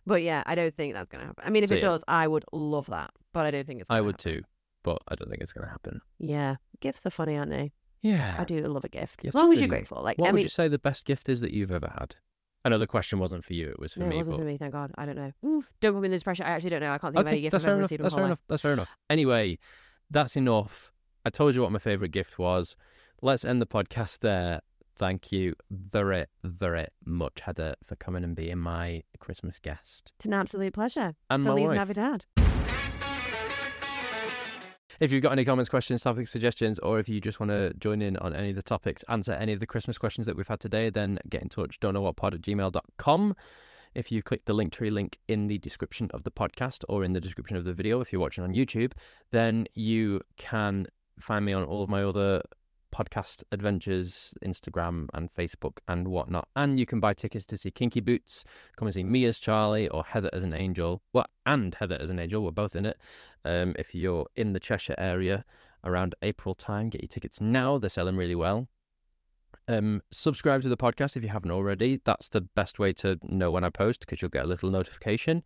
But 0.05 0.23
yeah, 0.23 0.43
I 0.47 0.55
don't 0.57 0.75
think 0.75 0.95
that's 0.95 1.09
gonna 1.09 1.25
happen. 1.27 1.45
I 1.47 1.51
mean, 1.51 1.63
if 1.63 1.69
So, 1.69 1.75
it 1.77 1.83
yeah. 1.83 1.99
I 2.09 2.25
I 2.25 2.29
would 2.29 2.45
love 2.53 2.87
that, 2.87 3.11
but 3.33 3.47
I 3.47 3.51
don't 3.53 3.65
think 3.67 3.81
it's. 3.81 3.89
Gonna 3.89 3.99
I 3.99 4.01
would 4.03 4.21
happen. 4.21 4.35
too, 4.35 4.43
but 4.87 5.03
I 5.09 5.17
don't 5.17 5.29
think 5.29 5.43
it's 5.43 5.53
going 5.53 5.67
to 5.67 5.71
happen. 5.71 6.01
Yeah, 6.21 6.57
gifts 6.81 7.05
are 7.05 7.11
funny, 7.11 7.37
aren't 7.37 7.51
they? 7.51 7.73
Yeah. 8.03 8.37
I 8.39 8.45
do 8.45 8.61
love 8.61 8.85
a 8.85 8.89
gift 8.89 9.25
as 9.25 9.35
long 9.35 9.53
as 9.53 9.59
you're 9.59 9.69
grateful. 9.69 10.01
Like 10.01 10.17
What 10.17 10.29
I 10.29 10.31
would 10.31 10.37
mean, 10.37 10.45
you 10.45 10.49
say 10.49 10.69
the 10.69 10.79
best 10.79 11.05
gift 11.05 11.29
is 11.29 11.41
that 11.41 11.53
you've 11.53 11.73
ever 11.73 11.93
had? 11.99 12.15
I 12.65 12.69
know 12.69 12.79
the 12.79 12.87
question 12.87 13.19
wasn't 13.19 13.45
for 13.45 13.53
you; 13.53 13.69
it 13.69 13.81
was 13.81 13.95
for 13.95 14.01
no, 14.01 14.07
me. 14.07 14.15
it 14.15 14.19
wasn't 14.19 14.37
but 14.37 14.43
for 14.43 14.47
me. 14.47 14.57
Thank 14.59 14.73
God. 14.73 14.93
I 14.97 15.05
don't 15.05 15.17
know. 15.17 15.33
Ooh, 15.45 15.65
don't 15.81 15.95
put 15.95 16.03
me 16.03 16.07
in 16.07 16.13
this 16.13 16.23
pressure. 16.23 16.45
I 16.45 16.51
actually 16.51 16.71
don't 16.71 16.81
know. 16.81 16.93
I 16.93 16.99
can't 16.99 17.15
think 17.15 17.21
of 17.21 17.27
any 17.29 17.39
okay, 17.39 17.43
gift 17.43 17.55
I've 17.57 17.65
ever 17.65 17.77
received 17.79 18.03
That's 18.03 18.15
fair 18.15 18.25
enough. 18.25 18.39
That's 18.49 18.63
fair 18.63 18.73
enough. 18.73 18.91
Anyway, 19.11 19.59
that's 20.09 20.37
enough. 20.37 20.93
I 21.25 21.31
told 21.31 21.57
you 21.57 21.63
what 21.63 21.73
my 21.73 21.79
favorite 21.81 22.13
gift 22.13 22.39
was. 22.39 22.77
Let's 23.23 23.45
end 23.45 23.61
the 23.61 23.67
podcast 23.67 24.21
there. 24.21 24.61
Thank 24.97 25.33
you 25.33 25.55
very, 25.71 26.27
very 26.45 26.87
much, 27.05 27.41
Heather, 27.41 27.75
for 27.85 27.97
coming 27.97 28.25
and 28.25 28.37
being 28.37 28.59
my 28.59 29.03
Christmas 29.19 29.59
guest. 29.59 30.13
It's 30.19 30.27
an 30.27 30.33
absolute 30.33 30.75
pleasure. 30.75 31.15
And 31.29 31.45
Feliz. 31.45 31.71
Navidad. 31.71 32.25
If 34.99 35.13
you've 35.13 35.23
got 35.23 35.33
any 35.33 35.45
comments, 35.45 35.69
questions, 35.69 36.03
topic 36.03 36.29
suggestions, 36.29 36.79
or 36.79 36.99
if 36.99 37.09
you 37.09 37.21
just 37.21 37.39
want 37.39 37.51
to 37.51 37.75
join 37.75 38.01
in 38.01 38.17
on 38.19 38.35
any 38.35 38.51
of 38.51 38.57
the 38.57 38.63
topics, 38.63 39.05
answer 39.09 39.33
any 39.33 39.53
of 39.53 39.61
the 39.61 39.67
Christmas 39.67 39.99
questions 39.99 40.27
that 40.27 40.37
we've 40.37 40.49
had 40.49 40.61
today, 40.61 40.91
then 40.91 41.19
get 41.29 41.43
in 41.43 41.49
touch. 41.49 41.79
Don't 41.81 41.95
know 41.95 42.01
what 42.03 42.17
pod 42.17 42.35
at 42.35 42.41
gmail.com. 42.41 43.37
If 43.95 44.13
you 44.13 44.23
click 44.23 44.45
the 44.45 44.53
link 44.53 44.73
tree 44.73 44.91
link 44.91 45.19
in 45.27 45.47
the 45.47 45.59
description 45.59 46.11
of 46.13 46.23
the 46.23 46.31
podcast 46.31 46.85
or 46.89 47.03
in 47.03 47.13
the 47.13 47.21
description 47.21 47.57
of 47.57 47.65
the 47.65 47.73
video, 47.73 48.01
if 48.01 48.13
you're 48.13 48.21
watching 48.21 48.45
on 48.45 48.55
YouTube, 48.55 48.93
then 49.33 49.67
you 49.75 50.21
can 50.37 50.87
find 51.19 51.45
me 51.45 51.53
on 51.53 51.65
all 51.65 51.83
of 51.83 51.89
my 51.89 52.03
other 52.03 52.43
podcast 52.95 53.45
adventures, 53.53 54.35
Instagram 54.45 55.09
and 55.15 55.33
Facebook 55.33 55.79
and 55.87 56.09
whatnot. 56.09 56.49
And 56.57 56.79
you 56.79 56.87
can 56.87 57.01
buy 57.01 57.15
tickets 57.15 57.47
to 57.47 57.57
see 57.57 57.71
Kinky 57.71 58.01
Boots, 58.01 58.45
come 58.77 58.89
and 58.89 58.95
see 58.95 59.05
me 59.05 59.25
as 59.25 59.39
Charlie 59.39 59.89
or 59.89 60.05
Heather 60.05 60.31
as 60.33 60.43
an 60.43 60.53
angel. 60.53 61.03
Well, 61.13 61.27
and 61.45 61.75
Heather 61.75 61.99
as 62.01 62.11
an 62.11 62.19
angel. 62.19 62.43
We're 62.43 62.51
both 62.51 62.77
in 62.77 62.87
it. 62.87 62.99
Um, 63.45 63.75
if 63.79 63.95
you're 63.95 64.27
in 64.35 64.53
the 64.53 64.61
Cheshire 64.61 64.97
area 64.99 65.45
around 65.85 66.15
April 66.23 66.55
time, 66.55 66.89
get 66.89 67.03
your 67.03 67.09
tickets 67.09 67.41
now. 67.41 67.79
They're 67.79 67.91
selling 67.91 68.17
really 68.17 68.35
well. 68.35 68.69
Um, 69.69 70.03
subscribe 70.13 70.63
to 70.63 70.69
the 70.69 70.77
podcast 70.77 71.17
if 71.17 71.23
you 71.23 71.29
haven't 71.29 71.51
already. 71.51 72.01
That's 72.05 72.29
the 72.29 72.41
best 72.41 72.79
way 72.79 72.93
to 72.95 73.19
know 73.23 73.51
when 73.51 73.65
I 73.65 73.71
post 73.71 74.01
because 74.01 74.23
you'll 74.23 74.31
get 74.31 74.45
a 74.45 74.49
little 74.49 74.71
notification. 74.71 75.43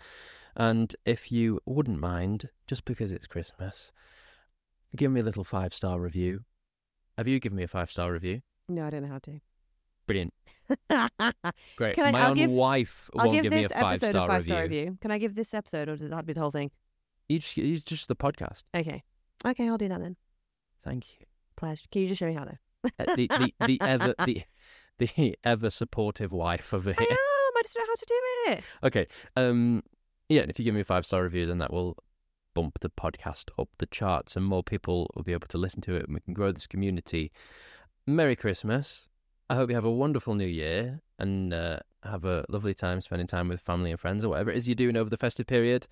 And 0.57 0.95
if 1.05 1.31
you 1.31 1.61
wouldn't 1.65 2.01
mind, 2.01 2.51
just 2.67 2.85
because 2.85 3.13
it's 3.13 3.27
Christmas, 3.27 3.93
give 4.97 5.11
me 5.11 5.21
a 5.21 5.25
little 5.25 5.45
five 5.45 5.73
star 5.73 6.01
review. 6.01 6.45
Have 7.21 7.29
you 7.29 7.39
given 7.39 7.57
me 7.59 7.65
a 7.65 7.69
five 7.69 7.91
star 7.91 8.11
review? 8.11 8.41
No, 8.71 8.87
I 8.87 8.89
don't 8.89 9.03
know 9.03 9.09
how 9.11 9.19
to. 9.19 9.41
Brilliant. 10.07 10.33
Great. 11.77 11.95
Can 11.95 12.07
I- 12.07 12.11
My 12.13 12.21
I'll 12.23 12.31
own 12.31 12.37
give- 12.37 12.51
wife 12.51 13.11
I'll 13.15 13.27
won't 13.27 13.35
give 13.35 13.43
give 13.43 13.53
me 13.53 13.65
a 13.65 13.69
five 13.69 13.99
star 13.99 14.11
a 14.11 14.15
five 14.27 14.31
review. 14.39 14.53
star 14.55 14.63
review. 14.63 14.99
Can 15.03 15.11
I 15.11 15.19
give 15.19 15.35
this 15.35 15.53
episode, 15.53 15.91
or 15.91 15.97
does 15.97 16.09
that 16.09 16.25
be 16.25 16.33
the 16.33 16.41
whole 16.41 16.51
thing? 16.51 16.71
You 17.29 17.39
just, 17.41 17.59
you 17.59 17.77
just 17.79 18.09
the 18.09 18.17
podcast. 18.17 18.63
Okay. 18.75 19.03
Okay, 19.47 19.69
I'll 19.69 19.77
do 19.77 19.89
that 19.89 20.01
then. 20.01 20.17
Thank 20.83 21.21
you. 21.21 21.27
Pleasure. 21.57 21.85
Can 21.93 22.01
you 22.01 22.09
just 22.09 22.19
show 22.21 22.27
me 22.27 22.33
how 22.33 22.47
though? 22.47 22.91
Uh, 22.99 23.15
the, 23.17 23.27
the, 23.27 23.55
the 23.67 23.81
ever 23.83 24.15
the 24.25 24.43
the 24.99 25.37
ever 25.45 25.69
supportive 25.69 26.33
wife 26.33 26.73
over 26.73 26.89
I 26.91 26.95
here. 26.99 27.09
am. 27.11 27.17
I 27.19 27.63
just 27.63 27.75
don't 27.75 27.87
know 27.87 27.91
how 27.91 27.95
to 27.97 28.07
do 28.07 28.53
it. 28.53 28.65
Okay. 28.87 29.07
Um. 29.37 29.83
Yeah. 30.31 30.41
And 30.41 30.51
if 30.51 30.59
you 30.59 30.65
give 30.65 30.75
me 30.75 30.81
a 30.81 30.85
five 30.85 31.05
star 31.05 31.23
review, 31.23 31.45
then 31.45 31.59
that 31.59 31.71
will 31.71 31.99
bump 32.55 32.81
the 32.81 32.91
podcast 32.91 33.51
up 33.59 33.69
the 33.79 33.87
charts, 33.87 34.37
and 34.37 34.45
more 34.45 34.63
people 34.63 35.11
will 35.15 35.23
be 35.23 35.33
able 35.33 35.49
to 35.49 35.59
listen 35.59 35.81
to 35.83 35.95
it, 35.95 36.07
and 36.07 36.15
we 36.15 36.21
can 36.21 36.35
grow 36.35 36.53
this 36.53 36.67
community. 36.67 37.33
Merry 38.07 38.37
Christmas. 38.37 39.09
I 39.49 39.57
hope 39.57 39.69
you 39.69 39.75
have 39.75 39.85
a 39.85 39.91
wonderful 39.91 40.35
New 40.37 40.47
Year 40.47 41.01
and 41.19 41.53
uh, 41.53 41.81
have 42.05 42.25
a 42.25 42.45
lovely 42.49 42.73
time 42.73 43.01
spending 43.01 43.27
time 43.27 43.49
with 43.49 43.61
family 43.61 43.91
and 43.91 43.99
friends 43.99 44.25
or 44.25 44.29
whatever 44.29 44.51
it 44.51 44.57
is 44.57 44.69
you're 44.69 44.77
doing 44.77 44.97
over 44.97 45.11
the 45.11 45.17
festive 45.17 45.47
period. 45.49 45.89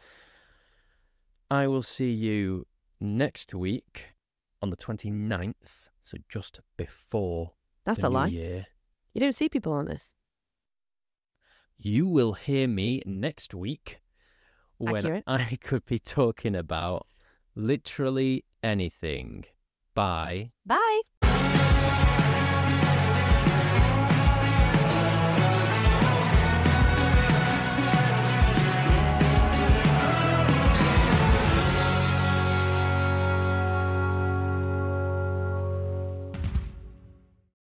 I 1.51 1.67
will 1.67 1.83
see 1.83 2.13
you 2.13 2.67
next 3.01 3.55
week 3.55 4.15
on 4.63 4.71
the 4.71 4.77
29th, 4.77 5.89
so 6.05 6.19
just 6.29 6.61
before 6.77 7.53
That's 7.85 8.01
the 8.01 8.07
a 8.07 8.11
new 8.11 8.15
lie. 8.15 8.27
year. 8.29 8.67
You 9.13 9.21
don't 9.21 9.35
see 9.35 9.49
people 9.49 9.73
on 9.73 9.87
this. 9.87 10.13
You 11.77 12.07
will 12.07 12.33
hear 12.35 12.69
me 12.69 13.03
next 13.07 13.55
week 13.55 14.01
when 14.79 14.97
Accurate. 14.97 15.25
I 15.27 15.57
could 15.61 15.85
be 15.85 15.99
talking 15.99 16.55
about 16.55 17.07
literally 17.55 18.45
anything. 18.63 19.45
Bye. 19.95 20.53
Bye. 20.65 21.03